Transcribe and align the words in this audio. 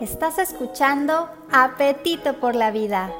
Estás 0.00 0.36
escuchando 0.36 1.30
Apetito 1.50 2.34
por 2.34 2.54
la 2.54 2.70
Vida, 2.70 3.10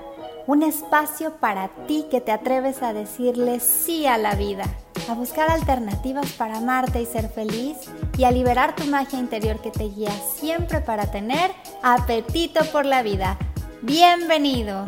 un 0.46 0.62
espacio 0.62 1.36
para 1.36 1.68
ti 1.86 2.04
que 2.10 2.20
te 2.20 2.32
atreves 2.32 2.82
a 2.82 2.92
decirle 2.92 3.60
sí 3.60 4.06
a 4.06 4.18
la 4.18 4.34
vida, 4.34 4.64
a 5.08 5.14
buscar 5.14 5.50
alternativas 5.50 6.32
para 6.32 6.58
amarte 6.58 7.00
y 7.00 7.06
ser 7.06 7.30
feliz 7.30 7.78
y 8.18 8.24
a 8.24 8.30
liberar 8.30 8.76
tu 8.76 8.84
magia 8.84 9.18
interior 9.18 9.58
que 9.62 9.70
te 9.70 9.84
guía 9.84 10.10
siempre 10.10 10.82
para 10.82 11.10
tener 11.10 11.50
apetito 11.82 12.62
por 12.66 12.84
la 12.84 13.02
vida. 13.02 13.38
Bienvenido. 13.80 14.86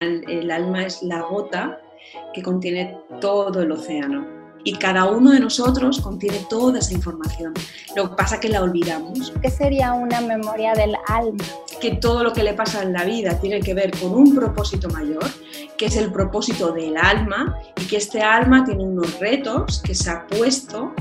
El, 0.00 0.50
alma 0.50 0.86
es 0.86 1.02
la 1.02 1.20
gota 1.22 1.78
que 2.32 2.42
contiene 2.42 2.98
todo 3.20 3.62
el 3.62 3.72
océano 3.72 4.45
y 4.66 4.72
cada 4.72 5.04
uno 5.04 5.30
de 5.30 5.38
nosotros 5.38 6.00
contiene 6.00 6.44
toda 6.50 6.80
esa 6.80 6.92
información. 6.92 7.54
Lo 7.94 8.10
que 8.10 8.16
pasa 8.16 8.34
es 8.34 8.40
que 8.40 8.48
la 8.48 8.62
olvidamos. 8.62 9.32
¿Qué 9.40 9.48
sería 9.48 9.92
una 9.92 10.20
memoria 10.20 10.74
del 10.74 10.96
alma? 11.06 11.44
Que 11.80 11.92
todo 11.92 12.24
lo 12.24 12.32
que 12.32 12.42
le 12.42 12.52
pasa 12.52 12.82
en 12.82 12.92
la 12.92 13.04
vida 13.04 13.40
tiene 13.40 13.60
que 13.60 13.74
ver 13.74 13.92
con 13.96 14.12
un 14.12 14.34
propósito 14.34 14.88
mayor, 14.88 15.24
que 15.78 15.86
es 15.86 15.96
el 15.96 16.10
propósito 16.10 16.72
del 16.72 16.96
alma 16.96 17.56
y 17.80 17.86
que 17.86 17.98
este 17.98 18.22
alma 18.22 18.64
tiene 18.64 18.82
unos 18.82 19.20
retos 19.20 19.80
que 19.82 19.94
se 19.94 20.10
ha 20.10 20.26
puesto 20.26 20.92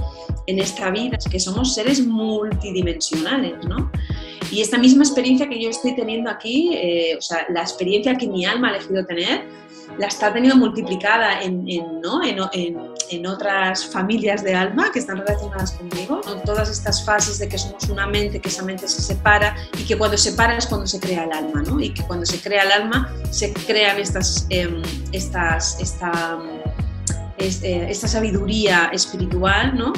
en 0.46 0.60
esta 0.60 0.92
vida, 0.92 1.18
que 1.32 1.40
somos 1.40 1.74
seres 1.74 2.06
multidimensionales, 2.06 3.66
¿no? 3.68 3.92
Y 4.52 4.62
esta 4.62 4.78
misma 4.78 5.04
experiencia 5.04 5.50
que 5.50 5.60
yo 5.60 5.72
estoy 5.72 5.96
teniendo 5.96 6.30
aquí, 6.30 6.70
eh, 6.76 7.16
o 7.18 7.22
sea, 7.22 7.48
la 7.50 7.62
experiencia 7.62 8.16
que 8.16 8.28
mi 8.28 8.46
alma 8.46 8.68
ha 8.68 8.76
elegido 8.76 9.04
tener, 9.08 9.48
la 9.98 10.08
está 10.08 10.32
teniendo 10.34 10.58
multiplicada 10.58 11.42
en, 11.42 11.66
¿no? 12.02 12.22
en, 12.24 12.78
otras 13.26 13.86
familias 13.86 14.44
de 14.44 14.54
alma 14.54 14.92
que 14.92 15.00
están 15.00 15.18
relacionadas 15.18 15.72
conmigo. 15.72 16.22
Todas 16.46 16.70
estas 16.70 17.06
fases 17.06 17.40
de 17.40 17.48
que 17.48 17.58
somos 17.58 17.88
una 17.90 18.08
mente, 18.08 18.40
que 18.40 18.50
esa 18.50 18.64
mente 18.64 18.88
se 18.88 19.02
separa 19.02 19.56
y 19.78 19.86
que 19.86 19.98
cuando 19.98 20.18
se 20.18 20.32
separa 20.32 20.58
es 20.58 20.66
cuando 20.66 20.88
se 20.88 21.00
crea 21.00 21.24
el 21.24 21.32
alma, 21.32 21.62
¿no? 21.62 21.80
y 21.80 21.94
que 21.94 22.04
cuando 22.04 22.26
se 22.26 22.40
crea 22.40 22.64
el 22.64 22.72
alma 22.72 23.14
se 23.32 23.54
crean 23.54 24.00
estas, 24.00 24.46
em, 24.50 24.82
estas, 25.12 25.80
esta, 25.80 26.40
eh, 27.38 27.88
esta 27.90 28.08
sabiduría 28.08 28.90
espiritual 28.94 29.78
¿no? 29.78 29.94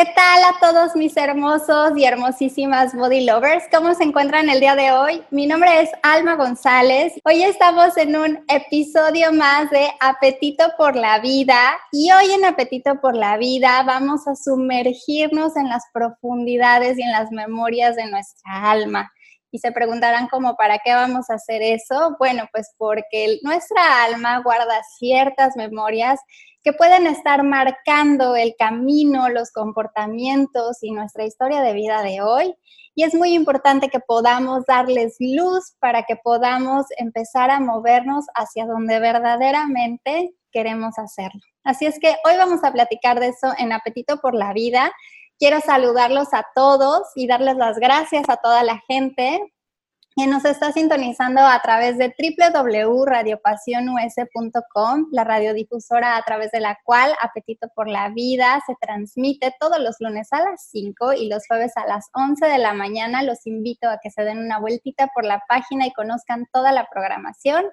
¿Qué 0.00 0.06
tal 0.16 0.44
a 0.44 0.58
todos 0.58 0.96
mis 0.96 1.14
hermosos 1.14 1.92
y 1.94 2.06
hermosísimas 2.06 2.94
body 2.94 3.26
lovers? 3.26 3.64
¿Cómo 3.70 3.92
se 3.92 4.04
encuentran 4.04 4.48
el 4.48 4.58
día 4.58 4.74
de 4.74 4.92
hoy? 4.92 5.22
Mi 5.30 5.46
nombre 5.46 5.82
es 5.82 5.90
Alma 6.02 6.36
González. 6.36 7.12
Hoy 7.22 7.42
estamos 7.42 7.94
en 7.98 8.16
un 8.16 8.42
episodio 8.48 9.30
más 9.30 9.68
de 9.68 9.90
Apetito 10.00 10.64
por 10.78 10.96
la 10.96 11.18
Vida 11.18 11.76
y 11.92 12.10
hoy 12.12 12.32
en 12.32 12.46
Apetito 12.46 12.98
por 13.02 13.14
la 13.14 13.36
Vida 13.36 13.82
vamos 13.82 14.26
a 14.26 14.36
sumergirnos 14.36 15.54
en 15.56 15.68
las 15.68 15.82
profundidades 15.92 16.98
y 16.98 17.02
en 17.02 17.12
las 17.12 17.30
memorias 17.30 17.94
de 17.94 18.06
nuestra 18.06 18.70
alma. 18.70 19.12
Y 19.50 19.58
se 19.58 19.70
preguntarán 19.70 20.28
cómo, 20.28 20.56
¿para 20.56 20.78
qué 20.78 20.94
vamos 20.94 21.28
a 21.28 21.34
hacer 21.34 21.60
eso? 21.60 22.16
Bueno, 22.18 22.44
pues 22.52 22.72
porque 22.78 23.38
nuestra 23.42 24.04
alma 24.04 24.38
guarda 24.38 24.80
ciertas 24.98 25.56
memorias 25.56 26.20
que 26.62 26.72
pueden 26.72 27.06
estar 27.06 27.42
marcando 27.42 28.36
el 28.36 28.54
camino, 28.58 29.28
los 29.28 29.50
comportamientos 29.50 30.82
y 30.82 30.92
nuestra 30.92 31.24
historia 31.24 31.62
de 31.62 31.72
vida 31.72 32.02
de 32.02 32.20
hoy. 32.20 32.54
Y 32.94 33.04
es 33.04 33.14
muy 33.14 33.34
importante 33.34 33.88
que 33.88 34.00
podamos 34.00 34.66
darles 34.66 35.16
luz 35.20 35.74
para 35.78 36.02
que 36.02 36.16
podamos 36.16 36.86
empezar 36.98 37.50
a 37.50 37.60
movernos 37.60 38.26
hacia 38.34 38.66
donde 38.66 38.98
verdaderamente 38.98 40.34
queremos 40.52 40.98
hacerlo. 40.98 41.40
Así 41.64 41.86
es 41.86 41.98
que 41.98 42.16
hoy 42.24 42.36
vamos 42.36 42.64
a 42.64 42.72
platicar 42.72 43.20
de 43.20 43.28
eso 43.28 43.52
en 43.58 43.72
Apetito 43.72 44.18
por 44.20 44.34
la 44.34 44.52
Vida. 44.52 44.92
Quiero 45.38 45.60
saludarlos 45.60 46.28
a 46.32 46.44
todos 46.54 47.02
y 47.14 47.26
darles 47.26 47.56
las 47.56 47.78
gracias 47.78 48.28
a 48.28 48.36
toda 48.36 48.62
la 48.64 48.80
gente 48.86 49.40
nos 50.26 50.44
está 50.44 50.72
sintonizando 50.72 51.40
a 51.40 51.62
través 51.62 51.96
de 51.98 52.12
www.radiopasionus.com, 52.18 55.06
la 55.12 55.22
radiodifusora 55.24 56.16
a 56.16 56.22
través 56.22 56.50
de 56.50 56.58
la 56.60 56.78
cual 56.84 57.14
Apetito 57.20 57.68
por 57.74 57.88
la 57.88 58.08
Vida 58.10 58.62
se 58.66 58.74
transmite 58.80 59.54
todos 59.60 59.78
los 59.78 59.96
lunes 60.00 60.28
a 60.32 60.42
las 60.42 60.68
5 60.70 61.12
y 61.14 61.28
los 61.28 61.46
jueves 61.46 61.72
a 61.76 61.86
las 61.86 62.08
11 62.12 62.44
de 62.46 62.58
la 62.58 62.72
mañana. 62.72 63.22
Los 63.22 63.46
invito 63.46 63.88
a 63.88 64.00
que 64.02 64.10
se 64.10 64.24
den 64.24 64.38
una 64.38 64.58
vueltita 64.58 65.08
por 65.14 65.24
la 65.24 65.40
página 65.48 65.86
y 65.86 65.92
conozcan 65.92 66.48
toda 66.52 66.72
la 66.72 66.88
programación. 66.90 67.66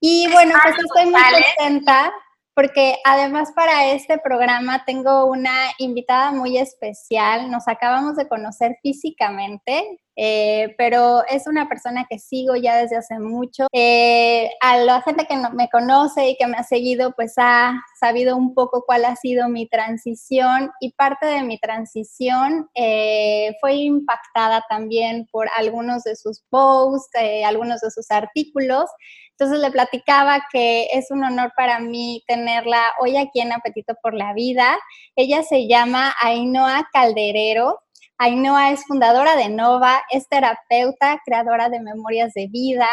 Y 0.00 0.30
bueno, 0.30 0.54
pues 0.62 0.76
estoy 0.78 1.06
muy 1.06 1.20
contenta 1.56 2.12
porque 2.58 2.96
además 3.04 3.52
para 3.54 3.92
este 3.92 4.18
programa 4.18 4.82
tengo 4.84 5.26
una 5.26 5.70
invitada 5.78 6.32
muy 6.32 6.58
especial. 6.58 7.52
Nos 7.52 7.68
acabamos 7.68 8.16
de 8.16 8.26
conocer 8.26 8.78
físicamente, 8.82 10.00
eh, 10.16 10.74
pero 10.76 11.22
es 11.28 11.46
una 11.46 11.68
persona 11.68 12.08
que 12.10 12.18
sigo 12.18 12.56
ya 12.56 12.76
desde 12.78 12.96
hace 12.96 13.20
mucho. 13.20 13.68
Eh, 13.72 14.50
a 14.60 14.76
la 14.78 15.02
gente 15.02 15.24
que 15.28 15.36
me 15.54 15.68
conoce 15.68 16.30
y 16.30 16.36
que 16.36 16.48
me 16.48 16.56
ha 16.56 16.64
seguido, 16.64 17.12
pues 17.12 17.34
ha 17.36 17.80
sabido 18.00 18.36
un 18.36 18.54
poco 18.54 18.82
cuál 18.84 19.04
ha 19.04 19.14
sido 19.14 19.48
mi 19.48 19.68
transición 19.68 20.72
y 20.80 20.94
parte 20.94 21.26
de 21.26 21.44
mi 21.44 21.60
transición 21.60 22.68
eh, 22.74 23.54
fue 23.60 23.74
impactada 23.74 24.64
también 24.68 25.28
por 25.30 25.48
algunos 25.56 26.02
de 26.02 26.16
sus 26.16 26.42
posts, 26.50 27.12
algunos 27.46 27.82
de 27.82 27.92
sus 27.92 28.10
artículos. 28.10 28.90
Entonces 29.38 29.60
le 29.60 29.70
platicaba 29.70 30.44
que 30.50 30.88
es 30.92 31.12
un 31.12 31.22
honor 31.22 31.52
para 31.56 31.78
mí 31.78 32.24
tenerla 32.26 32.82
hoy 33.00 33.16
aquí 33.16 33.40
en 33.40 33.52
Apetito 33.52 33.94
por 34.02 34.12
la 34.12 34.32
Vida. 34.32 34.76
Ella 35.14 35.44
se 35.44 35.68
llama 35.68 36.12
Ainhoa 36.20 36.88
Calderero. 36.92 37.78
Ainhoa 38.18 38.72
es 38.72 38.84
fundadora 38.84 39.36
de 39.36 39.48
Nova, 39.48 40.02
es 40.10 40.28
terapeuta, 40.28 41.20
creadora 41.24 41.68
de 41.68 41.78
memorias 41.78 42.34
de 42.34 42.48
vida, 42.48 42.88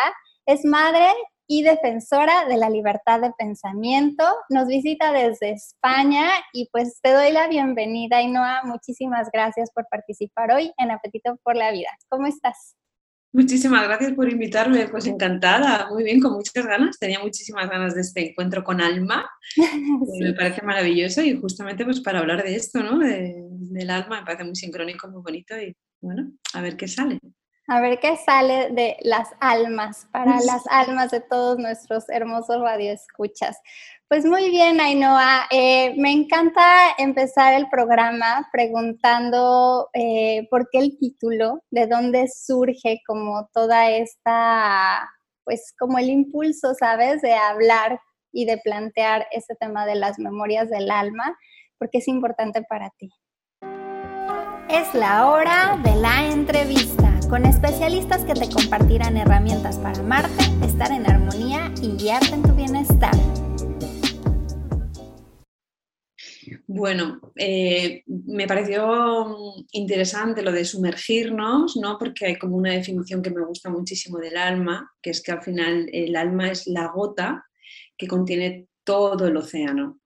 es 0.46 0.64
madre 0.66 1.08
y 1.48 1.64
defensora 1.64 2.46
de 2.46 2.58
la 2.58 2.70
libertad 2.70 3.22
de 3.22 3.32
pensamiento. 3.32 4.24
Nos 4.50 4.68
visita 4.68 5.12
desde 5.12 5.50
España 5.50 6.30
y 6.54 6.70
pues 6.72 7.00
te 7.02 7.12
doy 7.12 7.32
la 7.32 7.48
bienvenida, 7.48 8.18
Ainhoa. 8.18 8.62
Muchísimas 8.66 9.32
gracias 9.34 9.72
por 9.72 9.88
participar 9.90 10.52
hoy 10.52 10.72
en 10.78 10.92
Apetito 10.92 11.38
por 11.42 11.56
la 11.56 11.72
Vida. 11.72 11.90
¿Cómo 12.08 12.28
estás? 12.28 12.76
Muchísimas 13.36 13.84
gracias 13.84 14.14
por 14.14 14.32
invitarme, 14.32 14.88
pues 14.88 15.08
encantada, 15.08 15.90
muy 15.90 16.06
bien, 16.06 16.22
con 16.22 16.36
muchas 16.36 16.66
ganas, 16.66 16.98
tenía 16.98 17.20
muchísimas 17.20 17.70
ganas 17.70 17.94
de 17.94 18.00
este 18.00 18.30
encuentro 18.30 18.64
con 18.64 18.80
Alma, 18.80 19.30
me 20.22 20.34
parece 20.34 20.62
maravilloso 20.62 21.22
y 21.22 21.38
justamente 21.38 21.84
pues 21.84 22.00
para 22.00 22.20
hablar 22.20 22.46
de 22.46 22.56
esto, 22.56 22.82
¿no? 22.82 22.98
del 22.98 23.90
alma, 23.90 24.22
me 24.22 24.26
parece 24.26 24.46
muy 24.46 24.56
sincrónico, 24.56 25.10
muy 25.10 25.22
bonito 25.22 25.60
y 25.60 25.76
bueno, 26.00 26.32
a 26.54 26.62
ver 26.62 26.78
qué 26.78 26.88
sale. 26.88 27.20
A 27.68 27.82
ver 27.82 28.00
qué 28.00 28.16
sale 28.16 28.70
de 28.72 28.96
las 29.02 29.28
almas, 29.42 30.08
para 30.14 30.40
las 30.40 30.64
almas 30.70 31.12
de 31.12 31.20
todos 31.20 31.58
nuestros 31.58 32.08
hermosos 32.08 32.62
radioescuchas. 32.62 33.58
Pues 34.08 34.24
muy 34.24 34.52
bien, 34.52 34.80
Ainhoa. 34.80 35.48
Eh, 35.50 35.96
me 35.98 36.12
encanta 36.12 36.62
empezar 37.00 37.56
el 37.56 37.68
programa 37.70 38.48
preguntando 38.52 39.90
eh, 39.94 40.48
por 40.52 40.70
qué 40.72 40.78
el 40.78 40.98
título, 41.00 41.64
de 41.72 41.88
dónde 41.88 42.28
surge 42.28 43.02
como 43.08 43.50
toda 43.52 43.90
esta, 43.90 45.10
pues 45.44 45.74
como 45.80 45.98
el 45.98 46.12
impulso, 46.12 46.76
¿sabes?, 46.76 47.24
de 47.24 47.34
hablar 47.34 48.00
y 48.32 48.46
de 48.46 48.60
plantear 48.60 49.26
este 49.32 49.56
tema 49.56 49.88
de 49.88 49.96
las 49.96 50.20
memorias 50.20 50.70
del 50.70 50.92
alma, 50.92 51.36
porque 51.80 51.98
es 51.98 52.08
importante 52.08 52.62
para 52.62 52.92
ti. 53.00 53.10
Es 54.70 54.94
la 54.94 55.32
hora 55.32 55.80
de 55.84 55.96
la 55.96 56.28
entrevista 56.28 57.12
con 57.28 57.46
especialistas 57.46 58.24
que 58.24 58.36
te 58.36 58.52
compartirán 58.52 59.18
herramientas 59.18 59.80
para 59.80 60.00
amarte, 60.00 60.44
estar 60.64 60.92
en 60.92 61.10
armonía 61.10 61.72
y 61.82 61.98
guiarte 61.98 62.36
en 62.36 62.44
tu 62.44 62.54
bienestar. 62.54 63.16
Bueno, 66.68 67.20
eh, 67.36 68.04
me 68.06 68.48
pareció 68.48 69.36
interesante 69.72 70.42
lo 70.42 70.52
de 70.52 70.66
sumergirnos, 70.66 71.78
¿no? 71.78 71.98
porque 71.98 72.26
hay 72.26 72.36
como 72.38 72.58
una 72.58 72.74
definición 72.74 73.22
que 73.22 73.32
me 73.32 73.46
gusta 73.46 73.70
muchísimo 73.70 74.20
del 74.20 74.38
alma, 74.38 74.92
que 75.02 75.12
es 75.12 75.22
que 75.22 75.32
al 75.32 75.44
final 75.44 75.90
el 75.92 76.16
alma 76.16 76.52
es 76.52 76.68
la 76.68 76.88
gota 76.88 77.46
que 77.98 78.08
contiene 78.08 78.68
todo 78.84 79.28
el 79.28 79.38
océano. 79.38 80.00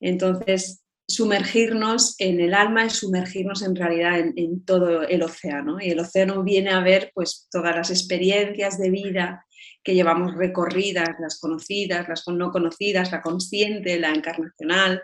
Entonces, 0.00 0.82
sumergirnos 1.06 2.14
en 2.18 2.40
el 2.40 2.54
alma 2.54 2.84
es 2.84 2.94
sumergirnos 2.94 3.62
en 3.62 3.76
realidad 3.76 4.18
en, 4.18 4.64
todo 4.64 5.02
el 5.02 5.22
océano. 5.22 5.78
Y 5.80 5.90
el 5.90 6.00
océano 6.00 6.42
viene 6.42 6.70
a 6.70 6.80
ver 6.80 7.12
pues, 7.14 7.48
todas 7.50 7.76
las 7.76 7.90
experiencias 7.90 8.78
de 8.78 8.90
vida 8.90 9.44
que 9.84 9.94
llevamos 9.94 10.34
recorridas, 10.34 11.16
las 11.20 11.40
conocidas, 11.40 12.08
las 12.08 12.26
no 12.28 12.50
conocidas, 12.50 13.10
la 13.10 13.20
consciente, 13.20 13.98
la 13.98 14.10
encarnacional, 14.10 15.02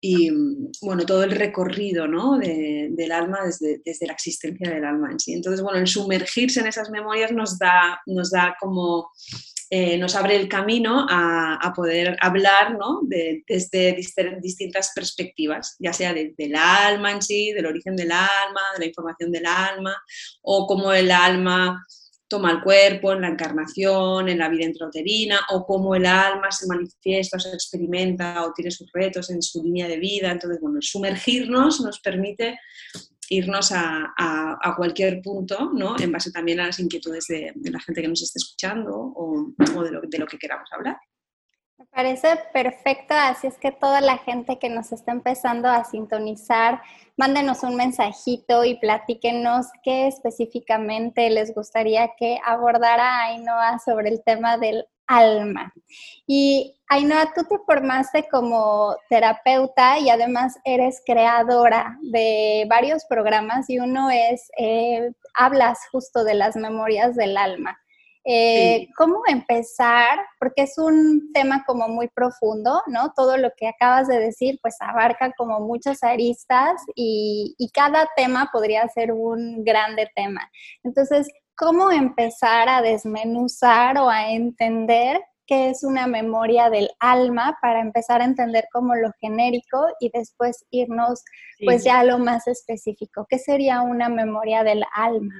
y 0.00 0.30
bueno, 0.82 1.04
todo 1.06 1.24
el 1.24 1.30
recorrido 1.30 2.06
¿no? 2.06 2.38
del 2.38 3.12
alma 3.12 3.38
desde, 3.44 3.80
desde, 3.84 4.06
la 4.06 4.12
existencia 4.12 4.68
del 4.68 4.84
alma 4.84 5.10
en 5.10 5.20
sí. 5.20 5.32
Entonces, 5.32 5.62
bueno, 5.62 5.78
el 5.78 5.86
sumergirse 5.86 6.60
en 6.60 6.66
esas 6.66 6.90
memorias 6.90 7.32
nos 7.32 7.58
da, 7.58 8.00
nos 8.06 8.30
da 8.30 8.56
como, 8.60 9.10
eh, 9.70 9.96
nos 9.98 10.14
abre 10.14 10.36
el 10.36 10.48
camino 10.48 11.06
a, 11.08 11.54
a 11.54 11.72
poder 11.72 12.16
hablar 12.20 12.76
¿no? 12.78 13.00
de, 13.02 13.44
desde 13.46 13.96
distintas 14.42 14.92
perspectivas, 14.94 15.76
ya 15.78 15.92
sea 15.92 16.12
del 16.12 16.54
alma 16.56 17.12
en 17.12 17.22
sí, 17.22 17.52
del 17.52 17.66
origen 17.66 17.96
del 17.96 18.12
alma, 18.12 18.60
de 18.74 18.80
la 18.80 18.86
información 18.86 19.32
del 19.32 19.46
alma, 19.46 19.96
o 20.42 20.66
cómo 20.66 20.92
el 20.92 21.10
alma 21.10 21.86
toma 22.34 22.50
el 22.50 22.62
cuerpo 22.62 23.12
en 23.12 23.20
la 23.20 23.28
encarnación, 23.28 24.28
en 24.28 24.38
la 24.38 24.48
vida 24.48 24.64
intrauterina, 24.64 25.38
o 25.50 25.64
cómo 25.64 25.94
el 25.94 26.04
alma 26.04 26.50
se 26.50 26.66
manifiesta, 26.66 27.36
o 27.36 27.40
se 27.40 27.50
experimenta, 27.50 28.44
o 28.44 28.52
tiene 28.52 28.72
sus 28.72 28.90
retos 28.92 29.30
en 29.30 29.40
su 29.40 29.62
línea 29.62 29.86
de 29.86 29.98
vida. 29.98 30.32
Entonces, 30.32 30.60
bueno, 30.60 30.78
sumergirnos 30.80 31.80
nos 31.80 32.00
permite 32.00 32.58
irnos 33.30 33.70
a, 33.72 34.12
cualquier 34.76 35.22
punto, 35.22 35.70
¿no? 35.72 35.94
En 35.96 36.10
base 36.10 36.32
también 36.32 36.58
a 36.58 36.66
las 36.66 36.80
inquietudes 36.80 37.26
de, 37.28 37.52
la 37.70 37.78
gente 37.78 38.02
que 38.02 38.08
nos 38.08 38.22
esté 38.22 38.40
escuchando 38.40 38.92
o, 38.96 39.52
de 40.10 40.18
lo 40.18 40.26
que 40.26 40.38
queramos 40.38 40.68
hablar. 40.72 40.96
Me 41.84 41.90
parece 42.02 42.40
perfecto, 42.50 43.12
así 43.14 43.46
es 43.46 43.58
que 43.58 43.70
toda 43.70 44.00
la 44.00 44.16
gente 44.16 44.58
que 44.58 44.70
nos 44.70 44.90
está 44.90 45.12
empezando 45.12 45.68
a 45.68 45.84
sintonizar, 45.84 46.80
mándenos 47.18 47.62
un 47.62 47.76
mensajito 47.76 48.64
y 48.64 48.76
platíquenos 48.76 49.66
qué 49.82 50.06
específicamente 50.06 51.28
les 51.28 51.54
gustaría 51.54 52.08
que 52.16 52.38
abordara 52.42 53.24
Ainhoa 53.24 53.78
sobre 53.84 54.08
el 54.08 54.22
tema 54.24 54.56
del 54.56 54.86
alma. 55.06 55.74
Y 56.26 56.74
Ainhoa, 56.88 57.32
tú 57.34 57.42
te 57.44 57.58
formaste 57.66 58.28
como 58.30 58.96
terapeuta 59.10 59.98
y 59.98 60.08
además 60.08 60.56
eres 60.64 61.02
creadora 61.04 61.98
de 62.00 62.64
varios 62.66 63.04
programas 63.04 63.68
y 63.68 63.78
uno 63.78 64.08
es, 64.08 64.50
eh, 64.58 65.12
hablas 65.34 65.80
justo 65.92 66.24
de 66.24 66.32
las 66.32 66.56
memorias 66.56 67.14
del 67.14 67.36
alma. 67.36 67.78
Eh, 68.26 68.88
¿Cómo 68.96 69.20
empezar? 69.26 70.18
Porque 70.40 70.62
es 70.62 70.78
un 70.78 71.30
tema 71.34 71.62
como 71.66 71.88
muy 71.88 72.08
profundo, 72.08 72.82
¿no? 72.86 73.12
Todo 73.14 73.36
lo 73.36 73.50
que 73.54 73.68
acabas 73.68 74.08
de 74.08 74.18
decir, 74.18 74.58
pues 74.62 74.76
abarca 74.80 75.32
como 75.36 75.60
muchas 75.60 76.02
aristas 76.02 76.80
y, 76.94 77.54
cada 77.74 78.08
tema 78.16 78.50
podría 78.52 78.86
ser 78.88 79.12
un 79.12 79.64
grande 79.64 80.08
tema. 80.14 80.48
Entonces, 80.84 81.28
¿cómo 81.56 81.90
empezar 81.90 82.68
a 82.68 82.82
desmenuzar 82.82 83.98
o 83.98 84.08
a 84.08 84.30
entender 84.30 85.20
qué 85.46 85.70
es 85.70 85.82
una 85.82 86.06
memoria 86.06 86.70
del 86.70 86.88
alma 87.00 87.58
para 87.60 87.80
empezar 87.80 88.22
a 88.22 88.26
entender 88.26 88.66
como 88.72 88.94
lo 88.94 89.10
genérico 89.20 89.88
y 89.98 90.10
después 90.14 90.64
irnos 90.70 91.22
pues 91.64 91.84
ya 91.84 91.98
a 91.98 92.04
lo 92.04 92.18
más 92.18 92.46
específico? 92.46 93.26
¿Qué 93.28 93.38
sería 93.38 93.82
una 93.82 94.08
memoria 94.08 94.62
del 94.62 94.84
alma? 94.94 95.34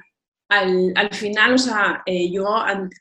Al, 0.49 1.09
final, 1.11 1.53
o 1.53 1.57
sea, 1.57 2.03
eh, 2.05 2.31
yo 2.31 2.47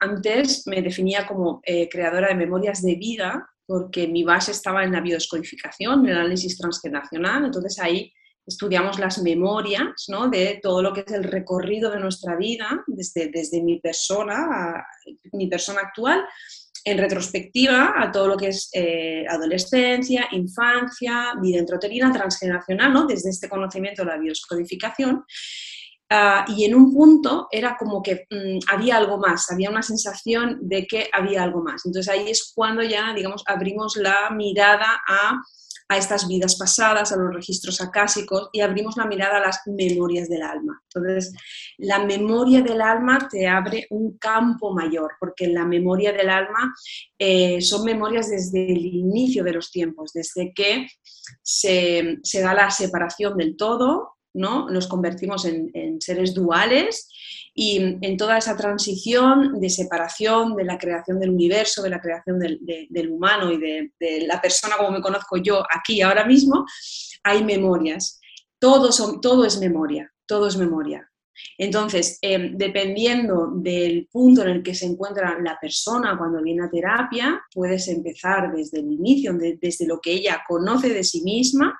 antes 0.00 0.66
me 0.66 0.80
definía 0.82 1.26
como 1.26 1.60
eh, 1.64 1.88
creadora 1.88 2.28
de 2.28 2.34
memorias 2.34 2.82
de 2.82 2.94
vida 2.94 3.48
porque 3.66 4.06
mi 4.08 4.24
base 4.24 4.52
estaba 4.52 4.84
en 4.84 4.92
la 4.92 5.00
biodescodificación, 5.00 6.00
en 6.00 6.10
el 6.10 6.18
análisis 6.18 6.58
transgeneracional, 6.58 7.46
entonces 7.46 7.78
ahí 7.80 8.12
estudiamos 8.46 8.98
las 8.98 9.22
memorias 9.22 10.06
¿no? 10.08 10.28
de 10.28 10.60
todo 10.62 10.82
lo 10.82 10.92
que 10.92 11.00
es 11.00 11.12
el 11.12 11.24
recorrido 11.24 11.90
de 11.90 12.00
nuestra 12.00 12.36
vida, 12.36 12.84
desde, 12.86 13.30
desde 13.30 13.62
mi 13.62 13.80
persona, 13.80 14.84
mi 15.32 15.46
persona 15.46 15.80
actual, 15.80 16.24
en 16.84 16.98
retrospectiva 16.98 17.94
a 17.96 18.12
todo 18.12 18.28
lo 18.28 18.36
que 18.36 18.48
es 18.48 18.68
eh, 18.74 19.24
adolescencia, 19.26 20.28
infancia, 20.32 21.32
vida 21.40 21.58
intrauterina, 21.58 22.12
transgeneracional, 22.12 22.92
¿no? 22.92 23.06
desde 23.06 23.30
este 23.30 23.48
conocimiento 23.48 24.02
de 24.02 24.10
la 24.10 24.18
biodescodificación. 24.18 25.24
Ah, 26.10 26.44
y 26.48 26.64
en 26.64 26.74
un 26.74 26.92
punto 26.92 27.48
era 27.50 27.76
como 27.78 28.02
que 28.02 28.26
mm, 28.30 28.58
había 28.68 28.96
algo 28.96 29.18
más, 29.18 29.50
había 29.50 29.70
una 29.70 29.82
sensación 29.82 30.58
de 30.60 30.86
que 30.86 31.08
había 31.12 31.42
algo 31.42 31.62
más. 31.62 31.86
Entonces 31.86 32.12
ahí 32.12 32.30
es 32.30 32.52
cuando 32.54 32.82
ya, 32.82 33.12
digamos, 33.14 33.42
abrimos 33.46 33.96
la 33.96 34.30
mirada 34.30 35.00
a, 35.08 35.40
a 35.88 35.96
estas 35.96 36.28
vidas 36.28 36.56
pasadas, 36.56 37.10
a 37.10 37.16
los 37.16 37.34
registros 37.34 37.80
acásicos 37.80 38.50
y 38.52 38.60
abrimos 38.60 38.96
la 38.98 39.06
mirada 39.06 39.38
a 39.38 39.46
las 39.46 39.60
memorias 39.66 40.28
del 40.28 40.42
alma. 40.42 40.82
Entonces, 40.94 41.32
la 41.78 42.04
memoria 42.04 42.60
del 42.60 42.82
alma 42.82 43.26
te 43.30 43.48
abre 43.48 43.86
un 43.90 44.18
campo 44.18 44.74
mayor, 44.74 45.12
porque 45.18 45.46
la 45.48 45.64
memoria 45.64 46.12
del 46.12 46.28
alma 46.28 46.74
eh, 47.18 47.62
son 47.62 47.84
memorias 47.84 48.28
desde 48.28 48.72
el 48.72 48.84
inicio 48.84 49.42
de 49.42 49.52
los 49.52 49.70
tiempos, 49.70 50.12
desde 50.12 50.52
que 50.54 50.86
se, 51.42 52.18
se 52.22 52.40
da 52.42 52.52
la 52.52 52.70
separación 52.70 53.36
del 53.36 53.56
todo, 53.56 54.14
¿no? 54.34 54.68
Nos 54.68 54.86
convertimos 54.88 55.44
en, 55.44 56.00
seres 56.00 56.34
duales 56.34 57.08
y 57.54 57.78
en 58.00 58.16
toda 58.16 58.36
esa 58.36 58.56
transición 58.56 59.60
de 59.60 59.70
separación 59.70 60.56
de 60.56 60.64
la 60.64 60.76
creación 60.76 61.20
del 61.20 61.30
universo, 61.30 61.82
de 61.82 61.90
la 61.90 62.00
creación 62.00 62.38
del, 62.38 63.10
humano 63.10 63.52
y 63.52 63.58
de, 63.58 64.26
la 64.26 64.40
persona 64.40 64.76
como 64.76 64.90
me 64.90 65.00
conozco 65.00 65.36
yo 65.36 65.62
aquí 65.72 66.02
ahora 66.02 66.26
mismo, 66.26 66.66
hay 67.22 67.44
memorias. 67.44 68.20
Todo, 68.58 68.90
todo 69.20 69.44
es 69.44 69.58
memoria, 69.58 70.12
todo 70.26 70.48
es 70.48 70.56
memoria. 70.56 71.08
Entonces, 71.58 72.18
em, 72.22 72.56
dependiendo 72.56 73.50
del 73.54 74.08
punto 74.10 74.42
en 74.42 74.48
el 74.48 74.62
que 74.62 74.74
se 74.74 74.86
encuentra 74.86 75.38
la 75.40 75.58
persona 75.60 76.16
cuando 76.16 76.42
viene 76.42 76.64
a 76.64 76.70
terapia, 76.70 77.42
puedes 77.52 77.88
empezar 77.88 78.52
desde 78.52 78.80
el 78.80 78.92
inicio, 78.92 79.32
desde 79.34 79.86
lo 79.86 80.00
que 80.00 80.12
ella 80.12 80.42
conoce 80.46 80.90
de 80.90 81.04
sí 81.04 81.22
misma, 81.22 81.78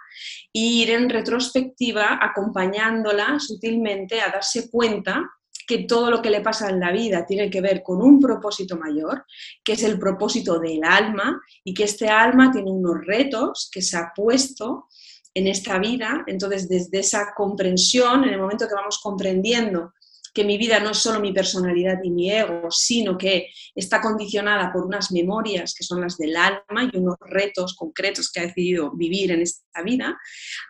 e 0.53 0.61
ir 0.61 0.91
en 0.91 1.09
retrospectiva 1.09 2.19
acompañándola 2.21 3.39
sutilmente 3.41 4.21
a 4.21 4.31
darse 4.31 4.71
cuenta 4.71 5.31
que 5.67 5.85
todo 5.85 6.11
lo 6.11 6.21
que 6.21 6.31
le 6.31 6.41
pasa 6.41 6.69
en 6.69 6.81
la 6.81 6.93
vida 6.93 7.25
tiene 7.27 7.51
que 7.51 7.61
ver 7.61 7.83
con 7.83 8.03
un 8.03 8.21
propósito 8.21 8.77
mayor, 8.77 9.25
que 9.63 9.73
es 9.73 9.83
el 9.83 9.99
propósito 9.99 10.59
del 10.59 10.85
alma, 10.85 11.41
y 11.65 11.73
que 11.75 11.85
este 11.85 12.09
alma 12.09 12.51
tiene 12.53 12.71
unos 12.71 13.05
retos 13.07 13.71
que 13.73 13.83
se 13.83 13.97
ha 13.97 14.13
puesto 14.15 14.89
en 15.35 15.49
esta 15.49 15.79
vida. 15.79 16.25
Entonces, 16.27 16.69
desde 16.69 17.01
esa 17.01 17.35
comprensión, 17.37 18.25
en 18.25 18.35
el 18.35 18.41
momento 18.41 18.69
que 18.69 18.75
vamos 18.75 19.01
comprendiendo 19.03 19.93
que 20.35 20.45
mi 20.45 20.59
vida 20.59 20.81
no 20.81 20.91
es 20.91 20.99
solo 20.99 21.21
mi 21.21 21.33
personalidad 21.33 22.01
y 22.03 22.11
mi 22.11 22.31
ego, 22.31 22.69
sino 22.69 23.17
que 23.17 23.51
está 23.75 24.01
condicionada 24.01 24.73
por 24.73 24.85
unas 24.85 25.13
memorias 25.13 25.75
que 25.75 25.85
son 25.85 26.01
las 26.01 26.19
del 26.19 26.37
alma 26.37 26.91
y 26.93 26.97
unos 26.97 27.17
retos 27.21 27.77
concretos 27.77 28.33
que 28.33 28.41
ha 28.41 28.47
decidido 28.47 28.91
vivir 28.91 29.31
en 29.31 29.43
esta 29.43 29.83
vida, 29.83 30.19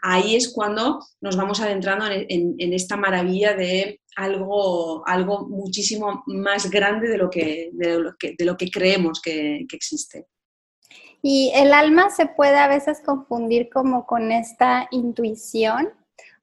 ahí 0.03 0.37
es 0.37 0.53
cuando 0.53 1.01
nos 1.23 1.37
vamos 1.37 1.61
adentrando 1.61 2.05
en, 2.11 2.73
esta 2.75 2.99
maravilla 2.99 3.55
de 3.55 4.03
algo, 4.17 5.07
algo 5.09 5.49
muchísimo 5.49 6.23
más 6.27 6.71
grande 6.71 7.09
de 7.09 7.17
lo 7.17 7.31
que, 7.31 7.71
de 7.73 8.45
lo 8.45 8.57
que, 8.57 8.71
creemos 8.71 9.23
que 9.23 9.67
existe. 9.73 10.27
Y 11.27 11.51
el 11.55 11.73
alma 11.73 12.11
se 12.11 12.27
puede 12.27 12.59
a 12.59 12.69
veces 12.69 13.01
confundir 13.01 13.71
como 13.71 14.05
con 14.05 14.31
esta 14.31 14.87
intuición. 14.91 15.89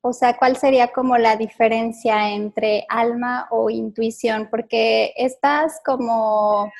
O 0.01 0.11
sea, 0.11 0.35
¿cuál 0.37 0.57
sería 0.57 0.87
como 0.87 1.19
la 1.19 1.35
diferencia 1.35 2.31
entre 2.31 2.87
alma 2.89 3.47
o 3.51 3.69
intuición? 3.69 4.47
Porque 4.49 5.13
estas 5.17 5.79
como 5.85 6.71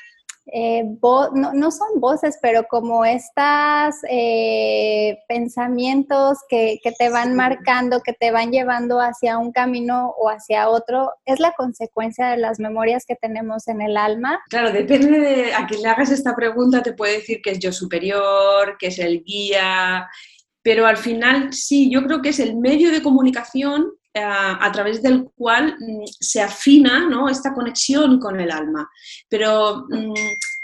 eh, 0.54 0.84
no, 1.02 1.70
son 1.70 1.98
voces, 1.98 2.38
pero 2.42 2.64
como 2.68 3.06
estas 3.06 3.96
eh, 4.10 5.18
pensamientos 5.26 6.38
que, 6.46 6.78
te 6.98 7.08
van 7.08 7.34
marcando, 7.34 8.02
que 8.02 8.12
te 8.12 8.30
van 8.32 8.52
llevando 8.52 9.00
hacia 9.00 9.38
un 9.38 9.52
camino 9.52 10.14
o 10.18 10.28
hacia 10.28 10.68
otro, 10.68 11.10
es 11.24 11.40
la 11.40 11.52
consecuencia 11.52 12.28
de 12.28 12.36
las 12.36 12.60
memorias 12.60 13.06
que 13.06 13.16
tenemos 13.16 13.66
en 13.66 13.80
el 13.80 13.96
alma. 13.96 14.42
Claro, 14.50 14.72
depende 14.72 15.18
de 15.18 15.54
a 15.54 15.66
quien 15.66 15.80
le 15.80 15.88
hagas 15.88 16.10
esta 16.10 16.36
pregunta, 16.36 16.82
te 16.82 16.92
puede 16.92 17.14
decir 17.14 17.40
que 17.42 17.52
es 17.52 17.58
yo 17.58 17.72
superior, 17.72 18.76
que 18.78 18.88
es 18.88 18.98
el 18.98 19.24
guía, 19.24 20.06
pero 20.62 20.86
al 20.86 20.98
final 20.98 21.54
sí, 21.54 21.90
yo 21.90 22.02
creo 22.02 22.20
que 22.20 22.28
es 22.28 22.40
el 22.40 22.56
medio 22.56 22.90
de 22.90 23.02
comunicación 23.02 23.90
a, 24.14 24.70
través 24.72 25.02
del 25.02 25.24
cual 25.34 25.76
mm, 25.78 26.04
se 26.20 26.40
afina 26.40 27.08
¿no? 27.08 27.28
esta 27.28 27.52
conexión 27.54 28.18
con 28.18 28.40
el 28.40 28.50
alma. 28.50 28.88
Pero 29.28 29.86
mm, 29.88 30.14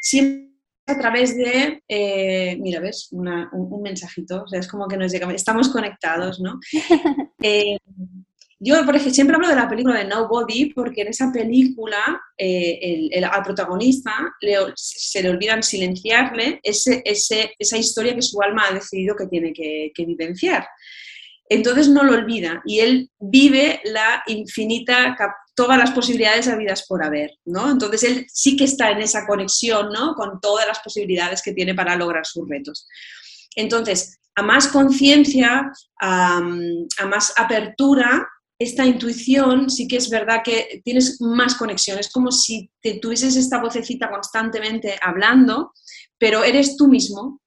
siempre 0.00 0.48
a 0.88 0.98
través 0.98 1.36
de, 1.36 1.82
eh, 1.86 2.56
mira, 2.60 2.80
ves, 2.80 3.08
un, 3.12 3.82
mensajito, 3.82 4.44
o 4.44 4.48
sea, 4.48 4.58
es 4.58 4.68
como 4.68 4.88
que 4.88 4.96
nos 4.96 5.12
llega, 5.12 5.30
estamos 5.32 5.68
conectados, 5.68 6.40
¿no? 6.40 6.58
Eh, 7.40 7.78
yo, 8.58 8.84
por 8.84 8.96
ejemplo, 8.96 9.14
siempre 9.14 9.36
hablo 9.36 9.48
de 9.48 9.54
la 9.54 9.68
película 9.68 9.96
de 9.96 10.06
Nobody 10.06 10.72
porque 10.72 11.02
en 11.02 11.08
esa 11.08 11.30
película 11.32 12.20
eh, 12.36 13.08
el, 13.12 13.22
al 13.22 13.42
protagonista 13.44 14.10
se 14.74 15.22
le 15.22 15.30
olvidan 15.30 15.62
silenciarle 15.62 16.58
ese, 16.64 17.00
esa 17.04 17.78
historia 17.78 18.16
que 18.16 18.22
su 18.22 18.42
alma 18.42 18.64
ha 18.68 18.74
decidido 18.74 19.14
que 19.14 19.28
tiene 19.28 19.52
que, 19.52 19.92
que 19.94 20.04
vivenciar. 20.04 20.66
Entonces 21.50 21.88
no 21.88 22.04
lo 22.04 22.12
olvida 22.12 22.62
y 22.66 22.80
él 22.80 23.10
vive 23.18 23.80
la 23.84 24.22
infinita, 24.26 25.16
todas 25.54 25.78
las 25.78 25.90
posibilidades 25.92 26.46
habidas 26.46 26.86
por 26.86 27.02
haber, 27.02 27.32
¿no? 27.46 27.70
Entonces 27.70 28.02
él 28.04 28.26
sí 28.32 28.56
que 28.56 28.64
está 28.64 28.90
en 28.90 28.98
esa 28.98 29.26
conexión, 29.26 29.90
¿no? 29.92 30.14
Con 30.14 30.40
todas 30.40 30.66
las 30.66 30.80
posibilidades 30.80 31.42
que 31.42 31.52
tiene 31.52 31.74
para 31.74 31.96
lograr 31.96 32.26
sus 32.26 32.48
retos. 32.48 32.86
Entonces, 33.56 34.18
a 34.36 34.42
más 34.42 34.68
conciencia, 34.68 35.72
a, 36.00 36.40
más 36.40 37.32
apertura, 37.36 38.28
esta 38.58 38.84
intuición 38.84 39.70
sí 39.70 39.88
que 39.88 39.96
es 39.96 40.10
verdad 40.10 40.42
que 40.44 40.80
tienes 40.84 41.20
más 41.20 41.54
conexión. 41.54 41.98
Es 41.98 42.10
como 42.12 42.30
si 42.30 42.70
te 42.82 42.98
tuvieses 42.98 43.36
esta 43.36 43.60
vocecita 43.60 44.10
constantemente 44.10 44.98
hablando, 45.02 45.72
pero 46.18 46.44
eres 46.44 46.76
tú 46.76 46.88
mismo 46.88 47.40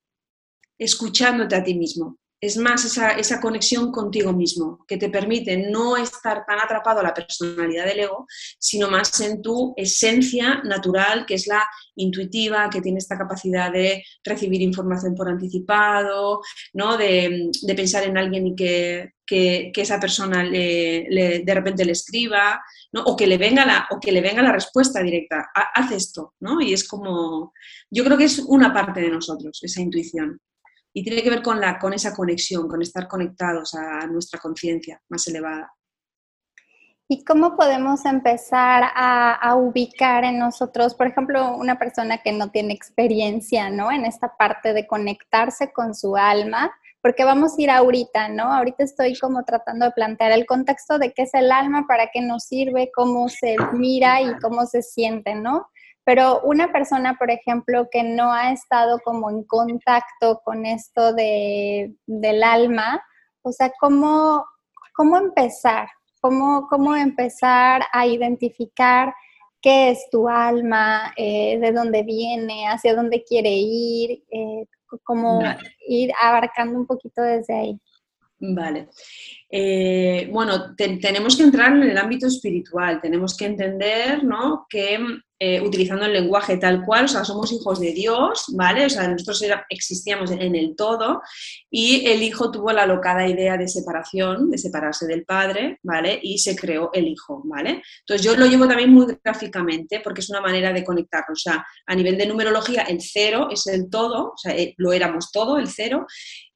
escuchándote 0.77 1.55
a 1.55 1.63
ti 1.63 1.75
mismo 1.75 2.17
es 2.41 2.57
más 2.57 2.83
esa, 2.86 3.39
conexión 3.39 3.91
contigo 3.91 4.33
mismo, 4.33 4.83
que 4.88 4.98
te 4.98 5.10
permite 5.10 5.57
no 5.57 5.95
estar 5.95 6.43
tan 6.48 6.60
atrapado 6.60 7.00
a 7.00 7.03
la 7.03 7.13
personalidad 7.13 7.86
del 7.86 8.00
ego, 8.00 8.25
sino 8.57 8.89
más 8.89 9.19
en 9.21 9.43
tu 9.43 9.75
esencia 9.77 10.60
natural, 10.63 11.27
que 11.27 11.36
es 11.36 11.45
la 11.45 11.63
intuitiva, 11.95 12.67
que 12.71 12.81
tiene 12.81 12.98
esta 12.98 13.17
capacidad 13.17 13.71
de 13.71 14.03
recibir 14.24 14.60
información 14.62 15.13
por 15.13 15.29
anticipado, 15.29 16.41
¿no? 16.74 16.98
de, 16.98 17.51
pensar 17.75 18.05
en 18.05 18.17
alguien 18.17 18.48
y 18.48 18.55
que, 18.55 19.12
esa 19.27 20.00
persona 20.00 20.43
de 20.43 21.43
repente 21.53 21.86
le 21.86 21.93
escriba, 21.93 22.60
o, 23.05 23.15
que 23.15 23.27
le 23.27 23.38
venga 23.38 23.65
la, 23.65 23.88
o 23.91 24.00
que 24.00 24.12
le 24.12 24.19
venga 24.19 24.41
la 24.41 24.51
respuesta 24.51 25.01
directa, 25.01 25.51
haz 25.53 25.91
esto, 25.91 26.33
¿no? 26.39 26.60
y 26.60 26.74
es 26.74 26.88
como, 26.88 27.53
yo 27.89 28.03
creo 28.03 28.17
que 28.17 28.25
es 28.25 28.39
una 28.39 28.74
parte 28.74 29.00
de 29.00 29.10
nosotros, 29.10 29.60
esa 29.62 29.79
intuición 29.79 30.41
y 30.93 31.03
tiene 31.03 31.24
que 31.24 31.29
ver 31.29 31.41
con, 31.41 31.60
la, 31.60 31.79
con 31.79 31.93
esa 31.93 32.13
conexión, 32.13 32.67
con 32.67 32.81
estar 32.81 33.07
conectados 33.07 33.74
a 33.75 34.05
nuestra 34.07 34.39
conciencia 34.39 35.01
más 35.10 35.27
elevada. 35.27 35.74
¿Y 37.13 37.25
cómo 37.25 37.57
podemos 37.57 38.05
empezar 38.05 38.83
a, 38.95 39.53
ubicar 39.57 40.24
en 40.24 40.39
nosotros, 40.39 40.95
por 40.95 41.07
ejemplo, 41.07 41.57
una 41.57 41.77
persona 41.77 42.19
que 42.19 42.31
no 42.31 42.51
tiene 42.51 42.74
experiencia, 42.74 43.69
¿no? 43.69 43.91
En 43.91 44.05
esta 44.05 44.38
parte 44.38 44.71
de 44.71 44.88
conectarse 44.88 45.74
con 45.74 45.93
su 45.93 46.15
alma, 46.15 46.71
porque 47.01 47.25
vamos 47.25 47.57
a 47.57 47.62
ir 47.62 47.69
ahorita, 47.69 48.29
¿no? 48.29 48.43
Ahorita 48.43 48.86
estoy 48.86 49.19
como 49.19 49.43
tratando 49.43 49.88
de 49.88 49.91
plantear 49.91 50.31
el 50.31 50.45
contexto 50.45 51.00
de 51.00 51.12
qué 51.12 51.24
es 51.24 51.33
el 51.33 51.51
alma, 51.51 51.86
para 51.86 52.07
qué 52.13 52.21
nos 52.21 52.45
sirve, 52.45 52.91
cómo 52.95 53.27
se 53.27 53.57
mira 53.74 54.21
y 54.21 54.33
cómo 54.39 54.65
se 54.65 54.81
siente, 54.81 55.36
¿no? 55.36 55.67
Pero 56.03 56.41
una 56.41 56.72
persona, 56.72 57.15
por 57.17 57.29
ejemplo, 57.29 57.88
que 57.91 58.03
no 58.03 58.34
ha 58.34 58.51
estado 58.51 59.00
como 59.00 59.29
en 59.29 59.43
contacto 59.43 60.41
con 60.43 60.65
esto 60.65 61.13
de, 61.13 61.93
del 62.08 62.43
alma, 62.43 63.03
o 63.43 63.51
sea, 63.51 63.72
¿cómo, 63.79 64.46
cómo 64.93 65.17
empezar? 65.17 65.88
¿Cómo, 66.20 66.67
¿Cómo 66.70 66.96
empezar 66.96 67.84
a 67.91 68.05
identificar 68.05 69.13
qué 69.62 69.91
es 69.91 70.10
tu 70.12 70.27
alma, 70.27 71.13
eh, 71.15 71.60
de 71.60 71.72
dónde 71.72 72.03
viene, 72.03 72.67
hacia 72.67 72.96
dónde 72.96 73.24
quiere 73.24 73.51
ir, 73.51 74.24
eh, 74.31 74.65
cómo 75.03 75.41
ir 75.88 76.12
abarcando 76.22 76.77
un 76.77 76.86
poquito 76.86 77.22
desde 77.22 77.53
ahí? 77.53 77.79
Vale. 78.39 78.89
Eh, 79.50 80.27
bueno, 80.31 80.75
tenemos 80.75 81.38
que 81.38 81.43
entrar 81.43 81.74
en 81.74 81.84
el 81.84 81.98
ámbito 81.98 82.25
espiritual, 82.25 83.00
tenemos 83.00 83.38
que 83.38 83.46
entender 83.46 84.24
¿no? 84.24 84.65
que 84.67 84.98
eh, 85.43 85.60
utilizando 85.60 86.05
el 86.05 86.13
lenguaje 86.13 86.57
tal 86.57 86.86
cual, 86.86 87.05
o 87.05 87.07
sea, 87.07 87.25
somos 87.25 87.51
hijos 87.51 87.79
de 87.79 87.93
Dios, 87.93 88.45
¿vale? 88.55 88.86
O 88.86 88.89
sea, 88.91 89.07
nosotros 89.07 89.43
existíamos 89.69 90.29
en 90.29 90.55
el 90.55 90.75
todo 90.75 91.24
y 91.67 92.07
el 92.07 92.21
hijo 92.21 92.51
tuvo 92.51 92.71
la 92.71 92.86
locada 92.86 93.27
idea 93.27 93.57
de 93.57 93.67
separación, 93.67 94.51
de 94.51 94.60
separarse 94.60 95.07
del 95.07 95.25
padre, 95.25 95.79
¿vale? 95.81 96.19
Y 96.21 96.38
se 96.38 96.55
creó 96.55 96.91
el 96.93 97.07
hijo, 97.07 97.41
¿vale? 97.45 97.81
Entonces 98.01 98.24
yo 98.24 98.36
lo 98.36 98.45
llevo 98.45 98.67
también 98.67 98.93
muy 98.93 99.17
gráficamente 99.24 100.00
porque 100.03 100.21
es 100.21 100.29
una 100.29 100.41
manera 100.41 100.71
de 100.71 100.83
conectarnos, 100.83 101.39
o 101.39 101.50
sea, 101.50 101.65
a 101.88 101.95
nivel 101.95 102.19
de 102.19 102.27
numerología 102.27 102.83
el 102.83 103.01
cero 103.01 103.48
es 103.50 103.65
el 103.65 103.89
todo, 103.89 104.33
o 104.36 104.38
sea, 104.38 104.55
eh, 104.55 104.75
lo 104.77 104.93
éramos 104.93 105.31
todo, 105.31 105.57
el 105.57 105.69
cero, 105.69 106.05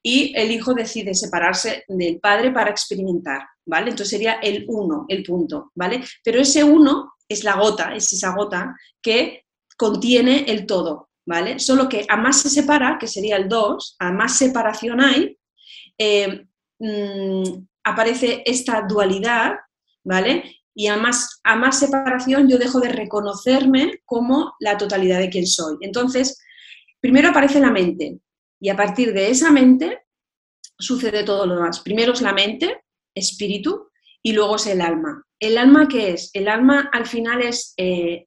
y 0.00 0.32
el 0.36 0.52
hijo 0.52 0.74
decide 0.74 1.12
separarse 1.12 1.82
del 1.88 2.20
padre 2.20 2.52
para 2.52 2.70
experimentar, 2.70 3.40
¿vale? 3.64 3.90
Entonces 3.90 4.10
sería 4.10 4.34
el 4.34 4.64
uno, 4.68 5.06
el 5.08 5.24
punto, 5.24 5.72
¿vale? 5.74 6.04
Pero 6.22 6.40
ese 6.40 6.62
uno 6.62 7.15
es 7.28 7.44
la 7.44 7.56
gota, 7.56 7.94
es 7.94 8.12
esa 8.12 8.34
gota 8.34 8.76
que 9.02 9.44
contiene 9.76 10.44
el 10.48 10.66
todo, 10.66 11.10
¿vale? 11.26 11.58
Solo 11.58 11.88
que 11.88 12.06
a 12.08 12.16
más 12.16 12.40
se 12.40 12.50
separa, 12.50 12.98
que 12.98 13.08
sería 13.08 13.36
el 13.36 13.48
2, 13.48 13.96
a 13.98 14.12
más 14.12 14.36
separación 14.36 15.00
hay, 15.00 15.38
eh, 15.98 16.46
mm, 16.78 17.66
aparece 17.84 18.42
esta 18.46 18.82
dualidad, 18.82 19.54
¿vale? 20.04 20.62
Y 20.74 20.88
a 20.88 20.96
más, 20.96 21.40
a 21.44 21.56
más 21.56 21.78
separación 21.78 22.48
yo 22.48 22.58
dejo 22.58 22.80
de 22.80 22.90
reconocerme 22.90 24.00
como 24.04 24.54
la 24.60 24.76
totalidad 24.76 25.18
de 25.18 25.30
quien 25.30 25.46
soy. 25.46 25.76
Entonces, 25.80 26.38
primero 27.00 27.30
aparece 27.30 27.60
la 27.60 27.70
mente 27.70 28.18
y 28.60 28.68
a 28.68 28.76
partir 28.76 29.12
de 29.12 29.30
esa 29.30 29.50
mente 29.50 30.02
sucede 30.78 31.24
todo 31.24 31.46
lo 31.46 31.56
demás. 31.56 31.80
Primero 31.80 32.12
es 32.12 32.20
la 32.20 32.32
mente, 32.32 32.82
espíritu, 33.14 33.90
y 34.22 34.32
luego 34.32 34.56
es 34.56 34.66
el 34.66 34.80
alma. 34.80 35.25
¿El 35.40 35.58
alma 35.58 35.88
qué 35.88 36.10
es? 36.10 36.30
El 36.32 36.48
alma 36.48 36.88
al 36.92 37.06
final 37.06 37.42
es 37.42 37.74
eh, 37.76 38.26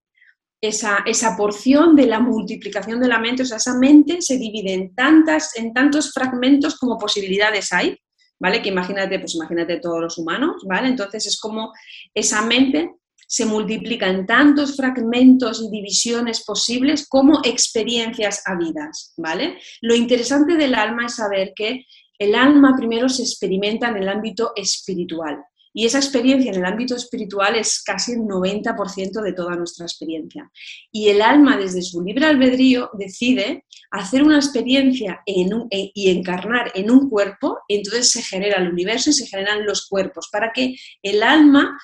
esa, 0.61 0.99
esa, 1.05 1.35
porción 1.37 1.95
de 1.95 2.05
la 2.05 2.19
multiplicación 2.19 2.99
de 2.99 3.07
la 3.07 3.19
mente, 3.19 3.43
o 3.43 3.45
sea, 3.45 3.57
esa 3.57 3.77
mente 3.77 4.21
se 4.21 4.37
divide 4.37 4.73
en, 4.73 4.93
tantas, 4.93 5.57
en 5.57 5.73
tantos 5.73 6.11
fragmentos 6.11 6.77
como 6.77 6.97
posibilidades 6.97 7.71
hay, 7.71 7.97
¿vale? 8.39 8.61
Que 8.61 8.69
imagínate, 8.69 9.19
pues 9.19 9.35
imagínate 9.35 9.79
todos 9.79 10.01
los 10.01 10.17
humanos, 10.17 10.63
¿vale? 10.67 10.89
Entonces 10.89 11.25
es 11.27 11.39
como 11.39 11.73
esa 12.13 12.41
mente 12.41 12.91
se 13.31 13.45
multiplica 13.45 14.07
en 14.07 14.25
tantos 14.25 14.75
fragmentos 14.75 15.61
y 15.61 15.69
divisiones 15.69 16.43
posibles 16.43 17.07
como 17.07 17.41
experiencias 17.43 18.41
habidas, 18.45 19.13
¿vale? 19.17 19.59
Lo 19.81 19.93
interesante 19.93 20.55
del 20.55 20.73
alma 20.73 21.05
es 21.05 21.15
saber 21.15 21.53
que 21.55 21.85
el 22.17 22.33
alma 22.33 22.75
primero 22.75 23.07
se 23.07 23.21
experimenta 23.21 23.89
en 23.89 23.97
el 23.97 24.09
ámbito 24.09 24.51
espiritual. 24.55 25.37
Y 25.73 25.85
esa 25.85 25.99
experiencia 25.99 26.51
en 26.51 26.57
el 26.57 26.65
ámbito 26.65 26.95
espiritual 26.95 27.55
es 27.55 27.81
casi 27.83 28.13
el 28.13 28.19
90% 28.19 29.21
de 29.21 29.33
toda 29.33 29.55
nuestra 29.55 29.85
experiencia. 29.85 30.49
Y 30.91 31.09
el 31.09 31.21
alma, 31.21 31.57
desde 31.57 31.81
su 31.81 32.01
libre 32.01 32.25
albedrío, 32.25 32.89
decide 32.93 33.65
hacer 33.91 34.23
una 34.23 34.37
experiencia 34.37 35.21
en 35.25 35.49
eh, 35.71 35.91
y 35.93 36.09
encarnar 36.09 36.71
en 36.75 36.91
un 36.91 37.09
cuerpo, 37.09 37.59
entonces 37.67 38.11
se 38.11 38.21
genera 38.21 38.57
el 38.57 38.69
universo 38.69 39.09
y 39.09 39.13
se 39.13 39.27
generan 39.27 39.65
los 39.65 39.87
cuerpos, 39.87 40.29
para 40.31 40.51
que 40.51 40.75
el 41.01 41.23
alma 41.23 41.77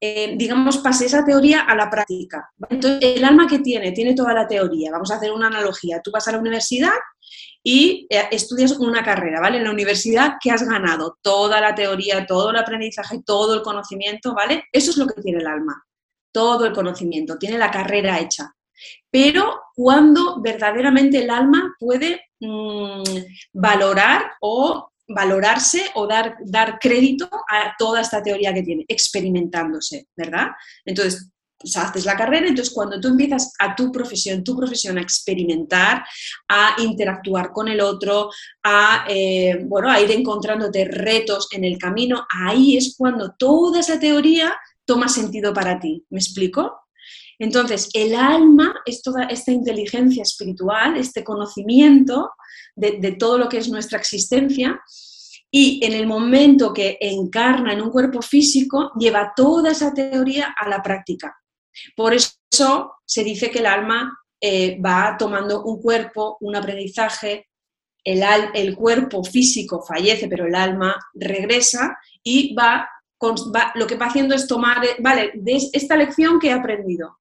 eh, 0.00 0.34
digamos, 0.36 0.78
pase 0.78 1.06
esa 1.06 1.24
teoría 1.24 1.62
a 1.62 1.74
la 1.74 1.90
práctica. 1.90 2.48
Entonces, 2.70 3.16
el 3.16 3.24
alma 3.24 3.48
que 3.48 3.58
tiene, 3.58 3.90
tiene 3.90 4.14
toda 4.14 4.32
la 4.32 4.46
teoría. 4.46 4.92
Vamos 4.92 5.10
a 5.10 5.16
hacer 5.16 5.32
una 5.32 5.48
analogía. 5.48 6.00
Tú 6.00 6.12
vas 6.12 6.28
a 6.28 6.32
la 6.32 6.38
universidad 6.38 6.92
y 7.70 8.06
eh, 8.08 8.28
estudias 8.30 8.72
una 8.78 9.04
carrera, 9.04 9.40
¿vale? 9.40 9.58
En 9.58 9.64
la 9.64 9.70
universidad 9.70 10.36
que 10.40 10.50
has 10.50 10.66
ganado 10.66 11.18
toda 11.20 11.60
la 11.60 11.74
teoría, 11.74 12.24
todo 12.24 12.48
el 12.48 12.56
aprendizaje, 12.56 13.20
todo 13.22 13.52
el 13.52 13.60
conocimiento, 13.60 14.32
¿vale? 14.32 14.64
Eso 14.72 14.90
es 14.90 14.96
lo 14.96 15.06
que 15.06 15.20
tiene 15.20 15.40
el 15.40 15.46
alma, 15.46 15.84
todo 16.32 16.64
el 16.64 16.72
conocimiento, 16.72 17.36
tiene 17.36 17.58
la 17.58 17.70
carrera 17.70 18.20
hecha. 18.20 18.50
Pero 19.10 19.60
cuando 19.74 20.40
verdaderamente 20.40 21.18
el 21.18 21.28
alma 21.28 21.74
puede 21.78 22.22
mm, 22.40 23.02
valorar 23.52 24.32
o 24.40 24.90
valorarse 25.06 25.90
o 25.94 26.06
dar, 26.06 26.36
dar 26.46 26.78
crédito 26.78 27.28
a 27.50 27.74
toda 27.78 28.00
esta 28.00 28.22
teoría 28.22 28.54
que 28.54 28.62
tiene, 28.62 28.86
experimentándose, 28.88 30.06
¿verdad? 30.16 30.52
Entonces, 30.86 31.30
pues 31.58 31.76
haces 31.76 32.04
la 32.04 32.16
carrera, 32.16 32.46
entonces 32.46 32.72
cuando 32.72 33.00
tú 33.00 33.08
empiezas 33.08 33.52
a 33.58 33.74
tu 33.74 33.90
profesión, 33.90 34.44
tu 34.44 34.56
profesión 34.56 34.96
a 34.96 35.02
experimentar, 35.02 36.04
a 36.48 36.76
interactuar 36.78 37.50
con 37.52 37.68
el 37.68 37.80
otro, 37.80 38.30
a, 38.62 39.04
eh, 39.08 39.58
bueno, 39.64 39.90
a 39.90 40.00
ir 40.00 40.10
encontrándote 40.12 40.84
retos 40.84 41.48
en 41.50 41.64
el 41.64 41.76
camino, 41.76 42.26
ahí 42.30 42.76
es 42.76 42.94
cuando 42.96 43.34
toda 43.36 43.80
esa 43.80 43.98
teoría 43.98 44.54
toma 44.84 45.08
sentido 45.08 45.52
para 45.52 45.78
ti. 45.78 46.04
¿Me 46.10 46.18
explico? 46.18 46.88
Entonces, 47.38 47.88
el 47.92 48.14
alma 48.14 48.74
es 48.84 49.02
toda 49.02 49.24
esta 49.24 49.52
inteligencia 49.52 50.22
espiritual, 50.22 50.96
este 50.96 51.22
conocimiento 51.22 52.32
de, 52.74 53.12
todo 53.12 53.38
lo 53.38 53.48
que 53.48 53.58
es 53.58 53.68
nuestra 53.68 53.98
existencia, 53.98 54.80
y 55.50 55.80
en 55.84 55.92
el 55.92 56.06
momento 56.06 56.72
que 56.72 56.98
encarna 57.00 57.72
en 57.72 57.80
un 57.80 57.90
cuerpo 57.90 58.22
físico, 58.22 58.92
lleva 58.98 59.32
toda 59.34 59.70
esa 59.70 59.94
teoría 59.94 60.54
a 60.58 60.68
la 60.68 60.82
práctica. 60.82 61.34
Por 61.96 62.14
eso 62.14 62.92
se 63.04 63.24
dice 63.24 63.50
que 63.50 63.60
el 63.60 63.66
alma 63.66 64.18
eh, 64.40 64.78
va 64.80 65.16
tomando 65.18 65.64
un 65.64 65.80
cuerpo, 65.80 66.36
un 66.40 66.56
aprendizaje, 66.56 67.48
el, 68.04 68.22
el, 68.54 68.76
cuerpo 68.76 69.22
físico 69.24 69.82
fallece, 69.82 70.28
pero 70.28 70.46
el 70.46 70.54
alma 70.54 70.96
regresa 71.14 71.98
y 72.22 72.54
va, 72.54 72.88
va, 73.22 73.72
lo 73.74 73.86
que 73.86 73.96
va 73.96 74.06
haciendo 74.06 74.34
es 74.34 74.46
tomar, 74.46 74.78
vale, 75.00 75.32
de 75.34 75.58
esta 75.72 75.96
lección 75.96 76.38
que 76.38 76.48
he 76.48 76.52
aprendido, 76.52 77.18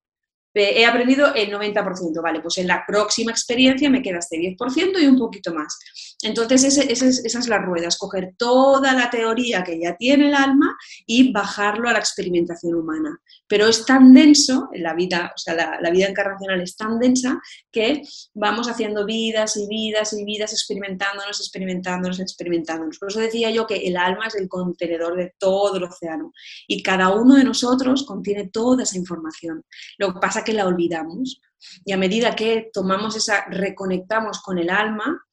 he 0.54 0.86
aprendido 0.86 1.34
el 1.34 1.52
90%, 1.52 2.22
vale, 2.22 2.40
pues 2.40 2.58
en 2.58 2.68
la 2.68 2.84
próxima 2.86 3.32
experiencia 3.32 3.90
me 3.90 4.02
queda 4.02 4.20
este 4.20 4.38
10% 4.38 5.02
y 5.02 5.08
un 5.08 5.18
poquito 5.18 5.54
más. 5.54 5.78
Entonces, 6.24 6.78
esa 6.78 7.40
es 7.40 7.48
la 7.48 7.60
rueda, 7.60 7.90
escoger 7.90 8.34
toda 8.38 8.94
la 8.94 9.10
teoría 9.12 9.64
que 9.64 9.80
ya 9.80 9.96
tiene 9.96 10.30
el 10.30 10.34
alma 10.34 10.76
y 11.06 11.32
bajarlo 11.32 11.90
a 11.90 11.94
la 11.94 12.00
experimentación 12.00 12.74
humana. 12.74 13.22
Pero 13.48 13.68
es 13.68 13.86
tan 13.86 14.14
denso, 14.14 14.68
la 14.74 14.96
vida, 14.96 15.32
o 15.36 15.38
sea, 15.38 15.54
la, 15.80 15.92
vida 15.92 16.08
encarnacional 16.08 16.60
es 16.62 16.76
tan 16.76 16.98
densa 16.98 17.40
que 17.72 18.02
vamos 18.34 18.68
haciendo 18.68 19.06
vidas 19.06 19.58
y 19.58 19.68
vidas 19.68 20.14
y 20.14 20.26
vidas 20.26 20.54
experimentándonos, 20.54 21.40
experimentándonos, 21.40 22.20
experimentándonos. 22.20 22.98
Por 22.98 23.10
eso 23.10 23.20
decía 23.20 23.52
yo 23.52 23.68
que 23.68 23.88
el 23.88 23.96
alma 23.96 24.26
es 24.26 24.36
el 24.36 24.50
contenedor 24.50 25.16
de 25.16 25.36
todo 25.38 25.78
el 25.78 25.84
océano 25.84 26.34
y 26.68 26.82
cada 26.82 27.14
uno 27.14 27.36
de 27.36 27.44
nosotros 27.44 28.06
contiene 28.06 28.50
toda 28.50 28.84
esa 28.84 28.98
información. 28.98 29.64
Lo 30.00 30.14
que 30.14 30.20
pasa 30.20 30.40
es 30.40 30.46
que 30.46 30.54
la 30.54 30.66
olvidamos 30.66 31.42
y 31.86 31.92
a 31.92 31.98
medida 31.98 32.36
que 32.36 32.70
tomamos 32.74 33.16
esa, 33.16 33.46
reconectamos 33.50 34.42
con 34.42 34.58
el 34.58 34.70
alma, 34.70 35.24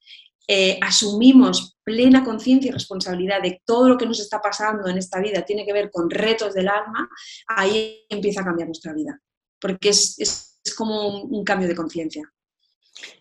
eh, 0.46 0.78
asumimos 0.82 1.78
plena 1.82 2.22
conciencia 2.22 2.68
y 2.68 2.72
responsabilidad 2.72 3.40
de 3.42 3.62
todo 3.64 3.88
lo 3.88 3.96
que 3.96 4.06
nos 4.06 4.20
está 4.20 4.40
pasando 4.40 4.88
en 4.88 4.98
esta 4.98 5.20
vida 5.20 5.42
tiene 5.42 5.64
que 5.64 5.72
ver 5.72 5.90
con 5.90 6.10
retos 6.10 6.52
del 6.54 6.68
alma, 6.68 7.08
ahí 7.46 8.04
empieza 8.08 8.42
a 8.42 8.44
cambiar 8.44 8.68
nuestra 8.68 8.92
vida, 8.92 9.18
porque 9.58 9.88
es, 9.88 10.60
como 10.76 11.22
un, 11.22 11.44
cambio 11.44 11.68
de 11.68 11.74
conciencia. 11.74 12.30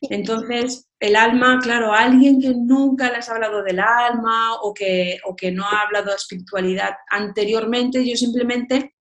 Entonces, 0.02 0.88
el 1.00 1.16
alma, 1.16 1.60
claro, 1.62 1.94
alguien 1.94 2.40
que 2.42 2.54
nunca 2.54 3.12
les 3.12 3.28
ha 3.28 3.34
hablado 3.34 3.64
del 3.64 3.80
alma 3.80 4.56
o 4.62 4.74
que, 4.74 5.20
o 5.26 5.36
que 5.36 5.52
no 5.52 5.66
ha 5.66 5.82
hablado 5.82 6.10
de 6.10 6.16
espiritualidad 6.16 6.92
anteriormente, 7.10 8.08
yo 8.08 8.16
simplemente 8.16 8.96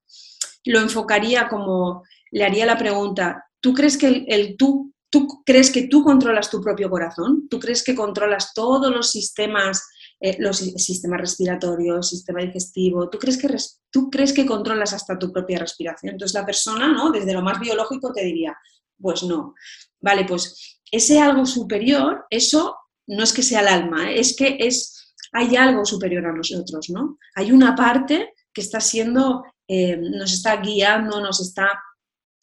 lo 0.64 0.80
enfocaría 0.80 1.48
como, 1.48 2.04
le 2.30 2.44
haría 2.44 2.66
la 2.66 2.78
pregunta, 2.78 3.44
¿tú 3.60 3.74
crees 3.74 3.96
que 3.96 4.24
el 4.28 4.56
tú 4.56 4.92
¿Tú 5.12 5.42
crees 5.44 5.70
que 5.70 5.88
tú 5.88 6.02
controlas 6.02 6.48
tu 6.48 6.62
propio 6.62 6.88
corazón? 6.88 7.46
¿Tú 7.50 7.60
crees 7.60 7.84
que 7.84 7.94
controlas 7.94 8.54
todos 8.54 8.90
los 8.90 9.10
sistemas, 9.10 9.86
eh, 10.18 10.36
los 10.38 10.56
sistemas 10.56 11.20
respiratorios, 11.20 12.08
sistema 12.08 12.40
digestivo? 12.40 13.10
¿Tú 13.10 13.18
crees, 13.18 13.36
que 13.36 13.54
¿Tú 13.90 14.08
crees 14.08 14.32
que 14.32 14.46
controlas 14.46 14.94
hasta 14.94 15.18
tu 15.18 15.30
propia 15.30 15.58
respiración? 15.58 16.14
Entonces 16.14 16.34
la 16.34 16.46
persona, 16.46 16.90
¿no? 16.90 17.10
Desde 17.10 17.34
lo 17.34 17.42
más 17.42 17.60
biológico 17.60 18.10
te 18.10 18.24
diría, 18.24 18.56
pues 18.98 19.22
no. 19.24 19.54
Vale, 20.00 20.24
pues 20.24 20.80
ese 20.90 21.20
algo 21.20 21.44
superior, 21.44 22.24
eso 22.30 22.74
no 23.06 23.22
es 23.22 23.34
que 23.34 23.42
sea 23.42 23.60
el 23.60 23.68
alma, 23.68 24.10
¿eh? 24.10 24.18
es 24.18 24.34
que 24.34 24.56
es, 24.60 25.14
hay 25.32 25.56
algo 25.56 25.84
superior 25.84 26.24
a 26.24 26.32
nosotros, 26.32 26.88
¿no? 26.88 27.18
Hay 27.34 27.52
una 27.52 27.74
parte 27.74 28.32
que 28.50 28.62
está 28.62 28.80
siendo, 28.80 29.44
eh, 29.68 29.98
nos 29.98 30.32
está 30.32 30.56
guiando, 30.56 31.20
nos 31.20 31.38
está 31.42 31.68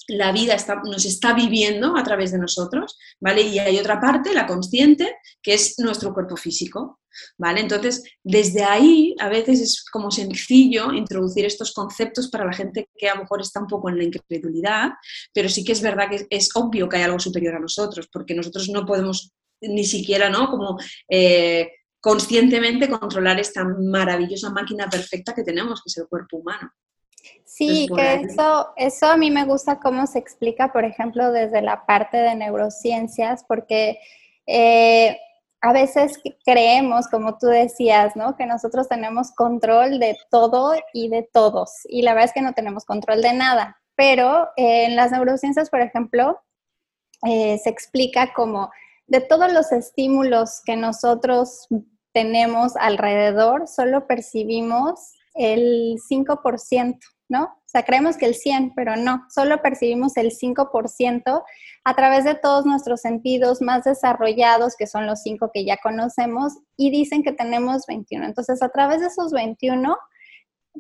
la 0.10 0.32
vida 0.32 0.58
nos 0.86 1.06
está 1.06 1.34
viviendo 1.34 1.96
a 1.96 2.04
través 2.04 2.32
de 2.32 2.40
nosotros, 2.40 2.98
¿vale? 3.20 3.44
Y 3.44 3.60
hay 3.60 3.78
otra 3.78 4.00
parte, 4.02 4.34
la 4.34 4.48
consciente, 4.48 5.16
que 5.42 5.54
es 5.54 5.76
nuestro 5.78 6.14
cuerpo 6.14 6.36
físico, 6.36 7.00
¿vale? 7.38 7.62
Entonces, 7.62 8.04
desde 8.24 8.64
ahí 8.64 9.16
a 9.20 9.30
veces 9.30 9.62
es 9.62 9.86
como 9.92 10.10
sencillo 10.10 10.92
introducir 10.92 11.46
estos 11.46 11.74
conceptos 11.74 12.30
para 12.30 12.46
la 12.46 12.54
gente 12.54 12.90
que 12.98 13.08
a 13.08 13.16
lo 13.16 13.22
mejor 13.22 13.42
está 13.42 13.60
un 13.60 13.68
poco 13.68 13.90
en 13.90 13.98
la 13.98 14.04
incredulidad, 14.04 14.92
pero 15.34 15.48
sí 15.48 15.64
que 15.64 15.74
es 15.74 15.82
verdad 15.82 16.10
que 16.10 16.26
es 16.30 16.50
obvio 16.56 16.90
que 16.90 16.98
hay 16.98 17.04
algo 17.04 17.20
superior 17.20 17.56
a 17.56 17.60
nosotros, 17.60 18.10
porque 18.12 18.34
nosotros 18.34 18.70
no 18.70 18.86
podemos 18.86 19.32
ni 19.62 19.86
siquiera, 19.86 20.30
¿no? 20.30 20.50
Como... 20.50 20.78
Eh, 21.10 21.72
conscientemente 22.02 22.90
controlar 22.90 23.42
esta 23.42 23.66
maravillosa 23.66 24.50
máquina 24.52 24.90
perfecta 24.90 25.34
que 25.34 25.44
tenemos, 25.44 25.82
que 25.84 25.90
es 25.90 25.98
el 25.98 26.08
cuerpo 26.08 26.38
humano. 26.38 26.72
Sí, 27.60 27.90
que 27.94 28.14
eso, 28.22 28.70
eso 28.78 29.08
a 29.08 29.18
mí 29.18 29.32
me 29.32 29.44
gusta 29.44 29.82
cómo 29.82 30.08
se 30.08 30.18
explica, 30.18 30.72
por 30.72 30.86
ejemplo, 30.86 31.34
desde 31.34 31.62
la 31.62 31.86
parte 31.86 32.16
de 32.16 32.34
neurociencias, 32.34 33.44
porque 33.44 34.00
eh, 34.48 35.20
a 35.60 35.74
veces 35.74 36.22
creemos, 36.46 37.10
como 37.10 37.38
tú 37.38 37.48
decías, 37.48 38.16
¿no? 38.16 38.38
Que 38.38 38.46
nosotros 38.46 38.88
tenemos 38.88 39.34
control 39.34 40.00
de 40.00 40.16
todo 40.32 40.74
y 40.94 41.10
de 41.10 41.30
todos, 41.34 41.82
y 41.90 42.02
la 42.02 42.14
verdad 42.14 42.30
es 42.30 42.34
que 42.34 42.42
no 42.42 42.54
tenemos 42.54 42.86
control 42.86 43.22
de 43.22 43.34
nada. 43.34 43.78
Pero 43.96 44.48
eh, 44.56 44.86
en 44.86 44.96
las 44.96 45.12
neurociencias, 45.12 45.70
por 45.70 45.82
ejemplo, 45.82 46.40
eh, 47.28 47.58
se 47.62 47.70
explica 47.70 48.32
como 48.34 48.72
de 49.08 49.20
todos 49.20 49.52
los 49.52 49.74
estímulos 49.74 50.62
que 50.64 50.78
nosotros 50.78 51.68
tenemos 52.14 52.78
alrededor, 52.78 53.68
solo 53.68 54.08
percibimos 54.08 55.12
el 55.34 55.98
5%. 56.10 57.00
¿No? 57.30 57.44
O 57.44 57.68
sea, 57.68 57.84
creemos 57.84 58.18
que 58.18 58.26
el 58.26 58.36
100, 58.36 58.74
pero 58.76 58.96
no, 58.96 59.24
solo 59.30 59.62
percibimos 59.62 60.18
el 60.18 60.32
5% 60.32 61.44
a 61.84 61.96
través 61.96 62.26
de 62.26 62.34
todos 62.34 62.66
nuestros 62.66 63.02
sentidos 63.02 63.62
más 63.62 63.84
desarrollados, 63.84 64.76
que 64.76 64.88
son 64.88 65.06
los 65.06 65.22
5 65.22 65.52
que 65.54 65.64
ya 65.64 65.78
conocemos, 65.78 66.54
y 66.76 66.90
dicen 66.90 67.24
que 67.24 67.32
tenemos 67.32 67.86
21. 67.88 68.26
Entonces, 68.26 68.62
a 68.64 68.70
través 68.70 69.02
de 69.02 69.08
esos 69.08 69.32
21 69.32 69.96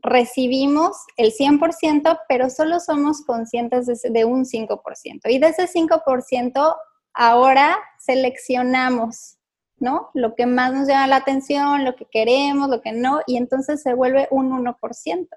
recibimos 0.01 0.97
el 1.17 1.31
100%, 1.31 2.19
pero 2.27 2.49
solo 2.49 2.79
somos 2.79 3.21
conscientes 3.21 3.85
de, 4.01 4.25
un 4.25 4.45
5%. 4.45 5.21
Y 5.25 5.37
de 5.37 5.47
ese 5.47 5.67
5%, 5.67 6.75
ahora 7.13 7.77
seleccionamos 7.99 9.35
¿no? 9.81 10.09
Lo 10.13 10.35
que 10.35 10.45
más 10.45 10.73
nos 10.73 10.89
llama 10.89 11.07
la 11.07 11.15
atención, 11.15 11.85
lo 11.85 11.95
que 11.95 12.05
queremos, 12.05 12.69
lo 12.69 12.81
que 12.81 12.91
no, 12.91 13.21
y 13.25 13.37
entonces 13.37 13.81
se 13.81 13.93
vuelve 13.93 14.27
un 14.29 14.51
1%. 14.51 15.27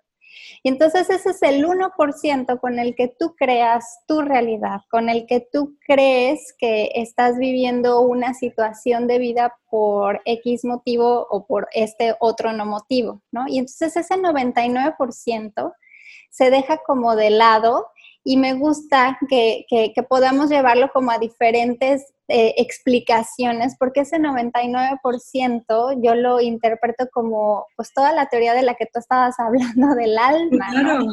Y 0.62 0.68
entonces 0.68 1.10
ese 1.10 1.30
es 1.30 1.42
el 1.42 1.64
1% 1.64 2.60
con 2.60 2.78
el 2.78 2.94
que 2.94 3.08
tú 3.08 3.34
creas 3.36 4.00
tu 4.06 4.20
realidad, 4.22 4.80
con 4.90 5.08
el 5.08 5.26
que 5.26 5.46
tú 5.52 5.76
crees 5.86 6.54
que 6.58 6.90
estás 6.94 7.38
viviendo 7.38 8.00
una 8.00 8.34
situación 8.34 9.06
de 9.06 9.18
vida 9.18 9.56
por 9.70 10.20
X 10.24 10.64
motivo 10.64 11.26
o 11.30 11.46
por 11.46 11.68
este 11.72 12.14
otro 12.20 12.52
no 12.52 12.66
motivo, 12.66 13.22
¿no? 13.30 13.44
Y 13.48 13.58
entonces 13.58 13.96
ese 13.96 14.14
99% 14.14 15.74
se 16.30 16.50
deja 16.50 16.78
como 16.78 17.14
de 17.16 17.30
lado 17.30 17.86
y 18.24 18.36
me 18.36 18.54
gusta 18.54 19.18
que, 19.28 19.64
que, 19.68 20.02
podamos 20.08 20.48
llevarlo 20.50 20.90
como 20.92 21.10
a 21.10 21.18
diferentes 21.18 22.12
eh, 22.28 22.54
explicaciones, 22.56 23.76
porque 23.78 24.00
ese 24.00 24.18
99% 24.18 26.00
yo 26.02 26.14
lo 26.14 26.40
interpreto 26.40 27.08
como 27.12 27.66
pues 27.76 27.92
toda 27.92 28.12
la 28.12 28.26
teoría 28.26 28.54
de 28.54 28.62
la 28.62 28.74
que 28.74 28.86
tú 28.86 28.98
estabas 28.98 29.38
hablando 29.40 29.94
del 29.94 30.16
alma. 30.18 30.68
Claro 30.70 31.06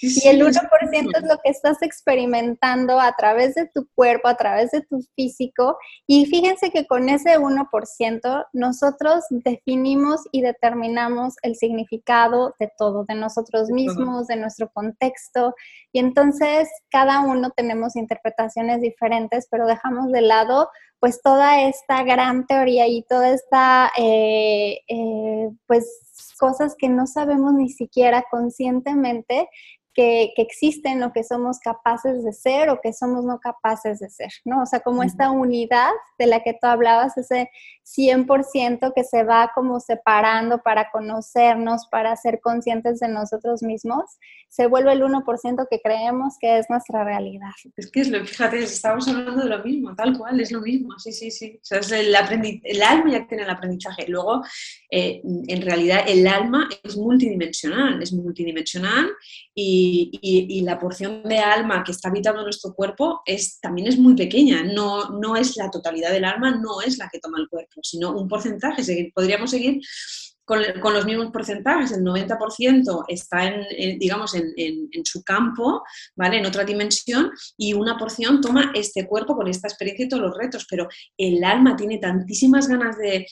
y 0.00 0.28
el 0.28 0.42
1% 0.42 1.16
es 1.16 1.22
lo 1.22 1.38
que 1.42 1.50
estás 1.50 1.80
experimentando 1.82 3.00
a 3.00 3.14
través 3.16 3.54
de 3.54 3.68
tu 3.72 3.88
cuerpo, 3.94 4.28
a 4.28 4.36
través 4.36 4.70
de 4.72 4.80
tu 4.82 5.00
físico. 5.14 5.78
Y 6.06 6.26
fíjense 6.26 6.70
que 6.70 6.86
con 6.86 7.08
ese 7.08 7.38
1% 7.38 8.46
nosotros 8.52 9.24
definimos 9.30 10.22
y 10.32 10.42
determinamos 10.42 11.34
el 11.42 11.54
significado 11.54 12.54
de 12.58 12.70
todo, 12.76 13.04
de 13.04 13.14
nosotros 13.14 13.70
mismos, 13.70 14.26
de 14.26 14.36
nuestro 14.36 14.68
contexto. 14.70 15.54
Y 15.92 16.00
entonces 16.00 16.68
cada 16.90 17.20
uno 17.20 17.50
tenemos 17.50 17.96
interpretaciones 17.96 18.80
diferentes, 18.80 19.46
pero 19.50 19.66
dejamos 19.66 20.10
de 20.10 20.22
lado 20.22 20.68
pues 20.98 21.20
toda 21.20 21.60
esta 21.60 22.02
gran 22.02 22.46
teoría 22.46 22.88
y 22.88 23.02
toda 23.02 23.28
esta, 23.28 23.92
eh, 23.98 24.80
eh, 24.88 25.50
pues 25.66 26.34
cosas 26.38 26.74
que 26.78 26.88
no 26.88 27.06
sabemos 27.06 27.52
ni 27.52 27.68
siquiera 27.68 28.24
conscientemente 28.30 29.48
que, 29.94 30.32
existen 30.36 31.02
o 31.02 31.12
que 31.12 31.24
somos 31.24 31.58
capaces 31.60 32.24
de 32.24 32.32
ser 32.32 32.68
o 32.68 32.80
que 32.80 32.92
somos 32.92 33.24
no 33.24 33.38
capaces 33.38 34.00
de 34.00 34.10
ser, 34.10 34.30
¿no? 34.44 34.62
O 34.62 34.66
sea, 34.66 34.80
como 34.80 35.02
esta 35.02 35.30
unidad 35.30 35.90
de 36.18 36.26
la 36.26 36.42
que 36.42 36.52
tú 36.52 36.66
hablabas, 36.66 37.16
ese 37.16 37.50
100% 37.84 38.92
que 38.94 39.04
se 39.04 39.22
va 39.24 39.52
como 39.54 39.80
separando 39.80 40.58
para 40.58 40.90
conocernos, 40.90 41.86
para 41.90 42.16
ser 42.16 42.40
conscientes 42.40 43.00
de 43.00 43.08
nosotros 43.08 43.62
mismos, 43.62 44.04
se 44.48 44.66
vuelve 44.66 44.92
el 44.92 45.02
1% 45.02 45.66
que 45.68 45.80
creemos 45.80 46.34
que 46.40 46.58
es 46.58 46.66
nuestra 46.70 47.04
realidad. 47.04 47.50
Es 47.76 47.90
que 47.90 48.00
es 48.00 48.08
lo, 48.08 48.24
fíjate, 48.24 48.62
estamos 48.62 49.08
hablando 49.08 49.42
de 49.42 49.48
lo 49.48 49.64
mismo, 49.64 49.94
tal 49.94 50.16
cual, 50.16 50.40
es 50.40 50.52
lo 50.52 50.60
mismo, 50.60 50.98
sí, 50.98 51.12
sí, 51.12 51.30
sí. 51.30 51.58
O 51.60 51.64
sea, 51.64 51.78
es 51.80 51.90
el, 51.90 52.14
el 52.62 52.82
alma 52.82 53.10
ya 53.10 53.26
tiene 53.26 53.42
el 53.42 53.50
aprendizaje. 53.50 54.06
Luego, 54.08 54.42
eh, 54.90 55.20
en 55.24 55.62
realidad, 55.62 56.04
el 56.06 56.26
alma 56.26 56.68
es 56.82 56.96
multidimensional, 56.96 58.02
es 58.02 58.12
multidimensional 58.12 59.10
y 59.54 59.83
y, 60.22 60.60
la 60.62 60.78
porción 60.78 61.22
de 61.24 61.38
alma 61.38 61.84
que 61.84 61.92
está 61.92 62.08
habitando 62.08 62.42
nuestro 62.42 62.74
cuerpo 62.74 63.20
es, 63.26 63.60
también 63.60 63.88
es 63.88 63.98
muy 63.98 64.14
pequeña, 64.14 64.62
no, 64.62 65.10
no 65.10 65.36
es 65.36 65.56
la 65.56 65.70
totalidad 65.70 66.10
del 66.10 66.24
alma, 66.24 66.52
no 66.52 66.80
es 66.80 66.98
la 66.98 67.08
que 67.08 67.18
toma 67.18 67.38
el 67.38 67.48
cuerpo, 67.48 67.80
sino 67.82 68.12
un 68.12 68.28
porcentaje. 68.28 69.12
Podríamos 69.14 69.50
seguir 69.50 69.80
con, 70.44 70.60
los 70.92 71.06
mismos 71.06 71.30
porcentajes, 71.32 71.92
el 71.92 72.02
90% 72.02 73.04
está 73.08 73.46
en, 73.46 73.98
digamos, 73.98 74.34
en, 74.34 75.04
su 75.04 75.22
campo, 75.22 75.82
¿vale? 76.16 76.38
En 76.38 76.46
otra 76.46 76.64
dimensión, 76.64 77.30
y 77.56 77.72
una 77.74 77.96
porción 77.96 78.40
toma 78.40 78.72
este 78.74 79.06
cuerpo 79.06 79.34
con 79.36 79.48
esta 79.48 79.68
experiencia 79.68 80.06
y 80.06 80.08
todos 80.08 80.22
los 80.22 80.36
retos, 80.36 80.66
pero 80.68 80.88
el 81.16 81.42
alma 81.44 81.76
tiene 81.76 81.98
tantísimas 81.98 82.68
ganas 82.68 82.96
de, 82.98 83.26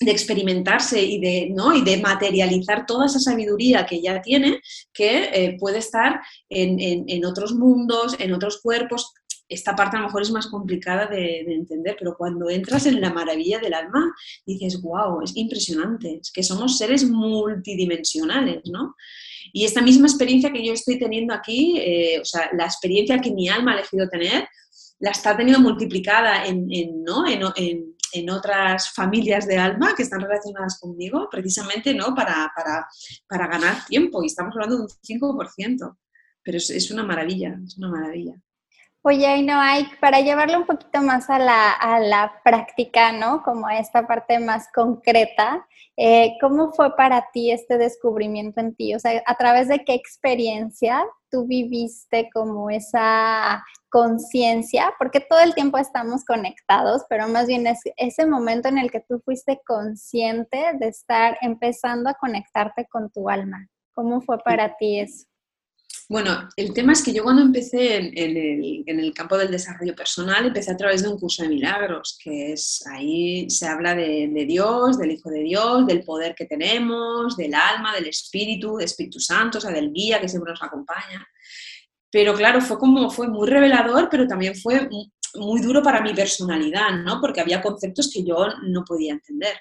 experimentarse 0.00 1.02
y 1.02 1.20
de, 1.20 1.50
¿no? 1.54 1.74
y 1.74 1.82
de 1.82 1.98
materializar 1.98 2.86
toda 2.86 3.06
esa 3.06 3.20
sabiduría 3.20 3.86
que 3.86 4.00
ya 4.00 4.20
tiene, 4.20 4.60
que 4.92 5.30
eh, 5.32 5.56
puede 5.58 5.78
estar 5.78 6.20
en, 6.48 7.24
otros 7.24 7.54
mundos, 7.54 8.16
en 8.18 8.32
otros 8.32 8.60
cuerpos, 8.60 9.12
esta 9.48 9.76
parte 9.76 9.96
a 9.96 10.00
lo 10.00 10.06
mejor 10.06 10.22
es 10.22 10.30
más 10.30 10.46
complicada 10.46 11.06
de, 11.06 11.40
entender, 11.40 11.96
pero 11.98 12.16
cuando 12.16 12.48
entras 12.48 12.86
en 12.86 13.00
la 13.00 13.12
maravilla 13.12 13.58
del 13.58 13.74
alma, 13.74 14.12
dices, 14.46 14.80
wow, 14.80 15.22
es 15.22 15.36
impresionante, 15.36 16.18
es 16.22 16.32
que 16.32 16.42
somos 16.42 16.78
seres 16.78 17.08
multidimensionales, 17.08 18.62
¿no? 18.70 18.94
Y 19.52 19.64
esta 19.64 19.82
misma 19.82 20.06
experiencia 20.06 20.52
que 20.52 20.64
yo 20.64 20.72
estoy 20.72 20.98
teniendo 20.98 21.34
aquí, 21.34 21.78
eh, 21.78 22.18
o 22.20 22.24
sea, 22.24 22.48
la 22.56 22.64
experiencia 22.64 23.20
que 23.20 23.32
mi 23.32 23.48
alma 23.48 23.72
ha 23.72 23.74
elegido 23.74 24.08
tener, 24.08 24.48
la 24.98 25.10
está 25.10 25.36
teniendo 25.36 25.60
multiplicada 25.60 26.46
en, 26.46 26.66
¿no? 27.04 27.24
en, 27.26 27.93
otras 28.30 28.92
familias 28.92 29.46
de 29.46 29.58
alma 29.58 29.94
que 29.96 30.02
están 30.02 30.20
relacionadas 30.20 30.78
conmigo, 30.80 31.28
precisamente 31.30 31.94
¿no? 31.94 32.14
para, 32.14 32.52
para, 32.54 32.86
para 33.28 33.46
ganar 33.46 33.84
tiempo. 33.86 34.22
Y 34.22 34.26
estamos 34.26 34.54
hablando 34.54 34.76
de 34.76 34.82
un 34.82 34.88
5%. 34.88 35.96
Pero 36.42 36.58
es, 36.58 36.70
es 36.70 36.90
una 36.90 37.02
maravilla, 37.02 37.58
es 37.64 37.78
una 37.78 37.88
maravilla. 37.88 38.34
Oye, 39.06 39.42
no 39.42 39.60
hay, 39.60 39.86
para 40.00 40.20
llevarlo 40.20 40.56
un 40.58 40.66
poquito 40.66 41.02
más 41.02 41.28
a 41.28 41.38
la, 41.38 41.72
a 41.72 42.00
la 42.00 42.40
práctica, 42.42 43.12
¿no? 43.12 43.42
Como 43.42 43.66
a 43.66 43.78
esta 43.78 44.06
parte 44.06 44.38
más 44.38 44.68
concreta, 44.74 45.66
eh, 45.94 46.36
¿cómo 46.40 46.72
fue 46.72 46.96
para 46.96 47.28
ti 47.30 47.50
este 47.50 47.76
descubrimiento 47.76 48.60
en 48.60 48.74
ti? 48.74 48.94
O 48.94 48.98
sea, 48.98 49.22
¿a 49.26 49.34
través 49.36 49.68
de 49.68 49.84
qué 49.84 49.92
experiencia 49.92 51.04
tú 51.34 51.46
viviste 51.46 52.30
como 52.32 52.70
esa 52.70 53.64
conciencia? 53.88 54.94
Porque 54.98 55.18
todo 55.18 55.40
el 55.40 55.52
tiempo 55.52 55.78
estamos 55.78 56.24
conectados, 56.24 57.02
pero 57.08 57.26
más 57.26 57.48
bien 57.48 57.66
es 57.66 57.80
ese 57.96 58.24
momento 58.24 58.68
en 58.68 58.78
el 58.78 58.92
que 58.92 59.00
tú 59.00 59.20
fuiste 59.24 59.60
consciente 59.66 60.64
de 60.78 60.86
estar 60.86 61.36
empezando 61.40 62.08
a 62.08 62.14
conectarte 62.14 62.86
con 62.86 63.10
tu 63.10 63.28
alma. 63.28 63.68
¿Cómo 63.94 64.20
fue 64.20 64.38
para 64.38 64.76
ti 64.76 65.00
eso? 65.00 65.26
Bueno, 66.06 66.48
el 66.56 66.74
tema 66.74 66.92
es 66.92 67.02
que 67.02 67.14
yo 67.14 67.22
cuando 67.22 67.40
empecé 67.40 67.96
en, 67.96 68.86
el, 68.86 69.14
campo 69.14 69.38
del 69.38 69.50
desarrollo 69.50 69.94
personal, 69.94 70.44
empecé 70.44 70.70
a 70.70 70.76
través 70.76 71.02
de 71.02 71.08
un 71.08 71.18
curso 71.18 71.42
de 71.42 71.48
milagros, 71.48 72.18
que 72.22 72.52
es 72.52 72.84
ahí 72.92 73.48
se 73.48 73.66
habla 73.66 73.94
de, 73.94 74.44
Dios, 74.46 74.98
del 74.98 75.12
Hijo 75.12 75.30
de 75.30 75.40
Dios, 75.40 75.86
del 75.86 76.04
poder 76.04 76.34
que 76.34 76.44
tenemos, 76.44 77.36
del 77.38 77.54
alma, 77.54 77.94
del 77.94 78.06
Espíritu, 78.06 78.76
del 78.76 78.84
Espíritu 78.84 79.18
Santo, 79.18 79.58
o 79.58 79.60
sea, 79.62 79.70
del 79.70 79.92
guía 79.92 80.20
que 80.20 80.28
siempre 80.28 80.52
nos 80.52 80.62
acompaña. 80.62 81.26
Pero 82.10 82.34
claro, 82.34 82.60
fue 82.60 82.78
como, 82.78 83.10
fue 83.10 83.26
muy 83.26 83.48
revelador, 83.48 84.08
pero 84.10 84.26
también 84.26 84.54
fue 84.54 84.88
muy 85.36 85.60
duro 85.62 85.82
para 85.82 86.02
mi 86.02 86.12
personalidad, 86.12 86.92
¿no? 87.02 87.18
Porque 87.20 87.40
había 87.40 87.62
conceptos 87.62 88.10
que 88.12 88.22
yo 88.22 88.46
no 88.62 88.84
podía 88.84 89.12
entender. 89.12 89.56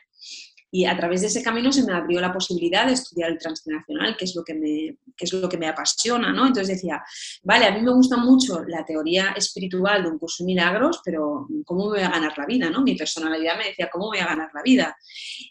Y 0.75 0.85
a 0.85 0.97
través 0.97 1.21
de 1.21 1.27
ese 1.27 1.43
camino 1.43 1.71
se 1.71 1.83
me 1.83 1.93
abrió 1.93 2.19
la 2.19 2.33
posibilidad 2.33 2.87
de 2.87 2.93
estudiar 2.93 3.29
el 3.29 3.37
transgeneracional, 3.37 4.17
que 4.17 4.25
es 4.25 4.35
lo 4.35 4.43
que 4.43 4.55
me, 4.55 4.97
es 5.19 5.31
lo 5.31 5.47
que 5.47 5.59
me 5.59 5.67
apasiona, 5.67 6.33
¿no? 6.33 6.47
Entonces 6.47 6.77
decía, 6.77 7.03
vale, 7.43 7.67
a 7.67 7.71
mí 7.71 7.79
me 7.83 7.93
gusta 7.93 8.17
mucho 8.17 8.63
la 8.63 8.83
teoría 8.83 9.33
espiritual 9.37 10.01
de 10.01 10.09
un 10.09 10.17
curso 10.17 10.43
de 10.43 10.47
milagros, 10.47 10.99
pero 11.05 11.47
¿cómo 11.63 11.83
me 11.83 11.89
voy 11.89 11.99
a 11.99 12.09
ganar 12.09 12.35
la 12.35 12.47
vida, 12.47 12.71
no? 12.71 12.81
Mi 12.81 12.95
personalidad 12.95 13.55
me 13.55 13.65
decía, 13.65 13.87
¿cómo 13.93 14.07
voy 14.07 14.17
a 14.17 14.25
ganar 14.25 14.49
la 14.51 14.63
vida? 14.63 14.97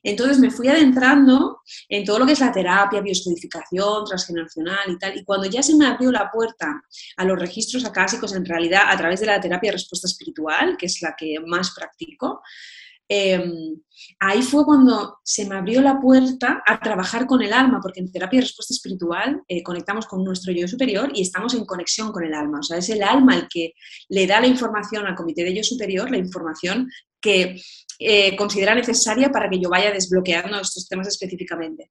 Entonces 0.03 0.41
me 0.41 0.51
fui 0.51 0.67
adentrando 0.67 1.61
en 1.89 2.05
todo 2.05 2.19
lo 2.19 2.27
que 2.27 2.33
es 2.33 2.41
la 2.41 2.51
terapia, 2.51 3.01
bioscodificación, 3.01 4.05
transgeneracional 4.05 4.91
y 4.91 4.99
tal, 4.99 5.17
y 5.17 5.23
cuando 5.23 5.47
ya 5.47 5.63
se 5.63 5.77
me 5.77 5.87
abrió 5.87 6.11
la 6.11 6.33
puerta 6.33 6.83
a 7.17 7.25
los 7.25 7.39
registros 7.39 7.85
acásicos, 7.85 8.35
en 8.35 8.45
realidad 8.45 8.83
a 8.89 8.97
través 8.97 9.21
de 9.21 9.27
la 9.27 9.41
terapia 9.41 9.71
de 9.71 9.77
respuesta 9.77 10.09
espiritual, 10.09 10.77
que 10.77 10.87
es 10.87 11.01
la 11.01 11.15
que 11.17 11.39
más 11.47 11.73
practico, 11.77 12.43
Em, 13.15 13.77
ahí 14.21 14.41
fue 14.41 14.65
cuando 14.65 15.19
se 15.23 15.47
me 15.47 15.57
abrió 15.57 15.83
la 15.83 16.01
puerta 16.01 16.63
a 16.67 16.81
trabajar 16.81 17.27
con 17.27 17.43
el 17.43 17.53
alma, 17.53 17.79
porque 17.83 18.01
en 18.01 18.11
terapia 18.11 18.39
de 18.39 18.47
respuesta 18.47 18.73
espiritual 18.73 19.43
eh, 19.49 19.63
conectamos 19.63 20.07
con 20.07 20.25
nuestro 20.25 20.51
yo 20.51 20.67
superior 20.67 21.11
y 21.15 21.21
estamos 21.21 21.53
en 21.53 21.67
conexión 21.67 22.11
con 22.11 22.25
el 22.25 22.33
alma. 22.33 22.61
O 22.61 22.63
sea, 22.63 22.79
es 22.79 22.89
el 22.89 23.03
alma 23.03 23.35
el 23.37 23.49
que 23.51 23.75
le 24.09 24.27
da 24.27 24.41
la 24.41 24.47
información 24.47 25.07
al 25.07 25.15
comité 25.15 25.45
de 25.45 25.55
yo 25.55 25.63
superior, 25.63 26.11
la 26.11 26.17
información 26.17 26.89
que 27.21 27.61
eh, 27.99 28.35
considera 28.35 28.75
necesaria 28.75 29.31
para 29.31 29.51
que 29.51 29.61
yo 29.61 29.69
vaya 29.69 29.93
desbloqueando 29.93 30.59
estos 30.59 30.89
temas 30.89 31.07
específicamente. 31.09 31.91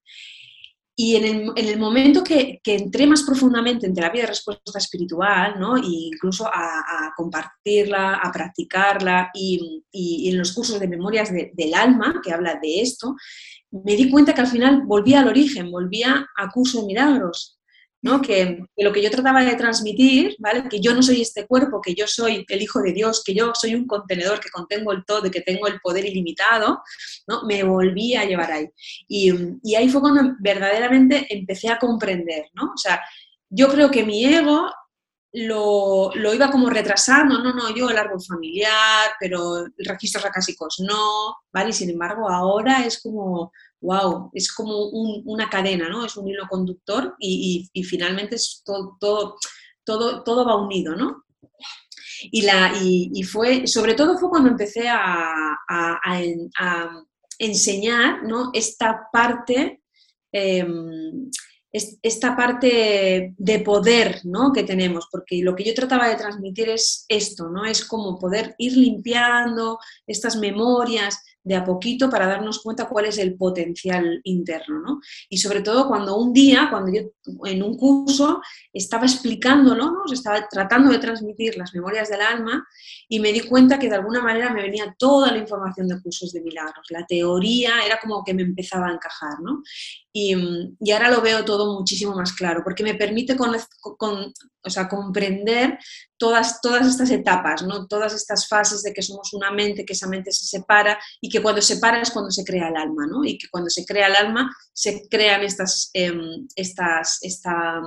Y 1.03 1.15
en 1.15 1.51
el, 1.55 1.79
momento 1.79 2.23
que, 2.23 2.61
entré 2.63 3.07
más 3.07 3.23
profundamente 3.23 3.87
en 3.87 3.93
terapia 3.95 4.21
de 4.21 4.27
respuesta 4.27 4.77
espiritual, 4.77 5.59
¿no? 5.59 5.75
e 5.75 5.81
incluso 5.83 6.45
a, 6.45 7.11
compartirla, 7.17 8.17
a 8.17 8.31
practicarla, 8.31 9.31
y, 9.33 9.83
en 10.29 10.37
los 10.37 10.51
cursos 10.51 10.79
de 10.79 10.87
memorias 10.87 11.31
del 11.31 11.73
alma, 11.73 12.21
que 12.23 12.31
habla 12.31 12.59
de 12.61 12.81
esto, 12.81 13.15
me 13.71 13.95
di 13.95 14.11
cuenta 14.11 14.35
que 14.35 14.41
al 14.41 14.47
final 14.47 14.83
volvía 14.85 15.21
al 15.21 15.29
origen, 15.29 15.71
volvía 15.71 16.27
a 16.37 16.49
curso 16.51 16.81
de 16.81 16.85
milagros. 16.85 17.57
Que, 18.23 18.65
lo 18.77 18.91
que 18.91 19.03
yo 19.03 19.11
trataba 19.11 19.43
de 19.43 19.55
transmitir, 19.55 20.35
¿vale? 20.39 20.67
Que 20.67 20.79
yo 20.79 20.95
no 20.95 21.03
soy 21.03 21.21
este 21.21 21.45
cuerpo, 21.45 21.81
que 21.81 21.93
yo 21.93 22.07
soy 22.07 22.43
el 22.49 22.61
Hijo 22.61 22.81
de 22.81 22.93
Dios, 22.93 23.23
que 23.23 23.35
yo 23.35 23.51
soy 23.53 23.75
un 23.75 23.85
contenedor, 23.85 24.39
que 24.39 24.49
contengo 24.49 24.91
el 24.91 25.05
todo 25.05 25.29
que 25.29 25.41
tengo 25.41 25.67
el 25.67 25.79
poder 25.81 26.05
ilimitado, 26.05 26.81
¿no? 27.27 27.43
Me 27.43 27.63
volví 27.63 28.15
a 28.15 28.25
llevar 28.25 28.51
ahí. 28.51 28.67
Y, 29.07 29.31
ahí 29.75 29.87
fue 29.87 30.01
cuando 30.01 30.35
verdaderamente 30.39 31.27
empecé 31.29 31.69
a 31.69 31.77
comprender, 31.77 32.45
¿no? 32.53 32.71
O 32.73 32.77
sea, 32.77 33.01
yo 33.49 33.67
creo 33.67 33.91
que 33.91 34.03
mi 34.03 34.25
ego 34.25 34.71
lo, 35.33 36.11
lo, 36.15 36.33
iba 36.33 36.49
como 36.49 36.71
retrasando, 36.71 37.39
no, 37.43 37.53
no, 37.53 37.73
yo 37.73 37.89
el 37.89 37.97
árbol 37.97 38.21
familiar, 38.21 39.11
pero 39.19 39.65
registros 39.77 40.25
acásicos 40.25 40.79
no, 40.79 41.35
¿vale? 41.53 41.69
Y 41.69 41.73
sin 41.73 41.91
embargo 41.91 42.29
ahora 42.29 42.83
es 42.83 42.99
como, 43.01 43.51
wow, 43.81 44.29
es 44.33 44.53
como 44.53 44.87
una 44.89 45.49
cadena, 45.49 45.89
¿no? 45.89 46.05
Es 46.05 46.15
un 46.15 46.27
hilo 46.27 46.47
conductor 46.47 47.15
y, 47.19 47.69
finalmente 47.83 48.35
es 48.35 48.61
todo, 48.63 48.97
todo, 48.99 49.35
todo, 49.83 50.23
todo, 50.23 50.45
va 50.45 50.55
unido, 50.55 50.95
¿no? 50.95 51.25
Y, 52.31 52.43
la, 52.43 52.73
y, 52.79 53.23
fue, 53.23 53.65
sobre 53.65 53.95
todo 53.95 54.17
fue 54.17 54.29
cuando 54.29 54.49
empecé 54.49 54.87
a, 54.87 55.57
enseñar 57.39 58.21
¿no? 58.23 58.51
esta 58.53 59.07
parte, 59.11 59.81
em, 60.31 61.31
esta 61.71 62.35
parte 62.35 63.33
de 63.35 63.59
poder 63.61 64.21
¿no? 64.25 64.53
que 64.53 64.63
tenemos, 64.63 65.07
porque 65.11 65.41
lo 65.41 65.55
que 65.55 65.63
yo 65.63 65.73
trataba 65.73 66.07
de 66.07 66.17
transmitir 66.17 66.69
es 66.69 67.05
esto, 67.07 67.49
¿no? 67.49 67.65
Es 67.65 67.83
como 67.83 68.19
poder 68.19 68.53
ir 68.59 68.77
limpiando 68.77 69.79
estas 70.05 70.35
memorias, 70.35 71.17
de 71.43 71.55
a 71.55 71.63
poquito 71.63 72.09
para 72.09 72.27
darnos 72.27 72.59
cuenta 72.59 72.87
cuál 72.87 73.05
es 73.05 73.17
el 73.17 73.35
potencial 73.35 74.21
interno, 74.23 74.79
¿no? 74.79 75.01
Y 75.29 75.37
sobre 75.37 75.61
todo 75.61 75.87
cuando 75.87 76.17
un 76.17 76.33
día, 76.33 76.67
cuando 76.69 76.91
yo 76.91 77.01
en 77.45 77.63
un 77.63 77.77
curso 77.77 78.41
estaba 78.73 79.05
explicándolo, 79.05 79.91
¿no? 79.91 80.03
estaba 80.11 80.47
tratando 80.49 80.91
de 80.91 80.99
transmitir 80.99 81.57
las 81.57 81.73
memorias 81.73 82.09
del 82.09 82.21
alma 82.21 82.65
y 83.07 83.19
me 83.19 83.31
di 83.31 83.41
cuenta 83.41 83.79
que 83.79 83.89
de 83.89 83.95
alguna 83.95 84.21
manera 84.21 84.53
me 84.53 84.61
venía 84.61 84.95
toda 84.97 85.31
la 85.31 85.37
información 85.37 85.87
de 85.87 86.01
cursos 86.01 86.31
de 86.31 86.41
milagros. 86.41 86.85
La 86.89 87.05
teoría 87.05 87.85
era 87.85 87.99
como 87.99 88.23
que 88.23 88.33
me 88.33 88.43
empezaba 88.43 88.87
a 88.87 88.93
encajar, 88.93 89.39
¿no? 89.41 89.63
Y, 90.13 90.33
ahora 90.91 91.09
lo 91.09 91.21
veo 91.21 91.45
todo 91.45 91.79
muchísimo 91.79 92.15
más 92.15 92.33
claro, 92.33 92.61
porque 92.63 92.83
me 92.83 92.95
permite 92.95 93.35
con, 93.37 93.53
o 94.63 94.69
sea, 94.69 94.87
comprender 94.87 95.77
todas, 96.17 96.61
todas 96.61 96.87
estas 96.87 97.09
etapas, 97.09 97.63
¿no? 97.63 97.87
todas 97.87 98.13
estas 98.13 98.47
fases 98.47 98.83
de 98.83 98.93
que 98.93 99.01
somos 99.01 99.33
una 99.33 99.51
mente, 99.51 99.85
que 99.85 99.93
esa 99.93 100.07
mente 100.07 100.31
se 100.31 100.45
separa 100.45 100.99
y 101.19 101.29
que 101.29 101.41
cuando 101.41 101.61
se 101.61 101.75
separa 101.75 102.01
es 102.01 102.11
cuando 102.11 102.31
se 102.31 102.43
crea 102.43 102.69
el 102.69 102.75
alma, 102.75 103.07
¿no? 103.07 103.23
y 103.23 103.37
que 103.37 103.47
cuando 103.49 103.69
se 103.69 103.85
crea 103.85 104.07
el 104.07 104.15
alma 104.15 104.55
se 104.73 105.07
crean 105.09 105.41
estas, 105.41 105.89
em, 105.93 106.47
estas, 106.55 107.17
esta, 107.21 107.81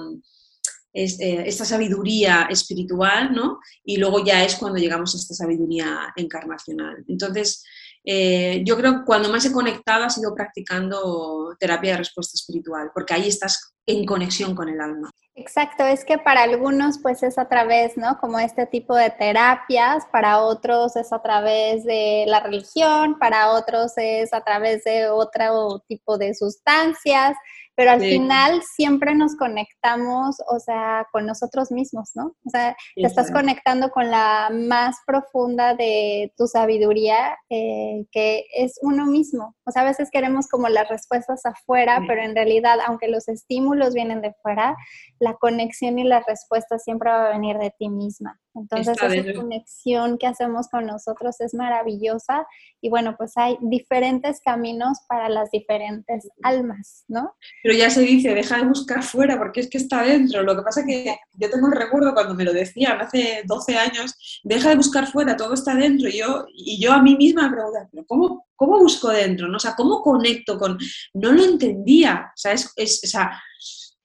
eh, 0.92 1.44
esta 1.46 1.64
sabiduría 1.64 2.48
espiritual, 2.50 3.32
¿no? 3.32 3.60
y 3.84 3.96
luego 3.96 4.24
ya 4.24 4.44
es 4.44 4.56
cuando 4.56 4.78
llegamos 4.78 5.14
a 5.14 5.18
esta 5.18 5.34
sabiduría 5.34 6.12
encarnacional. 6.16 7.04
Entonces, 7.08 7.64
eh, 8.06 8.62
yo 8.66 8.76
creo 8.76 8.98
que 8.98 9.04
cuando 9.06 9.30
más 9.30 9.44
he 9.46 9.52
conectado 9.52 10.04
ha 10.04 10.10
sido 10.10 10.34
practicando 10.34 11.56
terapia 11.58 11.92
de 11.92 11.98
respuesta 11.98 12.32
espiritual, 12.34 12.90
porque 12.92 13.14
ahí 13.14 13.28
estás 13.28 13.74
en 13.87 14.04
conexión 14.04 14.54
con 14.54 14.68
el 14.68 14.80
alma. 14.80 15.10
Exacto, 15.37 15.85
es 15.85 16.05
que 16.05 16.16
para 16.16 16.44
algunos 16.44 16.99
pues 17.03 17.25
es 17.25 17.38
a 17.38 17.49
través, 17.49 17.97
¿no? 17.97 18.18
Como 18.20 18.38
este 18.38 18.66
tipo 18.66 18.94
de 18.94 19.11
terapias, 19.11 20.07
para 20.12 20.40
otros 20.40 20.94
es 20.94 21.12
a 21.12 21.20
través 21.23 21.83
de 21.85 22.25
la 22.29 22.38
religión, 22.38 23.18
para 23.18 23.51
otros 23.51 23.92
es 23.97 24.33
a 24.33 24.42
través 24.44 24.85
de 24.85 25.09
otro 25.09 25.81
tipo 25.88 26.18
de 26.18 26.35
sustancias. 26.35 27.37
Pero 27.76 27.92
al 27.92 28.00
final 28.00 28.62
siempre 28.62 29.14
nos 29.14 29.37
conectamos, 29.37 30.37
o 30.48 30.60
sea, 30.60 31.06
con 31.12 31.26
nosotros 31.26 31.72
mismos, 31.72 32.10
¿no? 32.14 32.34
O 32.44 32.50
sea, 32.50 32.76
te 32.94 33.02
estás 33.02 33.30
conectando 33.32 33.90
con 33.90 34.10
la 34.10 34.50
más 34.52 34.96
profunda 35.06 35.74
de 35.74 36.32
tu 36.37 36.46
sabiduría, 36.46 37.37
eh, 37.50 38.06
que 38.12 38.44
es 38.56 38.78
uno 38.82 39.06
mismo. 39.06 39.56
O 39.64 39.70
sea, 39.70 39.82
a 39.82 39.87
veces 39.87 40.10
queremos 40.12 40.46
como 40.48 40.68
las 40.68 40.88
respuestas 40.88 41.44
afuera, 41.46 42.02
pero 42.06 42.22
en 42.22 42.34
realidad, 42.34 42.78
aunque 42.87 43.08
los 43.08 43.28
estímulos 43.28 43.94
vienen 43.94 44.20
de 44.20 44.34
fuera, 44.42 44.76
la 45.18 45.34
conexión 45.34 45.98
y 45.98 46.04
la 46.04 46.22
respuesta 46.26 46.78
siempre 46.78 47.10
va 47.10 47.26
a 47.26 47.32
venir 47.32 47.58
de 47.58 47.72
ti 47.76 47.88
misma. 47.88 48.38
Entonces 48.54 48.96
esa 49.00 49.32
conexión 49.34 50.16
que 50.16 50.26
hacemos 50.26 50.68
con 50.68 50.87
nosotros 50.87 51.40
es 51.40 51.54
maravillosa 51.54 52.46
y 52.80 52.88
bueno, 52.88 53.16
pues 53.16 53.37
hay 53.37 53.58
diferentes 53.60 54.40
caminos 54.40 54.98
para 55.08 55.28
las 55.28 55.50
diferentes 55.50 56.28
almas, 56.42 57.04
¿no? 57.08 57.34
Pero 57.64 57.79
ya 57.79 57.88
se 57.88 58.03
dice, 58.03 58.35
deja 58.35 58.59
de 58.59 58.66
buscar 58.68 59.03
fuera 59.03 59.38
porque 59.38 59.61
es 59.61 59.70
que 59.70 59.79
está 59.79 60.03
dentro. 60.03 60.42
Lo 60.42 60.55
que 60.55 60.61
pasa 60.61 60.81
es 60.81 60.87
que 60.87 61.16
yo 61.33 61.48
tengo 61.48 61.66
un 61.66 61.72
recuerdo 61.72 62.12
cuando 62.12 62.35
me 62.35 62.44
lo 62.44 62.53
decían 62.53 63.00
hace 63.00 63.42
12 63.46 63.79
años, 63.79 64.40
deja 64.44 64.68
de 64.68 64.77
buscar 64.77 65.11
fuera, 65.11 65.35
todo 65.35 65.55
está 65.55 65.74
dentro. 65.74 66.11
Y 66.11 66.18
yo, 66.18 66.44
y 66.55 66.79
yo 66.79 66.92
a 66.92 67.00
mí 67.00 67.16
misma 67.16 67.48
me 67.48 67.57
preguntaba, 67.57 67.88
pero 67.90 68.05
¿cómo, 68.07 68.46
cómo 68.55 68.79
busco 68.81 69.09
dentro? 69.09 69.48
¿no? 69.48 69.57
O 69.57 69.61
sea, 69.61 69.74
¿cómo 69.74 70.03
conecto 70.03 70.59
con...? 70.59 70.77
No 71.14 71.33
lo 71.33 71.42
entendía, 71.42 72.33
o 72.37 72.48
es, 72.48 73.00
sea 73.00 73.33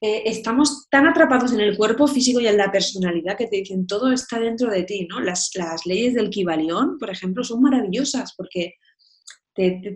eh, 0.02 0.24
estamos 0.28 0.88
tan 0.90 1.08
atrapados 1.08 1.52
en 1.52 1.60
el 1.60 1.76
cuerpo 1.76 2.08
físico 2.08 2.40
y 2.40 2.48
en 2.48 2.56
la 2.56 2.72
personalidad 2.72 3.36
que 3.36 3.48
te 3.48 3.58
dicen 3.58 3.86
todo 3.86 4.14
está 4.14 4.40
dentro 4.40 4.72
de 4.72 4.84
ti, 4.84 5.06
¿no? 5.10 5.20
Las, 5.20 5.52
leyes 5.86 6.14
del 6.14 6.30
Kibalión, 6.30 6.98
por 6.98 7.10
ejemplo, 7.10 7.44
son 7.44 7.62
maravillosas 7.62 8.34
porque 8.38 8.76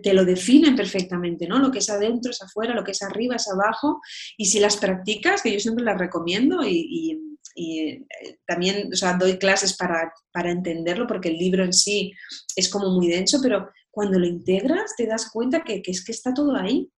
te, 0.02 0.12
lo 0.12 0.24
definen 0.24 0.76
perfectamente, 0.76 1.48
¿no? 1.48 1.58
Lo 1.58 1.70
que 1.70 1.78
es 1.78 1.88
adentro 1.88 2.30
es 2.30 2.42
afuera, 2.42 2.74
lo 2.74 2.84
que 2.84 2.90
es 2.90 3.02
arriba 3.02 3.36
es 3.36 3.48
abajo, 3.48 4.00
y 4.36 4.46
si 4.46 4.60
las 4.60 4.76
practicas, 4.76 5.40
que 5.42 5.52
yo 5.52 5.58
siempre 5.58 5.84
las 5.84 5.98
recomiendo 5.98 6.62
y, 6.62 7.18
eh, 7.56 8.04
también 8.46 8.90
o 8.92 8.96
sea, 8.96 9.14
doy 9.14 9.38
clases 9.38 9.76
para, 9.76 10.12
entenderlo 10.50 11.06
porque 11.06 11.28
el 11.28 11.38
libro 11.38 11.64
en 11.64 11.72
sí 11.72 12.12
es 12.56 12.68
como 12.68 12.90
muy 12.90 13.06
denso, 13.06 13.38
pero 13.40 13.70
cuando 13.90 14.18
lo 14.18 14.26
integras 14.26 14.96
te 14.96 15.06
das 15.06 15.30
cuenta 15.30 15.62
que, 15.62 15.80
que 15.80 15.92
es 15.92 16.04
que 16.04 16.12
está 16.12 16.34
todo 16.34 16.56
ahí, 16.56 16.90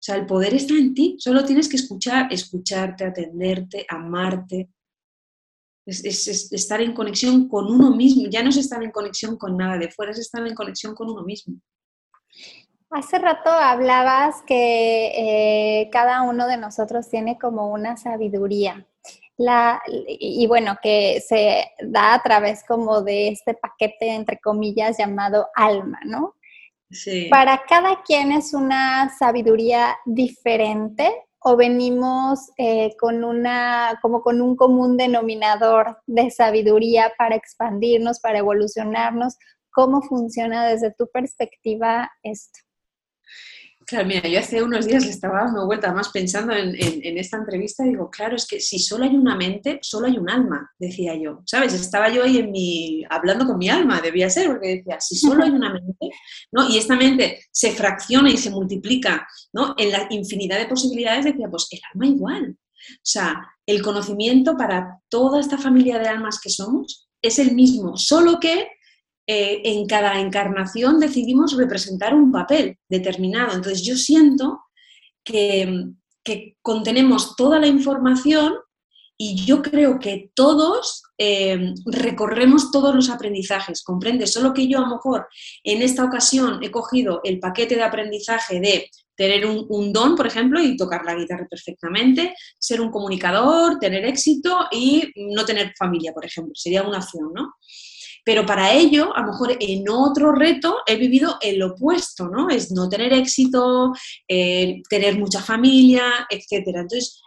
o 0.00 0.02
sea, 0.02 0.16
el 0.16 0.26
poder 0.26 0.54
está 0.54 0.74
en 0.74 0.94
ti, 0.94 1.16
solo 1.18 1.44
tienes 1.44 1.68
que 1.68 1.76
escuchar, 1.76 2.32
escucharte, 2.32 3.04
atenderte, 3.04 3.84
amarte. 3.88 4.70
Es, 5.84 6.26
estar 6.52 6.80
en 6.80 6.94
conexión 6.94 7.48
con 7.48 7.66
uno 7.66 7.94
mismo, 7.94 8.28
ya 8.30 8.42
no 8.42 8.48
es 8.48 8.56
estar 8.56 8.82
en 8.82 8.90
conexión 8.92 9.36
con 9.36 9.56
nada 9.56 9.76
de 9.76 9.90
fuera, 9.90 10.12
es 10.12 10.18
estar 10.18 10.46
en 10.46 10.54
conexión 10.54 10.94
con 10.94 11.10
uno 11.10 11.22
mismo. 11.22 11.60
Hace 12.90 13.18
rato 13.18 13.50
hablabas 13.50 14.42
que 14.46 15.12
eh, 15.82 15.90
cada 15.90 16.22
uno 16.22 16.48
de 16.48 16.56
nosotros 16.56 17.08
tiene 17.08 17.38
como 17.38 17.70
una 17.70 17.96
sabiduría. 17.96 18.86
La, 19.36 19.80
y 19.86 20.46
bueno, 20.48 20.76
que 20.82 21.22
se 21.26 21.70
da 21.82 22.14
a 22.14 22.22
través 22.22 22.62
como 22.64 23.00
de 23.00 23.28
este 23.28 23.54
paquete, 23.54 24.10
entre 24.10 24.38
comillas, 24.38 24.98
llamado 24.98 25.48
alma, 25.54 25.98
¿no? 26.04 26.34
Para 27.30 27.62
cada 27.68 28.02
quien 28.02 28.32
es 28.32 28.52
una 28.52 29.08
sabiduría 29.16 29.96
diferente 30.04 31.14
o 31.38 31.56
venimos 31.56 32.50
eh, 32.58 32.94
con 32.98 33.24
una, 33.24 33.98
como 34.02 34.22
con 34.22 34.40
un 34.42 34.56
común 34.56 34.96
denominador 34.96 35.98
de 36.06 36.30
sabiduría 36.30 37.12
para 37.16 37.36
expandirnos, 37.36 38.20
para 38.20 38.38
evolucionarnos. 38.38 39.38
¿Cómo 39.80 40.02
funciona 40.02 40.66
desde 40.66 40.92
tu 40.92 41.08
perspectiva 41.10 42.10
esto? 42.22 42.58
Claro, 43.86 44.06
mira, 44.06 44.28
yo 44.28 44.38
hace 44.38 44.62
unos 44.62 44.86
días 44.86 45.06
le 45.06 45.10
estaba 45.10 45.44
dando 45.44 45.64
vuelta 45.64 45.90
más 45.90 46.10
pensando 46.10 46.52
en, 46.52 46.76
esta 47.16 47.38
entrevista 47.38 47.82
digo, 47.82 48.10
claro, 48.10 48.36
es 48.36 48.46
que 48.46 48.60
si 48.60 48.78
solo 48.78 49.04
hay 49.04 49.16
una 49.16 49.36
mente, 49.36 49.78
solo 49.80 50.06
hay 50.06 50.18
un 50.18 50.28
alma, 50.28 50.70
decía 50.78 51.14
yo. 51.14 51.40
¿Sabes? 51.46 51.72
Estaba 51.72 52.10
yo 52.10 52.24
ahí 52.24 52.36
en 52.36 52.50
mi, 52.50 53.04
hablando 53.08 53.46
con 53.46 53.56
mi 53.56 53.70
alma, 53.70 54.02
debía 54.02 54.28
ser, 54.28 54.48
porque 54.48 54.76
decía, 54.76 55.00
si 55.00 55.16
solo 55.16 55.44
hay 55.44 55.50
una 55.60 55.72
mente, 55.72 56.10
¿no? 56.52 56.68
Y 56.68 56.76
esta 56.76 56.94
mente 56.94 57.46
se 57.50 57.72
fracciona 57.72 58.28
y 58.28 58.36
se 58.36 58.50
multiplica, 58.50 59.26
¿no? 59.54 59.74
En 59.78 59.92
la 59.92 60.08
infinidad 60.10 60.58
de 60.58 60.66
posibilidades, 60.66 61.24
decía, 61.24 61.48
pues 61.48 61.68
el 61.70 61.80
alma 61.94 62.06
igual. 62.06 62.50
O 62.50 63.00
sea, 63.02 63.34
el 63.64 63.80
conocimiento 63.80 64.58
para 64.58 65.00
toda 65.08 65.40
esta 65.40 65.56
familia 65.56 65.98
de 65.98 66.08
almas 66.08 66.38
que 66.38 66.50
somos 66.50 67.08
es 67.22 67.38
el 67.38 67.54
mismo, 67.54 67.96
solo 67.96 68.38
que 68.38 68.68
eh, 69.32 69.62
en 69.62 69.86
cada 69.86 70.18
encarnación 70.18 70.98
decidimos 70.98 71.56
representar 71.56 72.14
un 72.14 72.32
papel 72.32 72.78
determinado. 72.88 73.54
Entonces 73.54 73.86
yo 73.86 73.94
siento 73.94 74.64
que, 75.22 75.92
contenemos 76.62 77.36
toda 77.36 77.60
la 77.60 77.68
información 77.68 78.54
y 79.16 79.36
yo 79.44 79.62
creo 79.62 80.00
que 80.00 80.32
todos 80.34 81.04
eh, 81.16 81.74
recorremos 81.86 82.72
todos 82.72 82.92
los 82.92 83.08
aprendizajes, 83.08 83.84
comprende, 83.84 84.26
solo 84.26 84.52
que 84.52 84.66
yo 84.66 84.78
a 84.78 84.82
lo 84.82 84.96
mejor 84.96 85.28
en 85.62 85.82
esta 85.82 86.04
ocasión 86.04 86.60
he 86.62 86.72
cogido 86.72 87.20
el 87.22 87.38
paquete 87.38 87.76
de 87.76 87.84
aprendizaje 87.84 88.58
de 88.58 88.90
tener 89.14 89.46
un, 89.46 89.92
don, 89.92 90.16
por 90.16 90.26
ejemplo, 90.26 90.60
y 90.60 90.76
tocar 90.76 91.04
la 91.04 91.14
guitarra 91.14 91.46
perfectamente, 91.48 92.34
ser 92.58 92.80
un 92.80 92.90
comunicador, 92.90 93.78
tener 93.78 94.04
éxito 94.06 94.66
y 94.72 95.12
no 95.34 95.44
tener 95.44 95.72
familia, 95.78 96.12
por 96.12 96.24
ejemplo, 96.24 96.52
sería 96.56 96.82
una 96.82 96.98
opción, 96.98 97.30
¿no? 97.32 97.54
Pero 98.24 98.44
para 98.44 98.72
ello, 98.72 99.16
a 99.16 99.20
lo 99.22 99.28
mejor 99.28 99.56
en 99.58 99.88
otro 99.88 100.32
reto 100.32 100.78
he 100.86 100.96
vivido 100.96 101.38
el 101.40 101.62
opuesto, 101.62 102.28
¿no? 102.28 102.48
Es 102.50 102.70
no 102.70 102.88
tener 102.88 103.12
éxito, 103.12 103.92
eh, 104.28 104.82
tener 104.88 105.18
mucha 105.18 105.40
familia, 105.40 106.26
etc. 106.28 106.66
Entonces, 106.66 107.20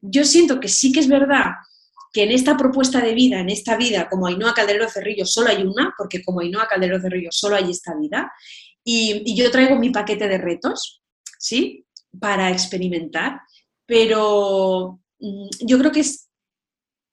yo 0.00 0.24
siento 0.24 0.60
que 0.60 0.68
sí 0.68 0.92
que 0.92 1.00
es 1.00 1.08
verdad 1.08 1.52
que 2.12 2.22
en 2.22 2.30
esta 2.30 2.56
propuesta 2.56 3.00
de 3.00 3.12
vida, 3.12 3.40
en 3.40 3.50
esta 3.50 3.76
vida, 3.76 4.08
como 4.08 4.26
Ainhoa 4.26 4.54
Calderero 4.54 4.88
Cerrillo, 4.88 5.26
solo 5.26 5.50
hay 5.50 5.62
una, 5.62 5.94
porque 5.98 6.22
como 6.24 6.40
Ainhoa 6.40 6.66
Calderero 6.66 7.00
Cerrillo 7.00 7.28
solo 7.30 7.56
hay 7.56 7.70
esta 7.70 7.94
vida, 7.94 8.32
y, 8.82 9.22
y 9.26 9.36
yo 9.36 9.50
traigo 9.50 9.76
mi 9.76 9.90
paquete 9.90 10.26
de 10.26 10.38
retos, 10.38 11.02
¿sí? 11.38 11.84
Para 12.18 12.50
experimentar, 12.50 13.40
pero 13.84 15.00
mm, 15.18 15.48
yo 15.66 15.78
creo 15.78 15.92
que 15.92 16.00
es, 16.00 16.30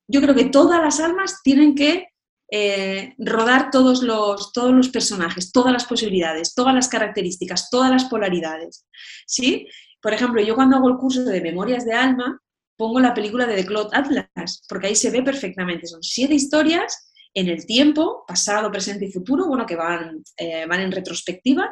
yo 0.08 0.22
creo 0.22 0.36
que 0.36 0.46
todas 0.46 0.82
las 0.82 1.00
almas 1.00 1.42
tienen 1.44 1.76
que 1.76 2.13
eh, 2.56 3.16
rodar 3.18 3.72
todos 3.72 4.04
los, 4.04 4.54
todos 4.54 4.74
los 4.74 4.90
personajes, 4.90 5.52
todas 5.52 5.74
las 5.74 5.86
posibilidades, 5.86 6.54
todas 6.54 6.76
las 6.76 6.88
características, 6.88 7.72
todas 7.72 7.90
las 7.90 8.06
polaridades. 8.06 8.86
¿sí? 9.26 9.68
Por 10.00 10.14
ejemplo, 10.14 10.40
yo 10.40 10.54
cuando 10.54 10.78
hago 10.78 10.88
el 10.88 10.98
curso 10.98 11.24
de 11.24 11.42
Memorias 11.42 11.84
de 11.84 11.94
Alma, 11.94 12.40
pongo 12.78 13.00
la 13.00 13.16
película 13.16 13.48
de 13.48 13.56
The 13.56 13.66
Cloud 13.66 13.88
Atlas, 13.92 14.62
porque 14.70 14.86
ahí 14.86 14.96
se 14.96 15.10
ve 15.10 15.24
perfectamente. 15.24 15.88
Son 15.88 16.04
siete 16.04 16.36
historias 16.36 17.12
en 17.34 17.48
el 17.48 17.66
tiempo, 17.66 18.24
pasado, 18.28 18.72
presente 18.72 19.06
y 19.06 19.12
futuro, 19.12 19.48
bueno, 19.48 19.66
que 19.66 19.76
van, 19.76 20.24
eh, 20.38 20.66
van 20.68 20.82
en 20.82 20.92
retrospectiva, 20.92 21.72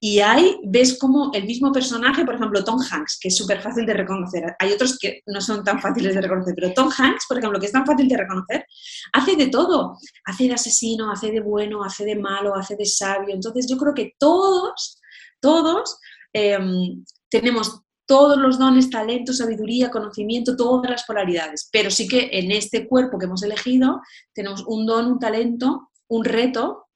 y 0.00 0.20
ahí 0.20 0.60
ves 0.64 0.98
como 0.98 1.30
el 1.34 1.44
mismo 1.44 1.72
personaje, 1.72 2.24
por 2.24 2.36
ejemplo, 2.36 2.62
Tom 2.62 2.78
Hanks, 2.78 3.18
que 3.20 3.28
es 3.28 3.36
súper 3.36 3.60
fácil 3.60 3.84
de 3.84 3.94
reconocer. 3.94 4.54
Hay 4.58 4.72
otros 4.72 4.98
que 4.98 5.22
no 5.26 5.40
son 5.40 5.64
tan 5.64 5.80
fáciles 5.80 6.14
de 6.14 6.20
reconocer, 6.20 6.54
pero 6.54 6.72
Tom 6.72 6.90
Hanks, 6.96 7.26
por 7.28 7.38
ejemplo, 7.38 7.58
que 7.58 7.66
es 7.66 7.72
tan 7.72 7.84
fácil 7.84 8.08
de 8.08 8.16
reconocer, 8.16 8.64
hace 9.12 9.36
de 9.36 9.48
todo. 9.48 9.96
Hace 10.24 10.44
de 10.44 10.54
asesino, 10.54 11.10
hace 11.10 11.32
de 11.32 11.40
bueno, 11.40 11.82
hace 11.82 12.04
de 12.04 12.16
malo, 12.16 12.54
hace 12.54 12.76
de 12.76 12.86
sabio. 12.86 13.34
Entonces 13.34 13.66
yo 13.68 13.76
creo 13.76 13.94
que 13.94 14.14
todos, 14.18 15.00
todos 15.40 15.98
em, 16.32 17.04
tenemos 17.28 17.82
todos 18.08 18.38
los 18.38 18.58
dones, 18.58 18.88
talento, 18.88 19.34
sabiduría, 19.34 19.90
conocimiento, 19.90 20.56
todas 20.56 20.90
las 20.90 21.04
polaridades. 21.04 21.68
Pero 21.70 21.90
sí 21.90 22.08
que 22.08 22.30
en 22.32 22.50
este 22.50 22.88
cuerpo 22.88 23.18
que 23.18 23.26
hemos 23.26 23.42
elegido 23.42 24.00
tenemos 24.32 24.64
un 24.66 24.86
don, 24.86 25.12
un 25.12 25.18
talento, 25.18 25.90
un 26.08 26.24
reto 26.24 26.88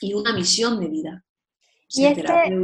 y 0.00 0.14
una 0.14 0.32
misión 0.32 0.80
de 0.80 0.88
vida. 0.88 1.24
¿Y, 1.90 2.06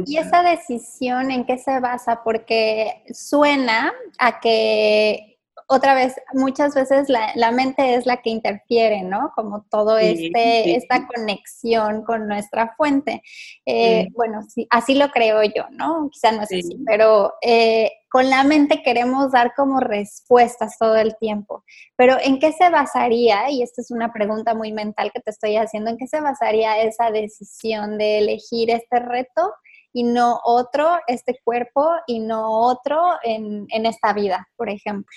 ¿Y 0.07 0.17
esa 0.17 0.41
decisión 0.41 1.29
en 1.29 1.45
qué 1.45 1.59
se 1.59 1.79
basa? 1.79 2.23
Porque 2.23 3.03
suena 3.13 3.93
a 4.17 4.39
que 4.39 5.30
otra 5.71 5.93
vez, 5.93 6.15
muchas 6.33 6.75
veces 6.75 7.07
la, 7.07 7.51
mente 7.51 7.95
es 7.95 8.05
la 8.05 8.17
que 8.17 8.29
interfiere, 8.29 9.03
¿no? 9.03 9.31
Como 9.33 9.63
todo 9.71 9.97
este, 9.97 10.75
esta 10.75 11.07
conexión 11.07 12.03
con 12.03 12.27
nuestra 12.27 12.75
fuente. 12.75 13.21
Eh, 13.65 14.09
bueno, 14.13 14.41
sí, 14.43 14.67
así 14.69 14.95
lo 14.95 15.09
creo 15.11 15.41
yo, 15.43 15.63
¿no? 15.71 16.09
Quizá 16.11 16.33
no 16.33 16.43
es 16.43 16.51
así, 16.51 16.77
pero 16.85 17.35
eh, 17.41 17.89
con 18.09 18.29
la 18.29 18.43
mente 18.43 18.83
queremos 18.83 19.31
dar 19.31 19.53
como 19.55 19.79
respuestas 19.79 20.77
todo 20.77 20.97
el 20.97 21.15
tiempo. 21.15 21.63
Pero 21.95 22.17
¿en 22.21 22.39
qué 22.39 22.51
se 22.51 22.69
basaría? 22.69 23.49
Y 23.49 23.63
esta 23.63 23.81
es 23.81 23.91
una 23.91 24.11
pregunta 24.11 24.53
muy 24.53 24.73
mental 24.73 25.09
que 25.13 25.21
te 25.21 25.31
estoy 25.31 25.55
haciendo, 25.55 25.89
¿en 25.89 25.97
qué 25.97 26.07
se 26.07 26.19
basaría 26.19 26.81
esa 26.81 27.11
decisión 27.11 27.97
de 27.97 28.17
elegir 28.17 28.71
este 28.71 28.99
reto? 28.99 29.53
y 29.93 30.03
no 30.03 30.39
otro, 30.45 30.99
este 31.07 31.41
cuerpo 31.43 31.85
y 32.07 32.19
no 32.19 32.49
otro 32.49 33.01
en, 33.23 33.65
en 33.67 33.85
esta 33.85 34.13
vida, 34.13 34.47
por 34.55 34.69
ejemplo 34.69 35.13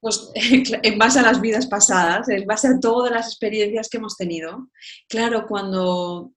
pues 0.00 0.30
en 0.34 0.98
base 0.98 1.18
a 1.18 1.22
las 1.22 1.40
vidas 1.40 1.66
pasadas, 1.66 2.28
en 2.28 2.46
base 2.46 2.68
a 2.68 2.80
todas 2.80 3.12
las 3.12 3.28
experiencias 3.28 3.88
que 3.88 3.98
hemos 3.98 4.16
tenido. 4.16 4.68
Claro, 5.08 5.46
cuando 5.46 6.32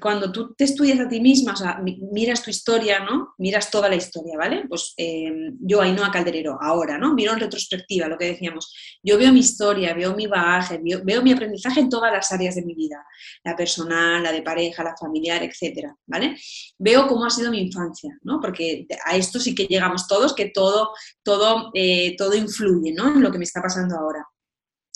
cuando 0.00 0.32
tú 0.32 0.54
te 0.54 0.64
estudias 0.64 0.98
a 0.98 1.08
ti 1.08 1.20
misma, 1.20 1.52
o 1.52 1.56
sea, 1.56 1.80
miras 2.12 2.42
tu 2.42 2.50
historia, 2.50 3.00
¿no? 3.00 3.34
Miras 3.38 3.70
toda 3.70 3.88
la 3.88 3.96
historia, 3.96 4.36
¿vale? 4.36 4.64
Pues 4.68 4.94
eh, 4.96 5.52
yo, 5.60 5.80
Ainhoa 5.80 6.10
Calderero, 6.10 6.58
ahora, 6.60 6.98
¿no? 6.98 7.14
Miro 7.14 7.32
en 7.32 7.40
retrospectiva 7.40 8.08
lo 8.08 8.16
que 8.16 8.26
decíamos. 8.26 8.74
Yo 9.02 9.18
veo 9.18 9.32
mi 9.32 9.40
historia, 9.40 9.94
veo 9.94 10.14
mi 10.14 10.26
bagaje, 10.26 10.80
veo, 10.82 11.22
mi 11.22 11.32
aprendizaje 11.32 11.80
en 11.80 11.88
todas 11.88 12.12
las 12.12 12.32
áreas 12.32 12.54
de 12.54 12.64
mi 12.64 12.74
vida, 12.74 13.04
la 13.44 13.54
personal, 13.54 14.22
la 14.22 14.32
de 14.32 14.42
pareja, 14.42 14.82
la 14.82 14.96
familiar, 14.96 15.42
etcétera, 15.42 15.94
¿vale? 16.06 16.36
Veo 16.78 17.06
cómo 17.06 17.26
ha 17.26 17.30
sido 17.30 17.50
mi 17.50 17.60
infancia, 17.60 18.16
¿no? 18.22 18.40
Porque 18.40 18.86
a 19.04 19.16
esto 19.16 19.38
sí 19.38 19.54
que 19.54 19.66
llegamos 19.66 20.08
todos, 20.08 20.34
que 20.34 20.50
todo, 20.50 20.92
todo, 21.22 21.70
eh, 21.74 22.16
todo 22.16 22.34
influye, 22.34 22.92
¿no? 22.92 23.08
En 23.08 23.22
lo 23.22 23.30
que 23.30 23.38
me 23.38 23.44
está 23.44 23.60
pasando 23.60 23.96
ahora. 23.96 24.26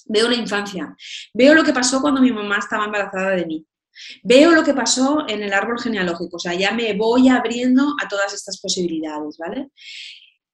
Veo 0.06 0.28
la 0.28 0.34
infancia, 0.34 0.96
veo 1.32 1.54
lo 1.54 1.62
que 1.62 1.72
pasó 1.72 2.00
cuando 2.00 2.20
mi 2.20 2.32
mamá 2.32 2.58
estaba 2.58 2.86
embarazada 2.86 3.30
de 3.30 3.46
mí, 3.46 3.66
Veo 4.22 4.50
lo 4.52 4.64
que 4.64 4.74
pasó 4.74 5.24
en 5.28 5.42
el 5.42 5.52
árbol 5.52 5.80
genealógico, 5.80 6.36
o 6.36 6.40
sea, 6.40 6.54
ya 6.54 6.72
me 6.72 6.92
voy 6.94 7.28
abriendo 7.28 7.94
a 8.02 8.08
todas 8.08 8.32
estas 8.32 8.60
posibilidades, 8.60 9.36
¿vale? 9.38 9.68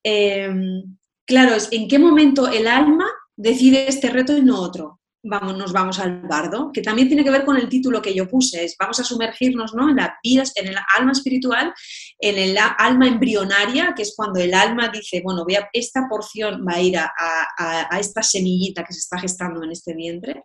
Em, 0.02 0.96
claro, 1.24 1.54
es 1.54 1.68
en 1.72 1.88
qué 1.88 1.98
momento 1.98 2.48
el 2.48 2.66
alma 2.66 3.06
decide 3.36 3.88
este 3.88 4.10
reto 4.10 4.36
y 4.36 4.42
no 4.42 4.60
otro 4.60 4.97
vamos, 5.22 5.56
nos 5.56 5.72
vamos 5.72 5.98
al 5.98 6.22
bardo, 6.22 6.70
que 6.72 6.82
también 6.82 7.08
tiene 7.08 7.24
que 7.24 7.30
ver 7.30 7.44
con 7.44 7.56
el 7.56 7.68
título 7.68 8.00
que 8.00 8.14
yo 8.14 8.28
puse, 8.28 8.64
es 8.64 8.76
vamos 8.78 9.00
a 9.00 9.04
sumergirnos 9.04 9.74
¿no? 9.74 9.88
en 9.90 9.96
la 9.96 10.18
vida, 10.22 10.44
en 10.54 10.68
el 10.68 10.76
alma 10.96 11.12
espiritual, 11.12 11.72
en 12.18 12.38
el 12.38 12.58
alma 12.58 13.08
embrionaria, 13.08 13.94
que 13.96 14.02
es 14.02 14.14
cuando 14.16 14.40
el 14.40 14.54
alma 14.54 14.88
dice, 14.88 15.20
bueno, 15.22 15.44
voy 15.44 15.56
a, 15.56 15.68
esta 15.72 16.06
porción 16.08 16.64
va 16.66 16.74
a 16.74 16.80
ir 16.80 16.96
a, 16.98 17.98
esta 17.98 18.22
semillita 18.22 18.84
que 18.84 18.92
se 18.92 19.00
está 19.00 19.18
gestando 19.18 19.62
en 19.64 19.72
este 19.72 19.94
vientre. 19.94 20.44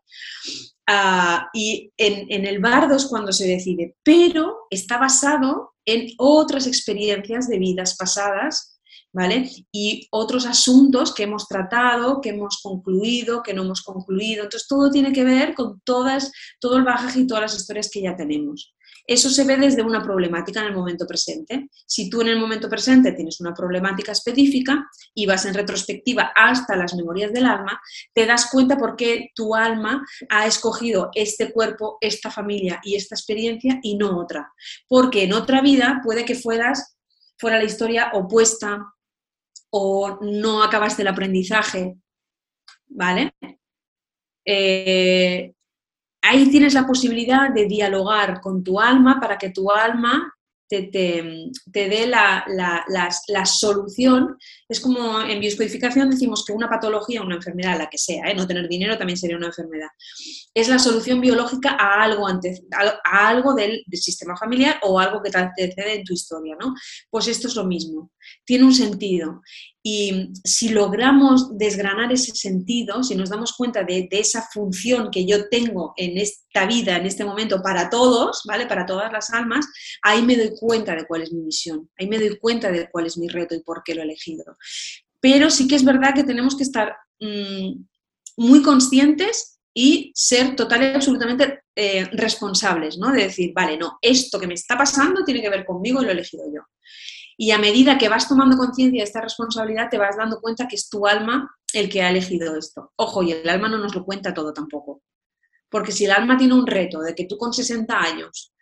Ah, 0.88 1.50
y 1.54 1.92
en 1.98 2.46
el 2.46 2.60
bardo 2.60 2.96
es 2.96 3.06
cuando 3.06 3.32
se 3.32 3.48
decide, 3.48 3.96
pero 4.04 4.68
está 4.70 4.98
basado 4.98 5.74
en 5.86 6.08
otras 6.18 6.68
experiencias 6.68 7.48
de 7.48 7.60
vidas 7.60 7.96
pasadas 7.98 8.73
¿vale? 9.14 9.50
Y 9.72 10.08
otros 10.12 10.46
asuntos 10.46 11.14
que 11.14 11.24
hemos 11.24 11.48
tratado, 11.48 12.20
que 12.20 12.30
hemos 12.30 12.62
concluido, 12.62 13.44
que 13.44 13.54
no 13.54 13.62
hemos 13.62 13.84
concluido. 13.84 14.44
Entonces, 14.44 14.68
todo 14.68 14.90
tiene 14.90 15.14
que 15.14 15.24
ver 15.24 15.54
con 15.54 15.80
todas, 15.82 16.32
todo 16.60 16.78
el 16.78 16.84
bagaje 16.84 17.22
y 17.22 17.28
todas 17.28 17.44
las 17.44 17.56
historias 17.56 17.90
que 17.92 18.02
ya 18.02 18.16
tenemos. 18.16 18.74
Eso 19.06 19.30
se 19.30 19.44
ve 19.44 19.58
desde 19.58 19.84
una 19.84 20.02
problemática 20.02 20.62
en 20.62 20.68
el 20.68 20.74
momento 20.74 21.06
presente. 21.06 21.70
Si 21.86 22.10
tú 22.10 22.22
en 22.22 22.30
el 22.30 22.40
momento 22.40 22.70
presente 22.70 23.12
tienes 23.12 23.42
una 23.42 23.54
problemática 23.54 24.14
específica 24.14 24.88
y 25.14 25.26
vas 25.26 25.46
en 25.46 25.54
retrospectiva 25.54 26.32
hasta 26.34 26.78
las 26.78 26.94
memorias 26.96 27.34
del 27.34 27.46
alma, 27.46 27.82
te 28.14 28.26
das 28.26 28.50
cuenta 28.50 28.78
por 28.78 28.96
qué 28.96 29.32
tu 29.36 29.56
alma 29.56 30.06
ha 30.30 30.48
escogido 30.48 31.10
este 31.16 31.52
cuerpo, 31.52 31.98
esta 32.00 32.32
familia 32.32 32.80
y 32.82 32.96
esta 32.96 33.16
experiencia 33.16 33.80
y 33.84 33.98
no 33.98 34.18
otra. 34.18 34.54
Porque 34.88 35.24
en 35.24 35.34
otra 35.34 35.62
vida 35.62 36.00
puede 36.02 36.24
que 36.24 36.36
fueras 36.36 36.96
fuera 37.38 37.58
la 37.58 37.66
historia 37.66 38.12
opuesta 38.14 38.93
o 39.76 40.20
no 40.22 40.62
acabaste 40.62 41.02
el 41.02 41.08
aprendizaje, 41.08 41.96
¿vale? 42.88 43.34
Eh, 44.46 45.52
ahí 46.22 46.50
tienes 46.52 46.76
la 46.76 46.86
posibilidad 46.86 47.50
de 47.50 47.66
dialogar 47.66 48.40
con 48.40 48.64
tu 48.64 48.80
alma 48.80 49.20
para 49.20 49.38
que 49.38 49.50
tu 49.50 49.72
alma 49.72 50.33
te, 50.82 51.88
dé 51.88 52.08
la, 52.08 53.46
solución. 53.46 54.38
Es 54.68 54.80
como 54.80 55.22
en 55.22 55.40
bioscodificación 55.40 56.10
decimos 56.10 56.44
que 56.46 56.54
una 56.54 56.70
patología, 56.70 57.22
una 57.22 57.36
enfermedad, 57.36 57.78
la 57.78 57.90
que 57.90 57.98
sea, 57.98 58.30
¿eh? 58.30 58.36
no 58.36 58.48
tener 58.48 58.68
dinero 58.68 58.98
también 58.98 59.18
sería 59.18 59.38
una 59.38 59.48
enfermedad, 59.48 59.90
es 60.54 60.68
la 60.68 60.80
solución 60.80 61.22
biológica 61.22 61.78
a 61.80 62.04
algo, 62.04 62.28
antes, 62.28 62.64
a 62.72 63.28
algo 63.28 63.54
del, 63.54 63.84
sistema 63.94 64.36
familiar 64.36 64.80
o 64.82 65.00
algo 65.00 65.22
que 65.22 65.30
te 65.30 65.38
antecede 65.38 65.96
en 65.96 66.04
tu 66.04 66.14
historia. 66.14 66.56
¿no? 66.60 66.74
Pues 67.10 67.28
esto 67.28 67.48
es 67.48 67.56
lo 67.56 67.66
mismo, 67.66 68.12
tiene 68.44 68.66
un 68.66 68.74
sentido. 68.74 69.42
Y 69.86 70.30
si 70.46 70.70
logramos 70.70 71.58
desgranar 71.58 72.10
ese 72.14 72.34
sentido, 72.34 73.04
si 73.04 73.16
nos 73.16 73.30
damos 73.30 73.52
cuenta 73.52 73.84
de, 73.84 74.08
esa 74.12 74.48
función 74.54 75.12
que 75.12 75.26
yo 75.26 75.50
tengo 75.50 75.94
en 75.98 76.18
esta 76.18 76.66
vida, 76.66 76.96
en 76.96 77.06
este 77.06 77.26
momento, 77.26 77.62
para 77.62 77.90
todos, 77.90 78.44
¿vale? 78.48 78.66
Para 78.66 78.86
todas 78.86 79.12
las 79.12 79.30
almas, 79.32 79.66
ahí 80.02 80.22
me 80.22 80.38
doy 80.38 80.52
cuenta 80.58 80.96
de 80.96 81.06
cuál 81.06 81.24
es 81.24 81.34
mi 81.34 81.42
misión, 81.42 81.90
ahí 82.00 82.08
me 82.08 82.18
doy 82.18 82.38
cuenta 82.38 82.72
de 82.72 82.90
cuál 82.90 83.08
es 83.08 83.18
mi 83.18 83.28
reto 83.28 83.56
y 83.56 83.62
por 83.62 83.84
qué 83.84 83.94
lo 83.94 84.02
he 84.02 84.06
elegido. 84.06 84.46
Pero 85.20 85.50
sí 85.50 85.68
que 85.68 85.76
es 85.76 85.84
verdad 85.84 86.14
que 86.16 86.24
tenemos 86.24 86.56
que 86.56 86.64
estar 86.64 86.96
mm, 87.20 87.84
muy 88.38 88.62
conscientes 88.62 89.60
y 89.74 90.14
ser 90.16 90.56
total 90.56 90.84
y 90.84 90.86
absolutamente 90.96 91.64
eh, 91.76 92.06
responsables, 92.14 92.98
¿no? 92.98 93.12
De 93.12 93.24
decir, 93.24 93.52
vale, 93.54 93.78
no, 93.78 93.98
esto 94.02 94.40
que 94.40 94.48
me 94.48 94.54
está 94.54 94.78
pasando 94.78 95.26
tiene 95.26 95.42
que 95.42 95.50
ver 95.50 95.66
conmigo 95.66 96.02
y 96.02 96.06
lo 96.06 96.12
he 96.12 96.14
elegido 96.14 96.46
yo. 96.54 96.62
Y 97.38 97.52
a 97.52 97.58
medida 97.58 97.98
que 97.98 98.10
vas 98.10 98.28
tomando 98.28 98.58
conciencia 98.58 99.02
de 99.02 99.06
esta 99.06 99.22
responsabilidad, 99.22 99.90
te 99.90 99.98
vas 99.98 100.18
dando 100.18 100.40
cuenta 100.40 100.68
que 100.68 100.76
es 100.76 100.90
tu 100.90 101.08
alma 101.08 101.56
el 101.74 101.90
que 101.90 102.02
ha 102.02 102.10
elegido 102.10 102.56
esto. 102.56 102.94
Ojo, 102.96 103.24
y 103.24 103.32
el 103.32 103.50
alma 103.50 103.70
no 103.70 103.78
nos 103.78 103.96
lo 103.96 104.06
cuenta 104.06 104.34
todo 104.34 104.54
tampoco. 104.54 105.02
Porque 105.70 105.92
si 105.92 106.06
el 106.06 106.12
alma 106.12 106.38
tiene 106.38 106.54
un 106.54 106.68
reto 106.68 107.00
de 107.02 107.16
que 107.16 107.26
tú 107.26 107.38
con 107.38 107.54
60 107.54 108.00
años, 108.00 108.54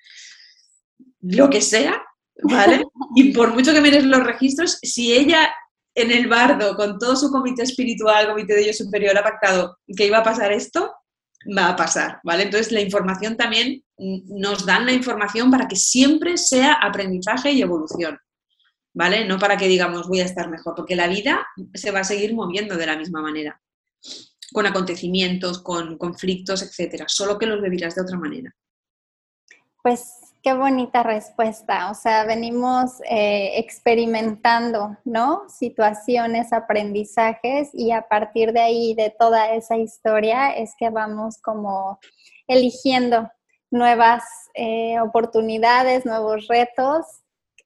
lo 1.20 1.50
que 1.50 1.62
sea, 1.62 2.02
¿vale? 2.44 2.84
Y 3.16 3.34
por 3.34 3.54
mucho 3.54 3.74
que 3.74 3.82
mires 3.82 4.06
los 4.06 4.24
registros, 4.24 4.80
si 4.82 5.12
ella 5.12 5.54
en 5.96 6.12
el 6.12 6.28
bardo, 6.28 6.76
con 6.78 6.98
todo 6.98 7.18
su 7.18 7.30
comité 7.30 7.64
espiritual, 7.64 8.30
comité 8.30 8.54
de 8.54 8.62
ellos 8.62 8.78
superior, 8.78 9.18
ha 9.18 9.24
pactado 9.24 9.78
que 9.96 10.06
iba 10.06 10.20
a 10.20 10.24
pasar 10.24 10.54
esto, 10.54 10.94
va 11.58 11.70
a 11.70 11.76
pasar, 11.76 12.20
¿vale? 12.24 12.44
Entonces 12.44 12.72
la 12.72 12.80
información 12.80 13.36
también 13.36 13.84
nos 13.98 14.66
dan 14.66 14.86
la 14.86 14.94
información 14.94 15.52
para 15.52 15.68
que 15.68 15.76
siempre 15.76 16.38
sea 16.38 16.74
aprendizaje 16.74 17.52
y 17.52 17.62
evolución. 17.62 18.18
¿Vale? 18.94 19.26
No 19.26 19.40
para 19.40 19.58
que 19.58 19.68
digamos 19.68 20.08
voy 20.08 20.22
a 20.22 20.26
estar 20.26 20.50
mejor, 20.50 20.76
porque 20.76 20.96
la 20.96 21.08
vida 21.08 21.48
se 21.74 21.92
va 21.92 22.00
a 22.00 22.04
seguir 22.04 22.34
moviendo 22.34 22.76
de 22.76 22.86
la 22.86 22.98
misma 22.98 23.22
manera, 23.22 23.62
con 24.52 24.66
acontecimientos, 24.66 25.62
con 25.62 25.98
conflictos, 25.98 26.62
etcétera, 26.62 27.06
solo 27.08 27.38
que 27.38 27.46
los 27.46 27.62
vivirás 27.62 27.96
de 27.96 28.02
otra 28.02 28.18
manera. 28.18 28.54
Pues 29.82 30.34
qué 30.44 30.54
bonita 30.54 31.04
respuesta, 31.04 31.90
o 31.92 31.94
sea, 31.94 32.26
venimos 32.26 33.00
eh, 33.10 33.54
experimentando, 33.58 34.98
¿no? 35.06 35.44
Situaciones, 35.50 36.52
aprendizajes 36.52 37.70
y 37.74 37.92
a 37.92 38.08
partir 38.08 38.52
de 38.52 38.62
ahí, 38.62 38.94
de 38.96 39.14
toda 39.18 39.54
esa 39.54 39.78
historia, 39.78 40.52
es 40.52 40.74
que 40.78 40.90
vamos 40.90 41.38
como 41.42 42.00
eligiendo 42.48 43.30
nuevas 43.70 44.24
eh, 44.54 45.00
oportunidades, 45.00 46.06
nuevos 46.06 46.48
retos 46.48 47.21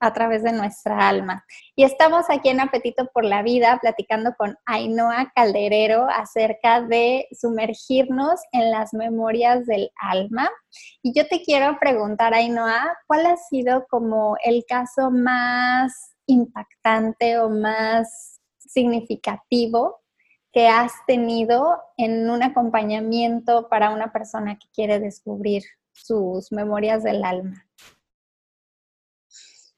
a 0.06 0.14
través 0.14 0.44
de 0.44 0.52
nuestra 0.52 1.08
alma. 1.08 1.46
Y 1.76 1.84
estamos 1.84 2.26
aquí 2.30 2.50
en 2.50 2.60
Apetito 2.60 3.08
por 3.14 3.26
la 3.26 3.42
Vida 3.42 3.80
platicando 3.82 4.36
con 4.38 4.56
Ainhoa 4.66 5.32
Calderero 5.36 6.08
acerca 6.10 6.82
de 6.82 7.28
sumergirnos 7.32 8.40
en 8.52 8.70
las 8.70 8.94
memorias 8.94 9.66
del 9.66 9.90
alma. 10.00 10.50
Y 11.02 11.14
yo 11.18 11.28
te 11.28 11.42
quiero 11.42 11.78
preguntar, 11.80 12.34
Ainhoa, 12.34 12.98
¿cuál 13.08 13.26
ha 13.26 13.38
sido 13.38 13.88
como 13.90 14.38
el 14.44 14.64
caso 14.68 15.10
más 15.10 16.14
impactante 16.28 17.40
o 17.40 17.50
más 17.50 18.40
significativo 18.60 20.02
que 20.52 20.68
has 20.68 20.94
tenido 21.08 21.82
en 21.98 22.30
un 22.30 22.44
acompañamiento 22.44 23.68
para 23.70 23.90
una 23.90 24.12
persona 24.12 24.58
que 24.58 24.68
quiere 24.74 25.00
descubrir 25.00 25.64
sus 25.94 26.52
memorias 26.52 27.04
del 27.04 27.24
alma? 27.24 27.65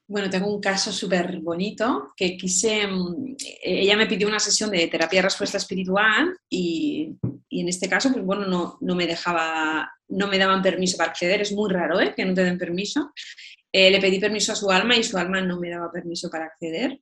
Bueno, 0.10 0.30
tengo 0.30 0.48
un 0.48 0.62
caso 0.62 0.94
súper 0.94 1.40
bonito 1.42 2.14
que 2.16 2.38
quise, 2.38 2.88
mm, 2.88 3.36
ella 3.62 3.98
me 3.98 4.08
pidió 4.08 4.28
una 4.30 4.40
sesión 4.40 4.72
de 4.72 4.88
terapia 4.88 5.22
respuesta 5.22 5.58
espiritual 5.58 6.34
y, 6.50 7.12
en 7.50 7.68
este 7.68 7.90
caso, 7.90 8.14
pues 8.14 8.24
bueno, 8.24 8.46
no, 8.46 8.78
no, 8.80 8.96
me 8.96 9.06
dejaba, 9.06 9.92
no 10.08 10.28
me 10.28 10.38
daban 10.38 10.62
permiso 10.62 10.98
para 10.98 11.10
acceder, 11.10 11.42
es 11.42 11.52
muy 11.52 11.70
raro 11.70 12.00
¿eh? 12.00 12.14
que 12.16 12.24
no 12.24 12.34
te 12.34 12.44
den 12.44 12.58
permiso. 12.58 13.12
Eh, 13.70 13.92
le 13.92 14.00
pedí 14.00 14.18
permiso 14.18 14.54
a 14.54 14.56
su 14.56 14.72
alma 14.72 14.96
y 14.96 15.04
su 15.04 15.18
alma 15.18 15.42
no 15.42 15.60
me 15.60 15.70
daba 15.70 15.92
permiso 15.92 16.30
para 16.30 16.46
acceder. 16.46 17.02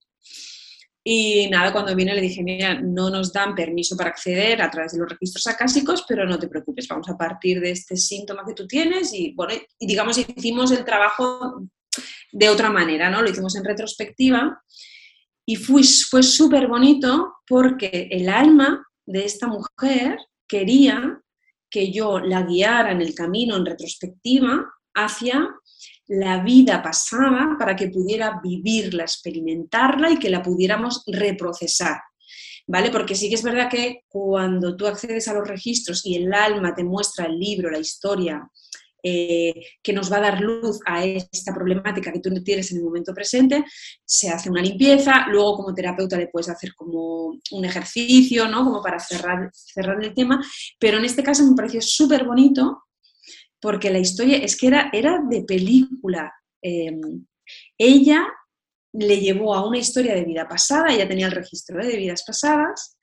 Y 1.04 1.48
nada, 1.52 1.72
cuando 1.72 1.96
vine 1.96 2.16
le 2.16 2.22
dije, 2.22 2.42
mira, 2.42 2.82
no 2.82 3.12
nos 3.12 3.32
dan 3.32 3.54
permiso 3.54 3.96
para 3.96 4.10
acceder 4.10 4.64
a 4.64 4.72
través 4.72 4.94
de 4.94 4.98
los 5.00 5.10
registros 5.10 5.46
acásicos, 5.46 6.04
pero 6.08 6.26
no 6.26 6.40
te 6.40 6.48
preocupes, 6.48 6.88
vamos 6.88 7.08
a 7.10 7.16
partir 7.16 7.62
de 7.62 7.70
este 7.70 7.96
síntoma 7.96 8.44
que 8.48 8.56
tú 8.56 8.66
tienes 8.66 9.14
y, 9.14 9.32
bueno, 9.36 9.54
y 9.78 9.86
digamos, 9.86 10.18
hicimos 10.18 10.72
el 10.72 10.84
trabajo 10.84 11.68
de 12.36 12.50
otra 12.50 12.70
manera, 12.70 13.10
¿no? 13.10 13.22
Lo 13.22 13.30
hicimos 13.30 13.56
en 13.56 13.64
retrospectiva 13.64 14.62
y 15.46 15.56
fue, 15.56 15.84
fue 15.84 16.22
súper 16.22 16.68
bonito 16.68 17.36
porque 17.48 18.10
el 18.12 18.28
alma 18.28 18.86
de 19.06 19.24
esta 19.24 19.48
mujer 19.48 20.18
quería 20.46 21.22
que 21.70 21.94
yo 21.94 22.20
la 22.20 22.42
guiara 22.42 22.92
en 22.92 23.00
el 23.00 23.16
camino 23.16 23.56
en 23.56 23.66
retrospectiva 23.66 24.66
hacia 24.94 25.48
la 26.08 26.44
vida 26.44 26.84
pasada 26.84 27.56
para 27.58 27.74
que 27.74 27.88
pudiera 27.88 28.42
vivirla, 28.44 29.04
experimentarla 29.04 30.12
y 30.12 30.20
que 30.20 30.30
la 30.30 30.44
pudiéramos 30.44 31.04
reprocesar. 31.08 32.02
¿Vale? 32.68 32.90
Porque 32.90 33.16
sí 33.16 33.30
que 33.30 33.36
es 33.36 33.44
verdad 33.44 33.70
que 33.70 34.02
cuando 34.10 34.76
tú 34.76 34.88
accedes 34.88 35.28
a 35.30 35.34
los 35.36 35.48
registros 35.48 36.06
y 36.06 36.16
el 36.16 36.34
alma 36.34 36.76
te 36.76 36.84
muestra 36.84 37.28
el 37.28 37.40
libro, 37.40 37.70
la 37.70 37.80
historia, 37.80 38.42
eh, 39.08 39.54
que 39.84 39.94
nos 39.94 40.12
va 40.12 40.18
a 40.18 40.22
dar 40.22 40.42
luz 40.42 40.80
a 40.84 41.06
esta 41.06 41.54
problemática 41.54 42.12
que 42.12 42.20
tú 42.20 42.34
tienes 42.44 42.72
en 42.72 42.80
el 42.80 42.84
momento 42.84 43.14
presente, 43.14 43.64
se 44.04 44.32
hace 44.32 44.50
una 44.50 44.64
limpieza, 44.64 45.28
luego 45.30 45.58
como 45.58 45.76
terapeuta 45.76 46.18
le 46.18 46.28
puedes 46.28 46.50
hacer 46.50 46.74
como 46.74 47.40
un 47.52 47.66
ejercicio, 47.66 48.48
¿no? 48.48 48.64
Como 48.64 48.82
para 48.82 48.98
cerrar, 48.98 49.52
cerrar 49.54 50.04
el 50.04 50.16
tema, 50.16 50.44
pero 50.80 50.98
en 50.98 51.06
este 51.06 51.22
caso 51.22 51.46
me 51.46 51.56
pareció 51.56 51.82
súper 51.82 52.26
bonito 52.26 52.86
porque 53.60 53.92
la 53.92 54.00
historia 54.00 54.38
es 54.38 54.58
que 54.58 54.68
era, 54.68 54.90
era 54.92 55.22
de 55.30 55.44
película. 55.44 56.34
Em, 56.64 57.28
ella 57.78 58.26
le 58.98 59.20
llevó 59.20 59.54
a 59.54 59.68
una 59.68 59.78
historia 59.78 60.14
de 60.16 60.24
vida 60.24 60.48
pasada, 60.48 60.94
ella 60.94 61.08
tenía 61.08 61.28
el 61.28 61.34
registro 61.34 61.82
¿eh? 61.82 61.88
de 61.88 61.98
vidas 61.98 62.24
pasadas, 62.26 62.98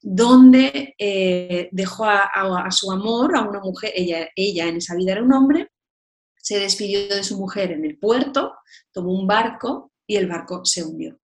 donde 0.00 0.94
eh, 0.98 1.68
dejó 1.72 2.04
a, 2.04 2.70
su 2.70 2.90
amor, 2.90 3.36
a 3.36 3.42
una 3.42 3.60
mujer, 3.60 3.92
ella, 3.94 4.28
en 4.36 4.76
esa 4.76 4.94
vida 4.94 5.12
era 5.12 5.22
un 5.22 5.32
hombre, 5.32 5.70
se 6.36 6.58
despidió 6.58 7.08
de 7.08 7.24
su 7.24 7.38
mujer 7.38 7.72
en 7.72 7.84
el 7.84 7.98
puerto, 7.98 8.54
tomó 8.92 9.12
un 9.12 9.26
barco 9.26 9.92
y 10.06 10.16
el 10.16 10.26
barco 10.26 10.64
se 10.64 10.82
hundió. 10.82 11.18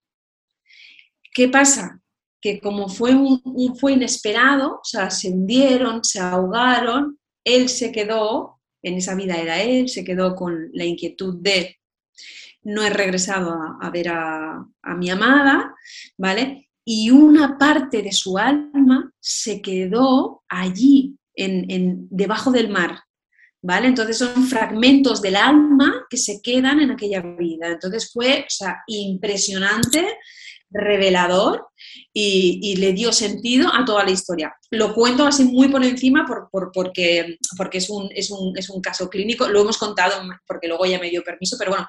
¿Qué 1.33 1.49
pasa? 1.49 2.01
Que 2.41 2.61
como 2.61 2.89
fue, 2.89 3.15
un, 3.15 3.41
fue 3.79 3.93
inesperado, 3.93 4.81
o 4.81 4.85
sea, 4.85 5.11
se 5.11 5.31
hundieron, 5.31 6.05
se 6.05 6.21
ahogaron, 6.21 7.19
él 7.43 7.69
se 7.69 7.91
quedó, 7.91 8.61
en 8.83 8.97
esa 8.97 9.15
vida 9.15 9.37
era 9.37 9.63
él, 9.63 9.89
se 9.89 10.05
quedó 10.05 10.35
con 10.35 10.69
la 10.75 10.85
inquietud 10.85 11.37
de 11.41 11.79
no 12.65 12.83
he 12.83 12.91
regresado 12.91 13.57
a, 13.81 13.91
ver 13.91 14.09
a, 14.09 14.67
mi 14.97 15.11
amada, 15.11 15.75
¿vale? 16.17 16.71
Y 16.85 17.11
una 17.11 17.57
parte 17.59 18.03
de 18.03 18.13
su 18.13 18.39
alma 18.39 19.13
se 19.21 19.63
quedó 19.63 20.43
allí, 20.49 21.17
en, 21.35 22.09
debajo 22.11 22.51
del 22.51 22.69
mar, 22.69 23.01
¿vale? 23.63 23.89
Entonces 23.89 24.19
son 24.19 24.47
fragmentos 24.47 25.21
del 25.23 25.37
alma 25.37 26.07
que 26.09 26.17
se 26.17 26.41
quedan 26.43 26.81
en 26.81 26.91
aquella 26.91 27.21
vida. 27.21 27.69
Entonces 27.69 28.11
fue, 28.13 28.41
o 28.41 28.51
sea, 28.51 28.83
impresionante 28.87 30.07
revelador 30.75 31.69
y, 32.13 32.77
le 32.77 32.93
dio 32.93 33.13
sentido 33.13 33.73
a 33.73 33.85
toda 33.85 34.05
la 34.05 34.11
historia. 34.11 34.55
Lo 34.71 34.93
cuento 34.93 35.25
así 35.25 35.45
muy 35.45 35.69
por 35.69 35.85
encima 35.85 36.27
por, 36.27 36.71
porque, 36.73 37.39
porque 37.57 37.79
es, 37.79 37.89
un, 37.89 38.09
es, 38.15 38.31
un, 38.31 38.57
es, 38.59 38.69
un, 38.69 38.81
caso 38.81 39.09
clínico, 39.09 39.49
lo 39.49 39.63
hemos 39.63 39.79
contado 39.79 40.21
porque 40.47 40.69
luego 40.69 40.85
ella 40.85 40.99
me 40.99 41.11
dio 41.11 41.23
permiso, 41.23 41.57
pero 41.59 41.71
bueno, 41.71 41.87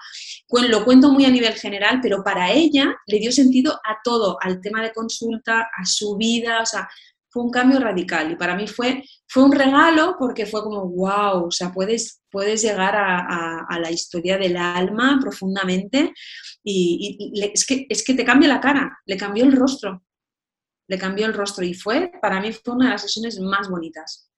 lo 0.49 0.85
cuento 0.85 1.11
muy 1.11 1.25
a 1.25 1.31
nivel 1.31 1.53
general, 1.53 1.99
pero 2.01 2.23
para 2.23 2.51
ella 2.51 2.95
le 3.07 3.19
dio 3.19 3.31
sentido 3.31 3.73
a 3.83 3.97
todo, 4.03 4.37
al 4.41 4.61
tema 4.61 4.81
de 4.81 4.93
consulta, 4.93 5.69
a 5.75 5.85
su 5.85 6.15
vida, 6.17 6.61
o 6.61 6.65
sea, 6.65 6.87
fue 7.35 7.43
un 7.43 7.51
cambio 7.51 7.79
radical 7.79 8.31
y 8.31 8.37
para 8.37 8.55
mí 8.55 8.65
fue, 8.65 9.03
fue 9.27 9.43
un 9.43 9.51
regalo 9.51 10.15
porque 10.17 10.45
fue 10.45 10.63
como, 10.63 10.87
wow, 10.87 11.47
o 11.47 11.51
sea, 11.51 11.69
puedes, 11.69 12.21
puedes 12.31 12.61
llegar 12.61 12.95
a, 12.95 13.77
la 13.77 13.91
historia 13.91 14.37
del 14.37 14.55
alma 14.55 15.19
profundamente 15.19 16.13
y, 16.63 17.33
es, 17.53 17.65
que, 17.65 17.87
es 17.89 18.05
que 18.05 18.13
te 18.13 18.23
cambia 18.23 18.47
la 18.47 18.61
cara, 18.61 18.99
le 19.05 19.17
cambió 19.17 19.43
el 19.43 19.51
rostro, 19.51 20.01
le 20.87 20.97
cambió 20.97 21.25
el 21.25 21.33
rostro 21.33 21.65
y 21.65 21.73
fue, 21.73 22.09
para 22.21 22.39
mí 22.39 22.53
fue 22.53 22.75
una 22.75 22.85
de 22.85 22.91
las 22.91 23.01
sesiones 23.01 23.37
más 23.41 23.69
bonitas, 23.69 24.31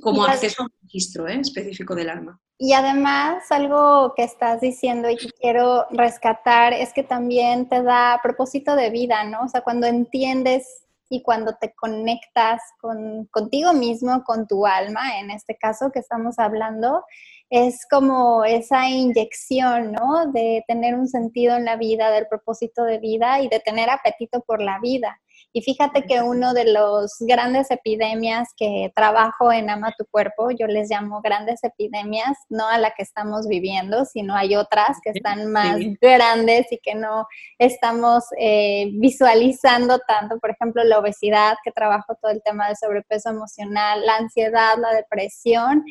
como 0.00 0.24
acceso 0.24 0.62
a 0.62 0.66
un 0.66 0.72
registro 0.82 1.28
¿eh? 1.28 1.38
específico 1.40 1.94
del 1.94 2.10
alma. 2.10 2.40
Y 2.58 2.72
además, 2.72 3.50
algo 3.50 4.14
que 4.16 4.22
estás 4.22 4.62
diciendo 4.62 5.10
y 5.10 5.16
que 5.16 5.28
quiero 5.40 5.86
rescatar 5.90 6.72
es 6.72 6.94
que 6.94 7.02
también 7.02 7.68
te 7.68 7.82
da 7.82 8.18
propósito 8.22 8.74
de 8.74 8.88
vida, 8.88 9.24
¿no? 9.24 9.42
O 9.42 9.48
sea, 9.48 9.60
cuando 9.60 9.86
entiendes 9.86 10.86
y 11.10 11.22
cuando 11.22 11.54
te 11.60 11.74
conectas 11.74 12.62
con, 12.80 13.26
contigo 13.26 13.74
mismo, 13.74 14.24
con 14.24 14.46
tu 14.46 14.66
alma, 14.66 15.20
en 15.20 15.30
este 15.30 15.56
caso 15.56 15.90
que 15.92 15.98
estamos 15.98 16.38
hablando, 16.38 17.04
es 17.50 17.86
como 17.88 18.44
esa 18.44 18.88
inyección, 18.88 19.92
¿no? 19.92 20.32
De 20.32 20.64
tener 20.66 20.94
un 20.94 21.08
sentido 21.08 21.56
en 21.56 21.66
la 21.66 21.76
vida, 21.76 22.10
del 22.10 22.26
propósito 22.26 22.84
de 22.84 22.98
vida 22.98 23.40
y 23.40 23.48
de 23.48 23.60
tener 23.60 23.90
apetito 23.90 24.40
por 24.40 24.62
la 24.62 24.80
vida. 24.80 25.20
Y 25.56 25.62
fíjate 25.62 26.02
que 26.02 26.20
uno 26.20 26.52
de 26.52 26.70
los 26.70 27.16
grandes 27.20 27.70
epidemias 27.70 28.50
que 28.58 28.92
trabajo 28.94 29.50
en 29.50 29.70
Ama 29.70 29.94
tu 29.96 30.04
Cuerpo, 30.04 30.50
yo 30.50 30.66
les 30.66 30.90
llamo 30.90 31.22
grandes 31.22 31.64
epidemias, 31.64 32.36
no 32.50 32.68
a 32.68 32.76
la 32.76 32.90
que 32.90 33.02
estamos 33.02 33.48
viviendo, 33.48 34.04
sino 34.04 34.36
hay 34.36 34.54
otras 34.54 34.98
que 35.02 35.12
están 35.14 35.50
más 35.50 35.78
grandes 35.98 36.70
y 36.70 36.76
que 36.76 36.94
no 36.94 37.26
estamos 37.58 38.24
eh, 38.38 38.90
visualizando 38.96 39.98
tanto. 40.00 40.38
Por 40.40 40.50
ejemplo, 40.50 40.84
la 40.84 40.98
obesidad, 40.98 41.56
que 41.64 41.72
trabajo 41.72 42.18
todo 42.20 42.32
el 42.32 42.42
tema 42.42 42.66
del 42.66 42.76
sobrepeso 42.76 43.30
emocional, 43.30 44.04
la 44.04 44.16
ansiedad, 44.16 44.76
la 44.76 44.92
depresión 44.92 45.82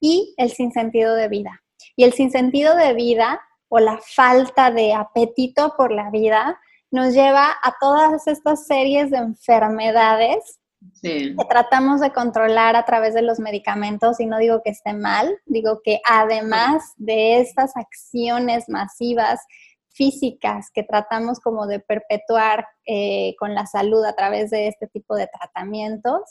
y 0.00 0.32
el 0.38 0.50
sinsentido 0.50 1.14
de 1.14 1.28
vida. 1.28 1.60
Y 1.94 2.04
el 2.04 2.14
sinsentido 2.14 2.74
de 2.74 2.94
vida 2.94 3.38
o 3.68 3.80
la 3.80 3.98
falta 3.98 4.70
de 4.70 4.94
apetito 4.94 5.74
por 5.76 5.92
la 5.92 6.08
vida 6.08 6.58
nos 6.90 7.14
lleva 7.14 7.50
a 7.62 7.74
todas 7.80 8.26
estas 8.26 8.66
series 8.66 9.10
de 9.10 9.18
enfermedades 9.18 10.60
que 11.02 11.34
tratamos 11.48 12.00
de 12.00 12.12
controlar 12.12 12.74
a 12.74 12.84
través 12.84 13.12
de 13.14 13.22
los 13.22 13.38
medicamentos 13.38 14.18
y 14.18 14.26
no 14.26 14.38
digo 14.38 14.62
que 14.64 14.70
esté 14.70 14.94
mal, 14.94 15.38
digo 15.44 15.80
que 15.84 16.00
además 16.08 16.94
de 16.96 17.38
estas 17.40 17.76
acciones 17.76 18.64
masivas 18.68 19.40
físicas 19.90 20.70
que 20.72 20.82
tratamos 20.82 21.40
como 21.40 21.66
de 21.66 21.80
perpetuar 21.80 22.66
eh, 22.86 23.34
con 23.38 23.54
la 23.54 23.66
salud 23.66 24.02
a 24.04 24.14
través 24.14 24.50
de 24.50 24.68
este 24.68 24.86
tipo 24.86 25.14
de 25.14 25.26
tratamientos, 25.26 26.22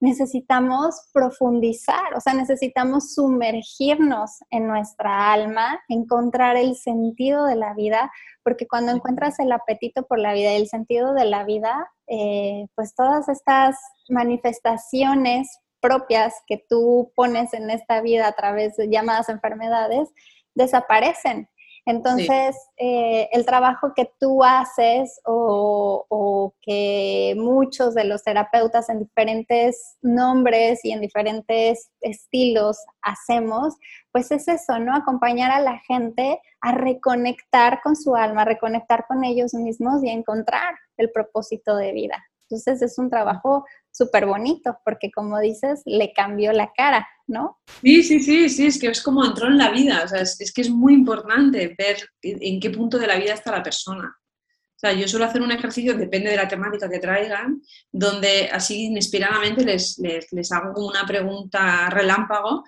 necesitamos 0.00 1.08
profundizar, 1.12 2.14
o 2.16 2.20
sea, 2.20 2.32
necesitamos 2.32 3.14
sumergirnos 3.14 4.38
en 4.50 4.66
nuestra 4.66 5.32
alma, 5.32 5.78
encontrar 5.88 6.56
el 6.56 6.74
sentido 6.74 7.44
de 7.44 7.56
la 7.56 7.74
vida, 7.74 8.10
porque 8.42 8.66
cuando 8.66 8.92
encuentras 8.92 9.38
el 9.38 9.52
apetito 9.52 10.06
por 10.06 10.18
la 10.18 10.32
vida 10.32 10.52
y 10.52 10.56
el 10.56 10.68
sentido 10.68 11.12
de 11.12 11.26
la 11.26 11.44
vida, 11.44 11.90
eh, 12.08 12.66
pues 12.74 12.94
todas 12.94 13.28
estas 13.28 13.76
manifestaciones 14.08 15.48
propias 15.80 16.34
que 16.46 16.64
tú 16.68 17.12
pones 17.14 17.52
en 17.52 17.70
esta 17.70 18.00
vida 18.00 18.26
a 18.26 18.32
través 18.32 18.76
de 18.76 18.88
llamadas 18.88 19.28
enfermedades 19.28 20.08
desaparecen. 20.54 21.48
Entonces, 21.86 22.56
eh, 22.76 23.28
el 23.32 23.46
trabajo 23.46 23.92
que 23.94 24.10
tú 24.18 24.44
haces 24.44 25.20
o, 25.24 26.54
que 26.62 27.34
muchos 27.36 27.94
de 27.94 28.04
los 28.04 28.22
terapeutas 28.22 28.88
en 28.90 28.98
diferentes 28.98 29.96
nombres 30.02 30.84
y 30.84 30.92
en 30.92 31.00
diferentes 31.00 31.90
estilos 32.00 32.78
hacemos, 33.02 33.74
pues 34.12 34.30
es 34.30 34.46
eso, 34.48 34.78
¿no? 34.78 34.94
Acompañar 34.94 35.50
a 35.50 35.60
la 35.60 35.78
gente 35.78 36.40
a 36.60 36.72
reconectar 36.72 37.80
con 37.82 37.96
su 37.96 38.14
alma, 38.14 38.42
a 38.42 38.46
reconectar 38.46 39.06
con 39.06 39.24
ellos 39.24 39.54
mismos 39.54 40.04
y 40.04 40.10
encontrar 40.10 40.74
el 40.96 41.10
propósito 41.10 41.76
de 41.76 41.92
vida. 41.92 42.29
Entonces, 42.50 42.82
es 42.82 42.98
un 42.98 43.08
trabajo 43.08 43.64
súper 43.92 44.26
bonito, 44.26 44.76
porque 44.84 45.10
como 45.12 45.38
dices, 45.38 45.82
le 45.84 46.12
cambió 46.12 46.52
la 46.52 46.72
cara, 46.76 47.06
¿no? 47.28 47.60
Sí, 47.80 48.02
sí, 48.02 48.20
sí, 48.20 48.48
sí, 48.48 48.66
es 48.66 48.78
que 48.80 48.88
es 48.88 49.02
como 49.02 49.24
entró 49.24 49.46
en 49.46 49.56
la 49.56 49.70
vida, 49.70 50.02
o 50.04 50.08
sea, 50.08 50.20
es, 50.20 50.52
que 50.52 50.62
es 50.62 50.70
muy 50.70 50.94
importante 50.94 51.74
ver 51.78 51.96
en 52.22 52.58
qué 52.58 52.70
punto 52.70 52.98
de 52.98 53.06
la 53.06 53.16
vida 53.16 53.34
está 53.34 53.52
la 53.52 53.62
persona. 53.62 54.16
O 54.16 54.80
sea, 54.80 54.92
yo 54.94 55.06
suelo 55.06 55.26
hacer 55.26 55.42
un 55.42 55.52
ejercicio, 55.52 55.94
depende 55.94 56.30
de 56.30 56.36
la 56.36 56.48
temática 56.48 56.88
que 56.88 56.98
traigan, 56.98 57.62
donde 57.92 58.48
así 58.50 58.86
inesperadamente 58.86 59.64
les, 59.64 59.98
les, 59.98 60.52
hago 60.52 60.72
como 60.72 60.88
una 60.88 61.06
pregunta 61.06 61.88
relámpago 61.90 62.64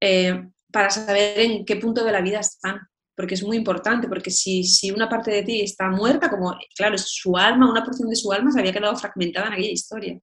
eh, 0.00 0.48
para 0.72 0.90
saber 0.90 1.40
en 1.40 1.64
qué 1.64 1.76
punto 1.76 2.04
de 2.04 2.12
la 2.12 2.20
vida 2.20 2.40
están 2.40 2.78
porque 3.16 3.34
es 3.34 3.42
muy 3.42 3.56
importante, 3.56 4.08
porque 4.08 4.30
si, 4.30 4.62
si, 4.62 4.90
una 4.90 5.08
parte 5.08 5.30
de 5.30 5.42
ti 5.42 5.60
está 5.62 5.88
muerta, 5.88 6.28
como, 6.30 6.56
claro, 6.76 6.98
su 6.98 7.36
alma, 7.36 7.70
una 7.70 7.82
porción 7.82 8.10
de 8.10 8.16
su 8.16 8.30
alma 8.32 8.52
se 8.52 8.60
había 8.60 8.72
quedado 8.72 8.96
fragmentada 8.96 9.48
en 9.48 9.52
aquella 9.54 9.70
historia. 9.70 10.20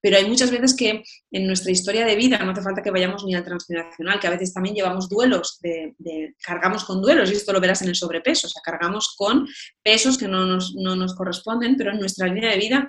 Pero 0.00 0.16
hay 0.16 0.28
muchas 0.28 0.50
veces 0.50 0.76
que 0.76 1.02
en 1.30 1.46
nuestra 1.46 1.70
historia 1.70 2.04
de 2.04 2.16
vida 2.16 2.38
no 2.38 2.52
hace 2.52 2.60
falta 2.60 2.82
que 2.82 2.90
vayamos 2.90 3.24
ni 3.24 3.34
al 3.34 3.44
transgeneracional, 3.44 4.20
que 4.20 4.26
a 4.26 4.30
veces 4.30 4.52
también 4.52 4.74
llevamos 4.74 5.08
duelos, 5.08 5.58
de, 5.62 5.94
cargamos 6.42 6.84
con 6.84 7.00
duelos, 7.00 7.30
y 7.30 7.34
esto 7.34 7.52
lo 7.52 7.60
verás 7.60 7.82
en 7.82 7.88
el 7.88 7.94
sobrepeso, 7.94 8.46
o 8.46 8.50
sea, 8.50 8.60
cargamos 8.62 9.14
con 9.16 9.48
pesos 9.82 10.18
que 10.18 10.28
no 10.28 10.44
nos, 10.44 10.74
no 10.74 10.96
nos 10.96 11.14
corresponden, 11.14 11.76
pero 11.76 11.92
en 11.92 11.98
nuestra 11.98 12.26
línea 12.26 12.50
de 12.50 12.58
vida 12.58 12.88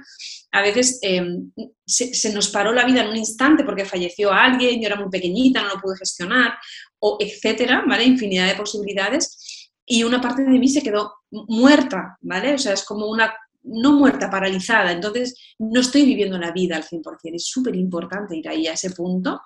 a 0.56 0.62
veces 0.62 0.99
em, 1.01 1.51
se, 1.86 2.32
nos 2.32 2.49
paró 2.49 2.72
la 2.72 2.86
vida 2.86 3.01
en 3.01 3.10
un 3.10 3.18
instante 3.18 3.66
porque 3.66 3.84
falleció 3.84 4.32
alguien, 4.32 4.80
yo 4.80 4.88
era 4.88 4.95
muy 4.95 5.10
pequeñita, 5.10 5.62
no 5.62 5.76
lo 5.76 5.82
pude 5.82 5.97
gestionar, 5.97 6.53
o 6.99 7.18
etcétera, 7.20 7.84
¿vale? 7.86 8.06
Infinidad 8.06 8.47
de 8.47 8.56
posibilidades. 8.56 9.70
Y 9.86 10.03
una 10.03 10.22
parte 10.22 10.43
de 10.43 10.58
mí 10.58 10.70
se 10.70 10.82
quedó 10.82 11.14
muerta, 11.30 12.18
¿vale? 12.22 12.53
O 12.53 12.58
sea, 12.58 12.72
es 12.72 12.86
como 12.86 13.08
una 13.08 13.36
no 13.64 13.93
muerta, 13.93 14.30
paralizada, 14.30 14.91
entonces 14.91 15.36
no 15.60 15.82
estoy 15.82 16.06
viviendo 16.06 16.38
la 16.38 16.51
vida 16.51 16.78
al 16.78 16.84
100%. 16.84 17.36
Es 17.36 17.47
súper 17.47 17.76
importante 17.76 18.38
ir 18.38 18.47
ahí 18.47 18.68
a 18.68 18.74
ese 18.74 18.91
punto 18.91 19.41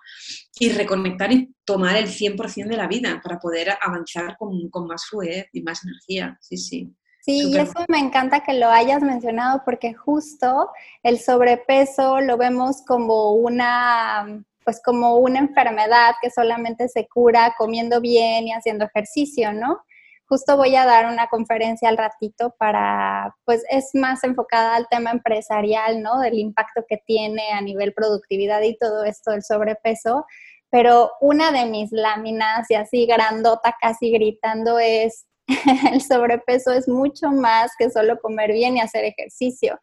y 0.60 0.70
reconectar 0.70 1.32
y 1.32 1.56
tomar 1.66 1.96
el 1.96 2.08
100% 2.08 2.68
de 2.68 2.78
la 2.78 2.88
vida 2.88 3.20
para 3.24 3.40
poder 3.40 3.70
avanzar 3.82 4.38
con, 4.38 4.70
más 4.88 5.06
fluidez 5.10 5.48
y 5.54 5.62
más 5.62 5.84
energía. 5.84 6.38
Sí, 6.40 6.58
sí. 6.58 6.94
Sí, 7.30 7.52
y 7.52 7.58
eso 7.60 7.86
me 7.88 8.00
encanta 8.00 8.40
que 8.40 8.54
lo 8.54 8.70
hayas 8.70 9.04
mencionado 9.04 9.62
porque 9.64 9.94
justo 9.94 10.72
el 11.04 11.20
sobrepeso 11.20 12.22
lo 12.22 12.38
vemos 12.38 12.82
como 12.88 13.34
una 13.34 14.44
pues 14.64 14.82
como 14.84 15.18
una 15.18 15.38
enfermedad 15.38 16.16
que 16.24 16.32
solamente 16.32 16.90
se 16.90 17.08
cura 17.08 17.54
comiendo 17.56 18.02
bien 18.02 18.48
y 18.48 18.52
haciendo 18.52 18.86
ejercicio, 18.86 19.54
¿no? 19.54 19.80
Justo 20.28 20.58
voy 20.58 20.76
a 20.76 20.86
dar 20.86 21.06
una 21.06 21.28
conferencia 21.28 21.90
al 21.90 21.98
ratito 21.98 22.56
para, 22.58 23.36
pues 23.46 23.64
es 23.70 23.92
más 23.94 24.24
enfocada 24.24 24.76
al 24.76 24.88
tema 24.90 25.12
empresarial, 25.12 26.02
¿no? 26.02 26.20
Del 26.20 26.40
impacto 26.40 26.84
que 26.88 26.98
tiene 26.98 27.52
a 27.52 27.62
nivel 27.62 27.94
productividad 27.94 28.62
y 28.64 28.76
todo 28.76 29.04
esto 29.04 29.32
del 29.32 29.44
sobrepeso. 29.44 30.26
Pero 30.72 31.12
una 31.22 31.52
de 31.52 31.66
mis 31.66 31.92
láminas 31.92 32.70
y 32.72 32.76
así 32.76 33.06
grandota, 33.06 33.76
casi 33.80 34.12
gritando, 34.12 34.80
es 34.80 35.26
el 35.92 36.02
sobrepeso 36.02 36.72
es 36.72 36.88
mucho 36.88 37.32
más 37.32 37.72
que 37.78 37.90
solo 37.90 38.20
comer 38.20 38.52
bien 38.54 38.78
y 38.78 38.82
hacer 38.82 39.06
ejercicio. 39.06 39.80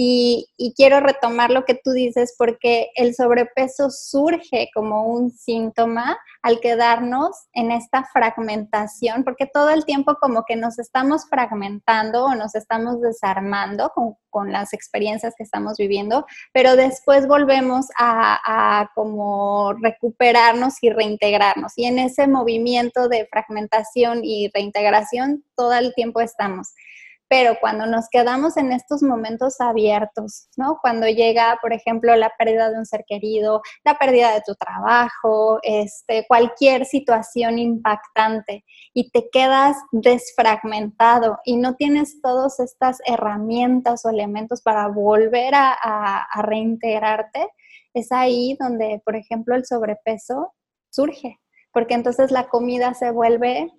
Y, 0.00 0.46
quiero 0.76 1.00
retomar 1.00 1.50
lo 1.50 1.64
que 1.64 1.74
tú 1.74 1.90
dices 1.90 2.36
porque 2.38 2.92
el 2.94 3.16
sobrepeso 3.16 3.90
surge 3.90 4.70
como 4.72 5.08
un 5.08 5.28
síntoma 5.28 6.16
al 6.40 6.60
quedarnos 6.60 7.30
en 7.52 7.72
esta 7.72 8.04
fragmentación, 8.12 9.24
porque 9.24 9.50
todo 9.52 9.70
el 9.70 9.84
tiempo 9.84 10.14
como 10.20 10.44
que 10.46 10.54
nos 10.54 10.78
estamos 10.78 11.28
fragmentando 11.28 12.26
o 12.26 12.36
nos 12.36 12.54
estamos 12.54 13.00
desarmando 13.00 13.90
con, 13.92 14.14
las 14.52 14.72
experiencias 14.72 15.34
que 15.36 15.42
estamos 15.42 15.78
viviendo, 15.78 16.24
pero 16.52 16.76
después 16.76 17.26
volvemos 17.26 17.86
a, 17.98 18.38
a 18.80 18.92
como 18.94 19.72
recuperarnos 19.82 20.74
y 20.80 20.90
reintegrarnos. 20.90 21.72
Y 21.74 21.86
en 21.86 21.98
ese 21.98 22.28
movimiento 22.28 23.08
de 23.08 23.26
fragmentación 23.26 24.20
y 24.22 24.48
reintegración 24.54 25.42
todo 25.56 25.72
el 25.72 25.92
tiempo 25.94 26.20
estamos 26.20 26.72
pero 27.28 27.56
cuando 27.60 27.86
nos 27.86 28.08
quedamos 28.10 28.56
en 28.56 28.72
estos 28.72 29.02
momentos 29.02 29.60
abiertos, 29.60 30.48
¿no? 30.56 30.78
Cuando 30.80 31.06
llega, 31.06 31.58
por 31.60 31.72
ejemplo, 31.72 32.16
la 32.16 32.32
pérdida 32.38 32.70
de 32.70 32.78
un 32.78 32.86
ser 32.86 33.04
querido, 33.06 33.60
la 33.84 33.98
pérdida 33.98 34.32
de 34.32 34.42
tu 34.46 34.54
trabajo, 34.54 35.58
este, 35.62 36.24
cualquier 36.26 36.86
situación 36.86 37.58
impactante 37.58 38.64
y 38.94 39.10
te 39.10 39.28
quedas 39.30 39.76
desfragmentado 39.92 41.38
y 41.44 41.56
no 41.56 41.74
tienes 41.74 42.20
todas 42.22 42.60
estas 42.60 42.98
herramientas 43.04 44.04
o 44.04 44.10
elementos 44.10 44.62
para 44.62 44.88
volver 44.88 45.54
a, 45.54 45.72
a 45.72 46.42
reintegrarte, 46.42 47.48
es 47.92 48.10
ahí 48.12 48.56
donde, 48.58 49.02
por 49.04 49.16
ejemplo, 49.16 49.54
el 49.54 49.66
sobrepeso 49.66 50.54
surge, 50.90 51.38
porque 51.72 51.94
entonces 51.94 52.30
la 52.30 52.48
comida 52.48 52.94
se 52.94 53.10
vuelve 53.10 53.70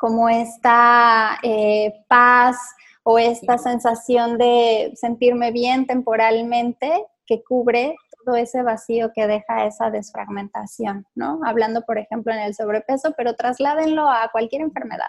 como 0.00 0.30
esta 0.30 1.38
eh, 1.42 1.92
paz 2.08 2.56
o 3.02 3.18
esta 3.18 3.58
sensación 3.58 4.38
de 4.38 4.92
sentirme 4.94 5.52
bien 5.52 5.86
temporalmente 5.86 7.04
que 7.26 7.42
cubre 7.42 7.94
todo 8.24 8.34
ese 8.36 8.62
vacío 8.62 9.12
que 9.14 9.26
deja 9.26 9.66
esa 9.66 9.90
desfragmentación, 9.90 11.04
¿no? 11.14 11.40
Hablando, 11.44 11.82
por 11.82 11.98
ejemplo, 11.98 12.32
en 12.32 12.40
el 12.40 12.54
sobrepeso, 12.54 13.12
pero 13.14 13.34
trasládenlo 13.34 14.08
a 14.08 14.30
cualquier 14.32 14.62
enfermedad. 14.62 15.06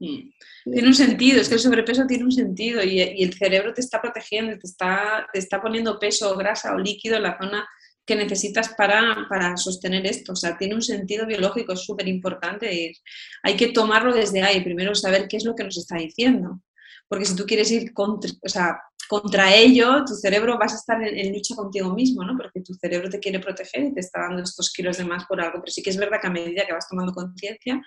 Mm. 0.00 0.30
Tiene 0.72 0.88
un 0.88 0.94
sentido, 0.94 1.40
es 1.40 1.48
que 1.48 1.54
el 1.54 1.60
sobrepeso 1.60 2.04
tiene 2.06 2.24
un 2.24 2.32
sentido 2.32 2.82
y, 2.82 3.00
y, 3.00 3.22
el 3.22 3.32
cerebro 3.32 3.72
te 3.72 3.80
está 3.80 4.02
protegiendo, 4.02 4.58
te 4.58 4.66
está, 4.66 5.26
te 5.32 5.38
está 5.38 5.62
poniendo 5.62 6.00
peso, 6.00 6.36
grasa 6.36 6.74
o 6.74 6.78
líquido 6.78 7.16
en 7.16 7.22
la 7.22 7.38
zona 7.38 7.66
que 8.06 8.16
necesitas 8.16 8.68
para, 8.70 9.26
para, 9.28 9.56
sostener 9.56 10.06
esto. 10.06 10.32
O 10.32 10.36
sea, 10.36 10.56
tiene 10.56 10.76
un 10.76 10.82
sentido 10.82 11.26
biológico, 11.26 11.74
súper 11.76 12.06
importante. 12.06 12.94
Hay 13.42 13.56
que 13.56 13.68
tomarlo 13.68 14.14
desde 14.14 14.42
ahí, 14.42 14.62
primero 14.62 14.94
saber 14.94 15.26
qué 15.28 15.36
es 15.36 15.44
lo 15.44 15.54
que 15.54 15.64
nos 15.64 15.76
está 15.76 15.96
diciendo. 15.96 16.62
Porque 17.08 17.24
si 17.24 17.36
tú 17.36 17.44
quieres 17.44 17.70
ir 17.70 17.92
contra, 17.92 18.30
contra 19.08 19.54
ello, 19.54 20.04
tu 20.04 20.14
cerebro 20.14 20.56
vas 20.58 20.72
a 20.72 20.76
estar 20.76 21.02
en, 21.02 21.18
en, 21.18 21.32
lucha 21.32 21.54
contigo 21.54 21.92
mismo, 21.94 22.24
¿no? 22.24 22.36
Porque 22.36 22.60
tu 22.60 22.74
cerebro 22.74 23.08
te 23.08 23.20
quiere 23.20 23.40
proteger 23.40 23.84
y 23.84 23.94
te 23.94 24.00
está 24.00 24.22
dando 24.22 24.42
estos 24.42 24.72
kilos 24.72 24.96
de 24.98 25.04
más 25.04 25.24
por 25.26 25.40
algo. 25.40 25.60
Pero 25.60 25.72
sí 25.72 25.82
que 25.82 25.90
es 25.90 25.96
verdad 25.96 26.20
que 26.20 26.28
a 26.28 26.30
medida 26.30 26.64
que 26.64 26.72
vas 26.72 26.88
tomando 26.88 27.12
conciencia, 27.12 27.80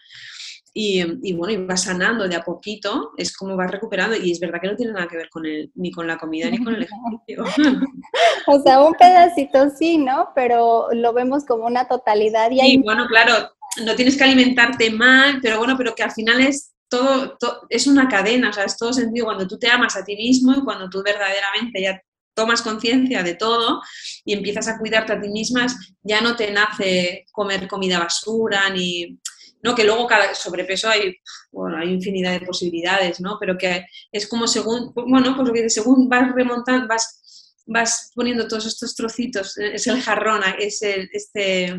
y, 0.81 1.33
bueno, 1.33 1.53
y 1.53 1.65
vas 1.65 1.83
sanando 1.83 2.27
de 2.27 2.35
a 2.37 2.43
poquito, 2.43 3.11
es 3.17 3.35
como 3.35 3.57
vas 3.57 3.69
recuperando 3.69 4.15
y 4.15 4.31
es 4.31 4.39
verdad 4.39 4.61
que 4.61 4.67
no 4.67 4.75
tiene 4.77 4.93
nada 4.93 5.07
que 5.07 5.17
ver 5.17 5.29
con 5.29 5.45
el, 5.45 5.71
ni 5.75 5.91
con 5.91 6.07
la 6.07 6.17
comida 6.17 6.49
ni 6.49 6.63
con 6.63 6.73
el 6.73 6.83
ejercicio. 6.83 7.43
o 8.47 8.61
sea, 8.61 8.81
un 8.81 8.93
pedacito 8.93 9.69
sí, 9.71 9.97
¿no? 9.97 10.29
Pero 10.33 10.87
lo 10.93 11.11
vemos 11.11 11.45
como 11.45 11.65
una 11.65 11.87
totalidad. 11.87 12.49
Y 12.51 12.59
sí, 12.59 12.77
bueno, 12.77 13.07
claro, 13.07 13.51
no 13.83 13.95
tienes 13.95 14.17
que 14.17 14.23
alimentarte 14.23 14.89
mal, 14.89 15.39
pero 15.41 15.57
bueno, 15.57 15.75
pero 15.77 15.93
que 15.93 16.03
al 16.03 16.11
final 16.11 16.39
es 16.39 16.71
todo, 16.87 17.37
es 17.69 17.85
una 17.85 18.07
cadena, 18.07 18.49
o 18.49 18.53
sea, 18.53 18.63
es 18.63 18.77
todo 18.77 18.93
sentido 18.93 19.25
cuando 19.25 19.47
tú 19.47 19.59
te 19.59 19.69
amas 19.69 19.97
a 19.97 20.03
ti 20.05 20.15
mismo 20.15 20.53
y 20.53 20.63
cuando 20.63 20.89
tú 20.89 21.03
verdaderamente 21.03 21.81
ya 21.81 22.01
tomas 22.33 22.61
conciencia 22.61 23.21
de 23.21 23.35
todo 23.35 23.81
y 24.23 24.31
empiezas 24.31 24.69
a 24.69 24.77
cuidarte 24.77 25.11
a 25.11 25.19
ti 25.19 25.27
mismas, 25.27 25.75
ya 26.03 26.21
no 26.21 26.37
te 26.37 26.49
nace 26.51 27.25
comer 27.33 27.67
comida 27.67 27.99
basura 27.99 28.69
ni 28.69 29.19
¿no? 29.61 29.75
Que 29.75 29.83
luego 29.83 30.07
cada 30.07 30.33
sobrepeso 30.35 30.89
hay, 30.89 31.17
bueno, 31.51 31.77
hay 31.77 31.91
infinidad 31.91 32.31
de 32.31 32.45
posibilidades, 32.45 33.19
¿no? 33.19 33.37
Pero 33.39 33.57
que 33.57 33.85
es 34.11 34.27
como 34.27 34.47
según, 34.47 34.93
bueno, 34.93 35.35
pues 35.35 35.47
lo 35.47 35.53
que 35.53 35.69
según 35.69 36.07
vas 36.09 36.33
remontando, 36.33 36.87
vas, 36.87 37.63
vas 37.65 38.11
poniendo 38.15 38.47
todos 38.47 38.65
estos 38.65 38.95
trocitos, 38.95 39.57
es 39.57 39.87
el 39.87 40.01
jarrón, 40.01 40.41
es 40.57 40.81
el, 40.81 41.09
este, 41.11 41.75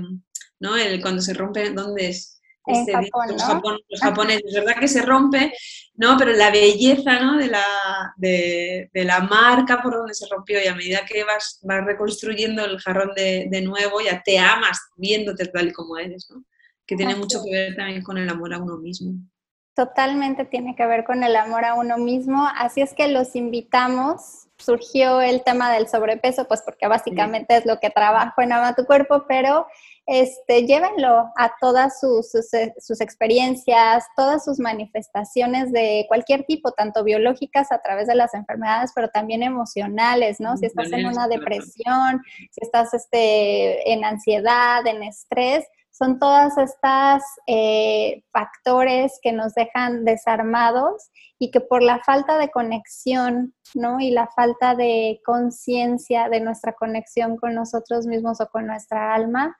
¿no? 0.58 0.76
El, 0.76 1.00
cuando 1.00 1.22
se 1.22 1.34
rompe, 1.34 1.70
¿dónde 1.70 2.08
es? 2.08 2.36
Este, 2.66 2.92
los, 2.92 4.00
japoneses, 4.00 4.44
es 4.46 4.54
verdad 4.54 4.78
que 4.78 4.86
se 4.86 5.02
rompe, 5.02 5.52
¿no? 5.94 6.16
Pero 6.18 6.32
la 6.32 6.50
belleza, 6.50 7.18
¿no? 7.18 7.38
De 7.38 7.48
la, 7.48 7.64
de, 8.16 8.90
de, 8.92 9.04
la 9.04 9.20
marca 9.20 9.82
por 9.82 9.94
donde 9.94 10.14
se 10.14 10.26
rompió 10.30 10.62
y 10.62 10.66
a 10.66 10.74
medida 10.74 11.06
que 11.06 11.24
vas, 11.24 11.58
vas 11.62 11.84
reconstruyendo 11.84 12.64
el 12.64 12.78
jarrón 12.78 13.12
de, 13.16 13.48
de 13.50 13.62
nuevo, 13.62 14.02
ya 14.02 14.22
te 14.22 14.38
amas 14.38 14.78
viéndote 14.96 15.46
tal 15.46 15.68
y 15.68 15.72
como 15.72 15.96
eres, 15.96 16.28
¿no? 16.30 16.44
Que 16.90 16.96
tiene 16.96 17.14
mucho 17.14 17.40
que 17.44 17.52
ver 17.52 17.76
también 17.76 18.02
con 18.02 18.18
el 18.18 18.28
amor 18.28 18.52
a 18.52 18.58
uno 18.58 18.76
mismo. 18.76 19.12
Totalmente 19.76 20.44
tiene 20.44 20.74
que 20.74 20.84
ver 20.86 21.04
con 21.04 21.22
el 21.22 21.36
amor 21.36 21.64
a 21.64 21.74
uno 21.74 21.98
mismo, 21.98 22.48
así 22.58 22.80
es 22.80 22.94
que 22.94 23.06
los 23.06 23.36
invitamos. 23.36 24.48
Surgió 24.58 25.20
el 25.20 25.44
tema 25.44 25.72
del 25.72 25.86
sobrepeso, 25.86 26.48
pues 26.48 26.62
porque 26.62 26.88
básicamente 26.88 27.56
es 27.56 27.64
lo 27.64 27.78
que 27.78 27.90
trabajo 27.90 28.42
en 28.42 28.52
Ama 28.52 28.74
tu 28.74 28.86
Cuerpo, 28.86 29.24
pero 29.28 29.68
este, 30.04 30.66
llévenlo 30.66 31.30
a 31.36 31.52
todas 31.60 32.00
sus, 32.00 32.32
sus, 32.78 33.00
experiencias, 33.00 34.04
todas 34.16 34.44
sus 34.44 34.58
manifestaciones 34.58 35.70
de 35.70 36.06
cualquier 36.08 36.44
tipo, 36.44 36.72
tanto 36.72 37.04
biológicas 37.04 37.70
a 37.70 37.80
través 37.80 38.08
de 38.08 38.16
las 38.16 38.34
enfermedades, 38.34 38.90
pero 38.92 39.10
también 39.10 39.44
emocionales, 39.44 40.40
¿no? 40.40 40.56
Si 40.56 40.66
estás 40.66 40.90
en 40.90 41.06
una 41.06 41.28
depresión, 41.28 42.20
si 42.50 42.60
estás 42.60 42.92
este, 42.92 43.92
en 43.92 44.04
ansiedad, 44.04 44.84
en 44.84 45.04
estrés, 45.04 45.64
son 46.00 46.18
todas 46.18 46.56
estas 46.56 47.22
eh, 47.46 48.22
factores 48.32 49.18
que 49.22 49.32
nos 49.32 49.52
dejan 49.52 50.06
desarmados 50.06 51.10
y 51.38 51.50
que 51.50 51.60
por 51.60 51.82
la 51.82 51.98
falta 51.98 52.38
de 52.38 52.50
conexión, 52.50 53.54
¿no? 53.74 54.00
Y 54.00 54.10
la 54.10 54.26
falta 54.34 54.74
de 54.74 55.20
conciencia 55.26 56.30
de 56.30 56.40
nuestra 56.40 56.72
conexión 56.72 57.36
con 57.36 57.54
nosotros 57.54 58.06
mismos 58.06 58.40
o 58.40 58.46
con 58.46 58.66
nuestra 58.66 59.14
alma, 59.14 59.54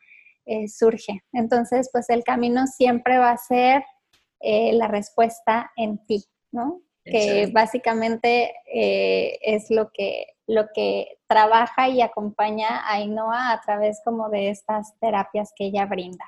eh, 0.46 0.66
surge. 0.68 1.22
Entonces, 1.34 1.90
pues 1.92 2.08
el 2.08 2.24
camino 2.24 2.66
siempre 2.66 3.18
va 3.18 3.32
a 3.32 3.36
ser 3.36 3.84
eh, 4.40 4.72
la 4.72 4.88
respuesta 4.88 5.70
en 5.76 5.98
ti, 6.06 6.24
¿no? 6.52 6.80
Que 7.04 7.50
básicamente 7.52 8.52
es 8.72 9.70
lo 9.70 9.90
que 9.92 10.26
lo 10.50 10.68
que 10.74 11.18
trabaja 11.28 11.88
y 11.88 12.02
acompaña 12.02 12.68
a 12.80 12.94
Ainhoa 12.94 13.52
a 13.52 13.60
través 13.60 14.00
como 14.04 14.28
de 14.28 14.50
estas 14.50 14.94
terapias 14.98 15.52
que 15.56 15.66
ella 15.66 15.86
brinda. 15.86 16.24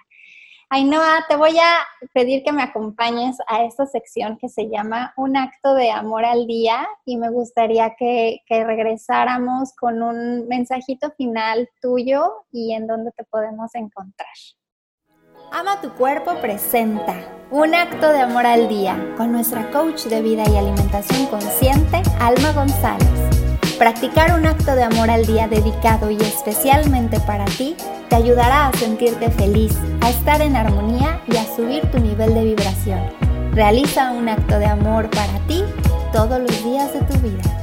Ainhoa, 0.71 1.27
te 1.29 1.37
voy 1.37 1.59
a 1.59 1.87
pedir 2.15 2.43
que 2.43 2.53
me 2.53 2.63
acompañes 2.63 3.37
a 3.47 3.63
esta 3.65 3.85
sección 3.85 4.39
que 4.39 4.49
se 4.49 4.71
llama 4.71 5.13
Un 5.19 5.37
acto 5.37 5.75
de 5.75 5.91
amor 5.91 6.25
al 6.25 6.47
día 6.47 6.89
y 7.05 7.19
me 7.19 7.29
gustaría 7.31 7.95
que, 7.99 8.41
que 8.47 8.65
regresáramos 8.65 9.75
con 9.75 10.03
un 10.03 10.49
mensajito 10.49 11.11
final 11.11 11.69
tuyo 11.83 12.47
y 12.51 12.73
en 12.73 12.87
dónde 12.87 13.11
te 13.13 13.25
podemos 13.25 13.75
encontrar. 13.75 14.33
Ama 15.51 15.83
tu 15.83 15.93
cuerpo 15.93 16.37
presenta 16.41 17.15
un 17.51 17.75
acto 17.75 18.11
de 18.11 18.21
amor 18.21 18.47
al 18.47 18.67
día 18.67 18.97
con 19.19 19.31
nuestra 19.31 19.71
coach 19.71 20.05
de 20.05 20.23
vida 20.23 20.45
y 20.49 20.57
alimentación 20.57 21.27
consciente, 21.27 22.01
Alma 22.19 22.53
González. 22.53 23.22
Practicar 23.83 24.39
un 24.39 24.47
acto 24.47 24.77
de 24.77 24.85
amor 24.85 25.11
al 25.11 25.27
día 25.27 25.49
dedicado 25.49 26.09
y 26.09 26.17
especialmente 26.19 27.19
para 27.19 27.47
ti 27.47 27.75
te 28.09 28.15
ayudará 28.15 28.69
a 28.69 28.73
sentirte 28.75 29.29
feliz, 29.29 29.77
a 30.03 30.11
estar 30.11 30.41
en 30.41 30.55
armonía 30.55 31.21
y 31.27 31.37
a 31.37 31.45
subir 31.57 31.91
tu 31.91 31.99
nivel 31.99 32.33
de 32.33 32.45
vibración. 32.45 33.01
Realiza 33.51 34.13
un 34.13 34.29
acto 34.29 34.61
de 34.61 34.67
amor 34.67 35.11
para 35.11 35.37
ti 35.49 35.65
todos 36.13 36.39
los 36.39 36.63
días 36.63 36.93
de 36.93 37.01
tu 37.01 37.19
vida. 37.19 37.62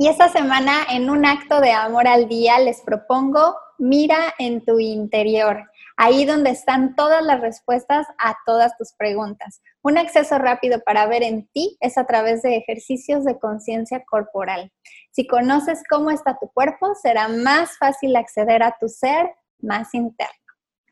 Y 0.00 0.06
esta 0.06 0.28
semana 0.28 0.84
en 0.90 1.10
un 1.10 1.26
acto 1.26 1.60
de 1.60 1.72
amor 1.72 2.06
al 2.06 2.28
día 2.28 2.60
les 2.60 2.82
propongo 2.82 3.56
Mira 3.78 4.32
en 4.38 4.64
tu 4.64 4.78
interior, 4.78 5.68
ahí 5.96 6.24
donde 6.24 6.50
están 6.50 6.94
todas 6.94 7.20
las 7.24 7.40
respuestas 7.40 8.06
a 8.16 8.36
todas 8.46 8.76
tus 8.76 8.92
preguntas. 8.92 9.60
Un 9.82 9.98
acceso 9.98 10.38
rápido 10.38 10.80
para 10.84 11.06
ver 11.06 11.24
en 11.24 11.48
ti 11.48 11.76
es 11.80 11.98
a 11.98 12.06
través 12.06 12.42
de 12.42 12.56
ejercicios 12.56 13.24
de 13.24 13.40
conciencia 13.40 14.04
corporal. 14.04 14.70
Si 15.10 15.26
conoces 15.26 15.82
cómo 15.90 16.12
está 16.12 16.38
tu 16.38 16.48
cuerpo, 16.48 16.94
será 16.94 17.26
más 17.26 17.76
fácil 17.76 18.14
acceder 18.14 18.62
a 18.62 18.76
tu 18.78 18.88
ser 18.88 19.32
más 19.60 19.94
interno. 19.94 20.32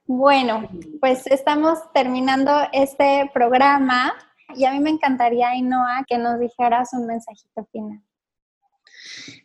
Bueno, 0.07 0.69
pues 1.01 1.29
estamos 1.29 1.79
terminando 1.93 2.53
este 2.73 3.31
programa 3.33 4.15
y 4.57 4.65
a 4.65 4.73
mí 4.73 4.81
me 4.81 4.91
encantaría, 4.91 5.51
Ainhoa, 5.51 6.05
que 6.09 6.19
nos 6.19 6.41
dijeras 6.41 6.93
un 6.93 7.07
mensajito 7.07 7.65
final. 7.71 8.03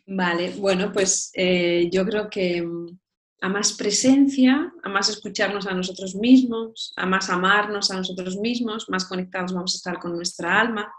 Vale, 0.06 0.54
bueno, 0.58 0.92
pues 0.92 1.30
eh, 1.34 1.88
yo 1.90 2.04
creo 2.04 2.28
que 2.28 2.62
mm, 2.62 2.98
a 3.42 3.48
más 3.48 3.72
presencia, 3.72 4.72
a 4.82 4.88
más 4.88 5.08
escucharnos 5.08 5.66
a 5.66 5.74
nosotros 5.74 6.14
mismos, 6.14 6.92
a 6.96 7.06
más 7.06 7.28
amarnos 7.28 7.90
a 7.90 7.96
nosotros 7.96 8.36
mismos, 8.36 8.88
más 8.88 9.04
conectados 9.04 9.52
vamos 9.52 9.74
a 9.74 9.78
estar 9.78 9.98
con 9.98 10.14
nuestra 10.14 10.60
alma, 10.60 10.92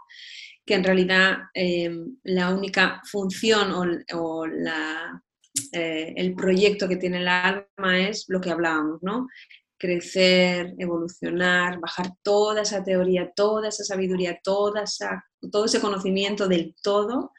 que 0.64 0.74
en 0.74 0.84
realidad 0.84 1.38
eh, 1.54 1.90
la 2.22 2.54
única 2.54 3.00
función 3.10 3.72
o, 4.12 4.46
eh, 5.72 6.12
el 6.16 6.34
proyecto 6.34 6.88
que 6.88 6.96
tiene 6.96 7.18
el 7.18 7.28
alma 7.28 7.98
es 7.98 8.24
lo 8.28 8.40
que 8.40 8.50
hablábamos, 8.50 9.02
¿no? 9.02 9.28
Crecer, 9.84 10.74
evolucionar, 10.78 11.78
bajar 11.78 12.12
toda 12.22 12.62
esa 12.62 12.82
teoría, 12.82 13.30
toda 13.36 13.68
esa 13.68 13.84
sabiduría, 13.84 14.40
toda 14.42 14.84
todo 15.52 15.66
ese 15.66 15.80
conocimiento 15.80 16.48
del 16.48 16.74
todo 16.82 17.32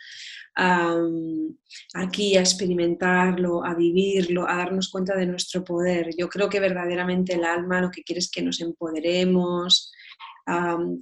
aquí 1.93 2.37
a 2.37 2.41
experimentarlo, 2.41 3.65
a 3.65 3.73
vivirlo, 3.73 4.47
a 4.47 4.57
darnos 4.57 4.89
cuenta 4.89 5.15
de 5.15 5.25
nuestro 5.25 5.63
poder. 5.63 6.11
Yo 6.15 6.29
creo 6.29 6.47
que 6.47 6.59
verdaderamente 6.59 7.33
el 7.33 7.43
alma 7.43 7.81
lo 7.81 7.89
que 7.89 8.03
quiere 8.03 8.19
es 8.19 8.29
que 8.29 8.43
nos 8.43 8.61
empoderemos, 8.61 9.91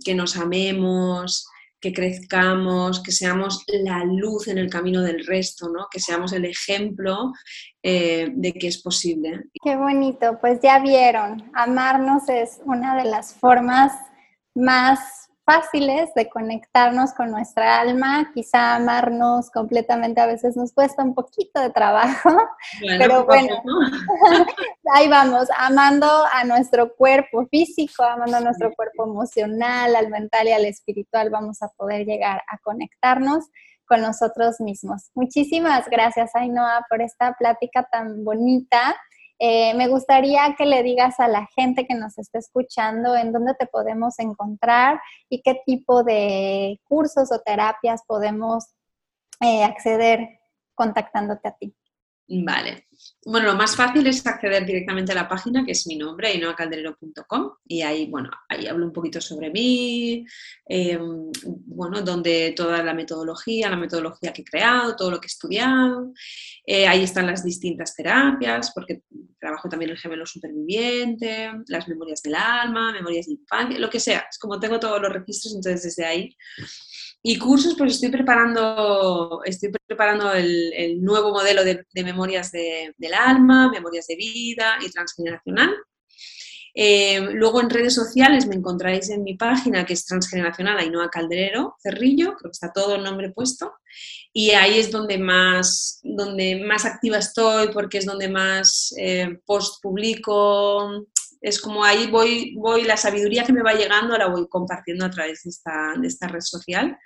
que 0.03 0.15
nos 0.15 0.37
amemos, 0.37 1.45
que 1.83 1.91
crezcamos, 1.91 3.03
que 3.03 3.11
seamos 3.11 3.65
la 3.67 4.05
luz 4.05 4.47
en 4.47 4.57
el 4.57 4.69
camino 4.69 5.01
del 5.01 5.25
resto, 5.25 5.67
¿no? 5.67 5.87
que 5.91 5.99
seamos 5.99 6.31
el 6.31 6.45
ejemplo 6.45 7.33
eh, 7.83 8.29
de 8.33 8.53
que 8.53 8.67
es 8.67 8.81
posible. 8.81 9.43
Qué 9.61 9.75
bonito, 9.75 10.37
pues 10.39 10.61
ya 10.63 10.79
vieron, 10.79 11.51
amarnos 11.53 12.29
es 12.29 12.61
una 12.63 12.95
de 12.95 13.03
las 13.09 13.33
formas 13.33 13.91
más 14.55 15.27
fáciles 15.45 16.13
de 16.15 16.29
conectarnos 16.29 17.13
con 17.13 17.31
nuestra 17.31 17.79
alma, 17.81 18.31
quizá 18.33 18.75
amarnos 18.75 19.51
completamente 19.51 20.21
a 20.21 20.25
veces 20.25 20.55
nos 20.55 20.71
cuesta 20.71 21.03
un 21.03 21.13
poquito 21.13 21.61
de 21.61 21.69
trabajo, 21.69 22.29
pero 22.97 23.25
bueno, 23.25 23.61
ahí 24.93 25.09
vamos, 25.09 25.47
amando 25.57 26.07
a 26.31 26.43
nuestro 26.45 26.95
cuerpo 26.95 27.45
físico, 27.47 28.03
amando 28.03 28.37
a 28.37 28.41
nuestro 28.41 28.73
cuerpo 28.73 29.03
emocional, 29.03 29.95
al 29.95 30.09
mental 30.09 30.47
y 30.47 30.51
al 30.51 30.65
espiritual, 30.65 31.29
vamos 31.29 31.61
a 31.61 31.67
poder 31.69 32.05
llegar 32.05 32.41
a 32.47 32.57
conectarnos 32.59 33.45
con 33.85 34.01
nosotros 34.01 34.59
mismos. 34.59 35.11
Muchísimas 35.13 35.89
gracias, 35.89 36.33
Ainhoa, 36.35 36.85
por 36.89 37.01
esta 37.01 37.33
plática 37.33 37.87
tan 37.91 38.23
bonita. 38.23 38.95
Eh, 39.45 39.73
me 39.73 39.89
gustaría 39.89 40.55
que 40.57 40.65
le 40.65 40.83
digas 40.83 41.19
a 41.19 41.27
la 41.27 41.45
gente 41.53 41.85
que 41.85 41.95
nos 41.95 42.17
está 42.17 42.39
escuchando 42.39 43.13
en 43.13 43.33
dónde 43.33 43.53
te 43.55 43.65
podemos 43.65 44.17
encontrar 44.19 45.01
y 45.27 45.41
qué 45.41 45.61
tipo 45.65 46.01
de 46.05 46.79
cursos 46.85 47.29
o 47.29 47.41
terapias 47.41 48.03
podemos 48.07 48.67
eh, 49.41 49.65
acceder 49.65 50.39
contactándote 50.75 51.49
a 51.49 51.57
ti. 51.57 51.75
Vale. 52.27 52.87
Bueno, 53.25 53.47
lo 53.47 53.55
más 53.55 53.75
fácil 53.75 54.05
es 54.07 54.25
acceder 54.25 54.65
directamente 54.65 55.11
a 55.11 55.15
la 55.15 55.27
página, 55.27 55.65
que 55.65 55.71
es 55.73 55.85
mi 55.87 55.97
nombre, 55.97 56.29
ainoacalderero.com, 56.29 57.51
y 57.65 57.81
ahí, 57.81 58.07
bueno, 58.07 58.29
ahí 58.47 58.67
hablo 58.67 58.85
un 58.85 58.93
poquito 58.93 59.19
sobre 59.19 59.49
mí, 59.49 60.25
em, 60.65 61.31
bueno, 61.65 62.01
donde 62.01 62.53
toda 62.55 62.81
la 62.81 62.93
metodología, 62.93 63.69
la 63.69 63.77
metodología 63.77 64.31
que 64.31 64.41
he 64.41 64.45
creado, 64.45 64.95
todo 64.95 65.11
lo 65.11 65.19
que 65.19 65.25
he 65.25 65.33
estudiado, 65.33 66.13
eh, 66.65 66.87
ahí 66.87 67.03
están 67.03 67.27
las 67.27 67.43
distintas 67.43 67.95
terapias, 67.95 68.71
porque 68.73 69.03
trabajo 69.39 69.67
también 69.67 69.91
el 69.91 69.97
gemelo 69.97 70.25
superviviente, 70.25 71.51
las 71.67 71.87
memorias 71.87 72.21
del 72.21 72.35
alma, 72.35 72.93
memorias 72.93 73.25
de 73.25 73.33
infancia, 73.33 73.79
lo 73.79 73.89
que 73.89 73.99
sea, 73.99 74.25
es 74.29 74.37
como 74.37 74.59
tengo 74.59 74.79
todos 74.79 75.01
los 75.01 75.11
registros, 75.11 75.55
entonces 75.55 75.83
desde 75.83 76.05
ahí 76.05 76.35
y 77.25 77.39
cursos, 77.39 77.75
pues 77.77 77.93
estoy 77.93 78.09
preparando, 78.09 79.41
estoy 79.45 79.71
preparando 79.87 80.33
el, 80.33 81.01
nuevo 81.01 81.31
modelo 81.31 81.63
de, 81.63 81.85
memorias 82.03 82.51
del 82.51 83.13
alma, 83.17 83.71
memorias 83.71 84.07
de 84.07 84.17
vida 84.17 84.75
y 84.85 84.91
transgeneracional. 84.91 85.73
Eh, 86.75 87.21
luego 87.33 87.61
en 87.61 87.69
redes 87.69 87.93
sociales 87.93 88.47
me 88.47 88.55
encontráis 88.55 89.09
en 89.09 89.23
mi 89.23 89.35
página 89.35 89.85
que 89.85 89.93
es 89.93 90.05
transgeneracional 90.05 90.79
Ainhoa 90.79 91.09
Calderero 91.09 91.75
Cerrillo, 91.81 92.33
creo 92.35 92.49
que 92.49 92.55
está 92.55 92.73
todo 92.73 92.95
el 92.95 93.03
nombre 93.03 93.31
puesto. 93.31 93.71
Y 94.33 94.51
ahí 94.51 94.79
es 94.79 94.91
donde 94.91 95.17
más, 95.17 96.01
donde 96.03 96.61
más 96.65 96.83
activa 96.83 97.19
estoy 97.19 97.69
porque 97.71 97.99
es 97.99 98.05
donde 98.05 98.27
más 98.27 98.93
eh, 98.97 99.39
post 99.45 99.81
publico, 99.81 101.05
es 101.43 101.59
como 101.59 101.83
ahí 101.83 102.07
voy, 102.09 102.55
voy, 102.55 102.83
la 102.83 102.95
sabiduría 102.95 103.43
que 103.43 103.51
me 103.51 103.61
va 103.61 103.73
llegando 103.73 104.17
la 104.17 104.29
voy 104.29 104.47
compartiendo 104.47 105.05
a 105.05 105.11
través 105.11 105.43
de 105.43 105.49
esta, 105.49 105.93
de 105.99 106.07
esta 106.07 106.29
red 106.29 106.39
social, 106.39 106.97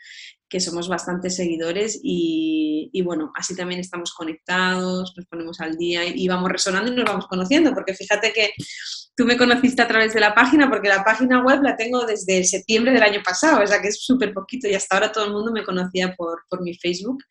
que 0.47 0.59
somos 0.59 0.87
bastantes 0.87 1.35
seguidores 1.35 1.99
y, 2.03 3.01
bueno, 3.03 3.31
así 3.35 3.55
también 3.55 3.79
estamos 3.79 4.13
conectados, 4.13 5.13
nos 5.17 5.25
ponemos 5.25 5.59
al 5.59 5.75
día 5.75 6.05
y 6.05 6.27
vamos 6.27 6.51
resonando 6.51 6.91
y 6.91 6.95
nos 6.95 7.05
vamos 7.05 7.27
conociendo, 7.27 7.73
porque 7.73 7.95
fíjate 7.95 8.31
que 8.31 8.51
tú 9.15 9.25
me 9.25 9.37
conociste 9.37 9.81
a 9.81 9.87
través 9.87 10.13
de 10.13 10.19
la 10.19 10.35
página, 10.35 10.69
porque 10.69 10.87
la 10.87 11.03
página 11.03 11.43
web 11.43 11.63
la 11.63 11.75
tengo 11.75 12.05
desde 12.05 12.43
septiembre 12.43 12.91
del 12.93 13.03
año 13.03 13.21
pasado, 13.25 13.63
o 13.63 13.67
sea 13.67 13.81
que 13.81 13.87
es 13.87 14.03
súper 14.03 14.35
poquito 14.35 14.67
y 14.67 14.75
hasta 14.75 14.95
ahora 14.95 15.11
todo 15.11 15.25
el 15.25 15.33
mundo 15.33 15.51
me 15.51 15.65
conocía 15.65 16.15
por, 16.15 16.43
por 16.47 16.61
mi 16.61 16.75
Facebook, 16.75 17.23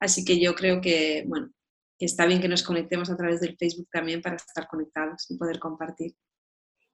así 0.00 0.24
que 0.24 0.40
yo 0.40 0.56
creo 0.56 0.80
que, 0.80 1.22
bueno, 1.28 1.50
que 1.96 2.06
está 2.06 2.26
bien 2.26 2.40
que 2.40 2.48
nos 2.48 2.64
conectemos 2.64 3.10
a 3.10 3.16
través 3.16 3.40
del 3.40 3.56
Facebook 3.56 3.88
también 3.92 4.20
para 4.20 4.36
estar 4.36 4.66
conectados 4.66 5.30
y 5.30 5.36
poder 5.36 5.60
compartir. 5.60 6.14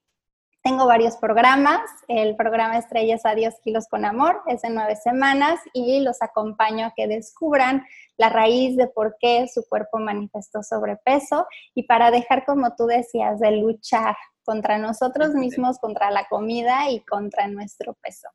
tengo 0.64 0.86
varios 0.86 1.18
programas. 1.18 1.82
El 2.08 2.36
programa 2.36 2.78
Estrellas 2.78 3.26
Adiós 3.26 3.54
Kilos 3.62 3.86
con 3.86 4.06
Amor 4.06 4.40
es 4.46 4.62
de 4.62 4.70
nueve 4.70 4.96
semanas 4.96 5.60
y 5.74 6.00
los 6.00 6.22
acompaño 6.22 6.86
a 6.86 6.94
que 6.96 7.06
descubran 7.06 7.84
la 8.16 8.30
raíz 8.30 8.74
de 8.74 8.86
por 8.88 9.16
qué 9.20 9.46
su 9.52 9.68
cuerpo 9.68 9.98
manifestó 9.98 10.62
sobrepeso 10.62 11.46
y 11.74 11.82
para 11.82 12.10
dejar, 12.10 12.46
como 12.46 12.74
tú 12.76 12.86
decías, 12.86 13.40
de 13.40 13.58
luchar 13.58 14.16
contra 14.42 14.78
nosotros 14.78 15.34
mismos, 15.34 15.78
contra 15.78 16.10
la 16.10 16.26
comida 16.28 16.90
y 16.90 17.00
contra 17.00 17.46
nuestro 17.46 17.92
peso. 18.02 18.28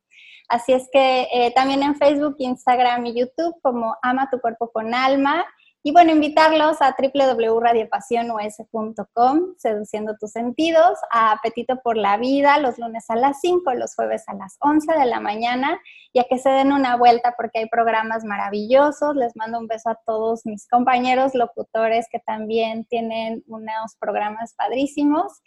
Así 0.48 0.72
es 0.72 0.88
que 0.92 1.26
eh, 1.32 1.52
también 1.52 1.82
en 1.82 1.96
Facebook, 1.96 2.36
Instagram 2.38 3.06
y 3.06 3.20
YouTube 3.20 3.56
como 3.60 3.96
Ama 4.02 4.28
tu 4.30 4.40
cuerpo 4.40 4.70
con 4.70 4.94
alma 4.94 5.44
Y 5.82 5.92
bueno, 5.92 6.12
invitarlos 6.12 6.82
a 6.82 6.94
www.radiopasionus.com, 6.98 9.54
seduciendo 9.56 10.14
tus 10.20 10.32
sentidos, 10.32 10.98
a 11.10 11.32
Apetito 11.32 11.80
por 11.82 11.96
la 11.96 12.18
Vida, 12.18 12.58
los 12.58 12.78
lunes 12.78 13.08
a 13.08 13.16
las 13.16 13.40
5, 13.40 13.72
los 13.72 13.94
jueves 13.94 14.24
a 14.26 14.34
las 14.34 14.58
11 14.60 14.92
de 14.92 15.06
la 15.06 15.20
mañana, 15.20 15.80
y 16.12 16.18
a 16.18 16.24
que 16.24 16.38
se 16.38 16.50
den 16.50 16.72
una 16.72 16.96
vuelta 16.96 17.32
porque 17.34 17.60
hay 17.60 17.68
programas 17.70 18.24
maravillosos. 18.24 19.16
Les 19.16 19.34
mando 19.36 19.58
un 19.58 19.68
beso 19.68 19.88
a 19.88 19.98
todos 20.04 20.44
mis 20.44 20.68
compañeros 20.68 21.34
locutores 21.34 22.08
que 22.12 22.18
también 22.18 22.84
tienen 22.84 23.42
unos 23.46 23.96
programas 23.98 24.52
padrísimos. 24.52 25.40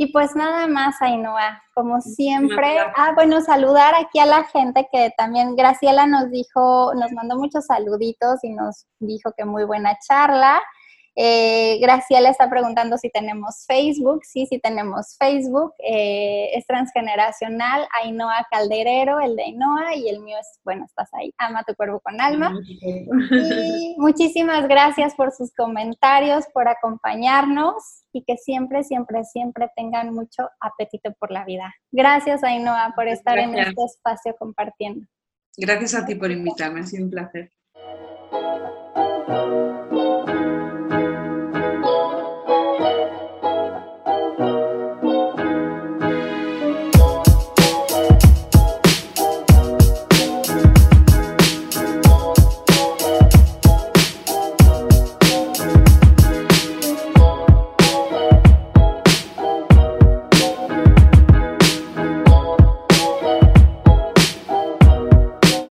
Y 0.00 0.12
pues 0.12 0.36
nada 0.36 0.68
más, 0.68 1.02
Ainhoa, 1.02 1.60
como 1.74 2.00
siempre. 2.00 2.78
Ah, 2.94 3.10
bueno, 3.16 3.40
saludar 3.40 3.96
aquí 3.96 4.20
a 4.20 4.26
la 4.26 4.44
gente 4.44 4.88
que 4.92 5.10
también 5.18 5.56
Graciela 5.56 6.06
nos 6.06 6.30
dijo, 6.30 6.94
nos 6.94 7.10
mandó 7.10 7.36
muchos 7.36 7.66
saluditos 7.66 8.44
y 8.44 8.50
nos 8.50 8.86
dijo 9.00 9.32
que 9.36 9.44
muy 9.44 9.64
buena 9.64 9.98
charla. 9.98 10.62
Eh, 11.20 11.80
Graciela 11.80 12.30
está 12.30 12.48
preguntando 12.48 12.96
si 12.96 13.10
tenemos 13.10 13.64
Facebook. 13.66 14.20
Sí, 14.24 14.46
sí 14.46 14.60
tenemos 14.60 15.16
Facebook. 15.18 15.74
Eh, 15.80 16.50
es 16.54 16.64
transgeneracional. 16.64 17.88
Ainhoa 18.00 18.46
Calderero, 18.48 19.18
el 19.18 19.34
de 19.34 19.42
Ainhoa, 19.42 19.96
y 19.96 20.08
el 20.08 20.20
mío 20.20 20.36
es, 20.40 20.60
bueno, 20.62 20.84
estás 20.84 21.12
ahí, 21.14 21.34
Ama 21.36 21.64
tu 21.64 21.74
cuerpo 21.74 21.98
con 21.98 22.20
alma. 22.20 22.54
Y 22.64 23.96
muchísimas 23.98 24.68
gracias 24.68 25.16
por 25.16 25.32
sus 25.32 25.52
comentarios, 25.54 26.44
por 26.54 26.68
acompañarnos 26.68 28.04
y 28.12 28.22
que 28.22 28.36
siempre, 28.36 28.84
siempre, 28.84 29.24
siempre 29.24 29.72
tengan 29.74 30.14
mucho 30.14 30.48
apetito 30.60 31.12
por 31.18 31.32
la 31.32 31.44
vida. 31.44 31.74
Gracias, 31.90 32.44
Ainhoa, 32.44 32.92
por 32.94 33.08
estar 33.08 33.40
en 33.40 33.58
este 33.58 33.82
espacio 33.84 34.36
compartiendo. 34.38 35.04
Gracias 35.56 35.96
a 35.96 36.06
ti 36.06 36.14
por 36.14 36.30
invitarme, 36.30 36.78
ha 36.78 36.84
sido 36.84 37.06
un 37.06 37.10
placer. 37.10 37.50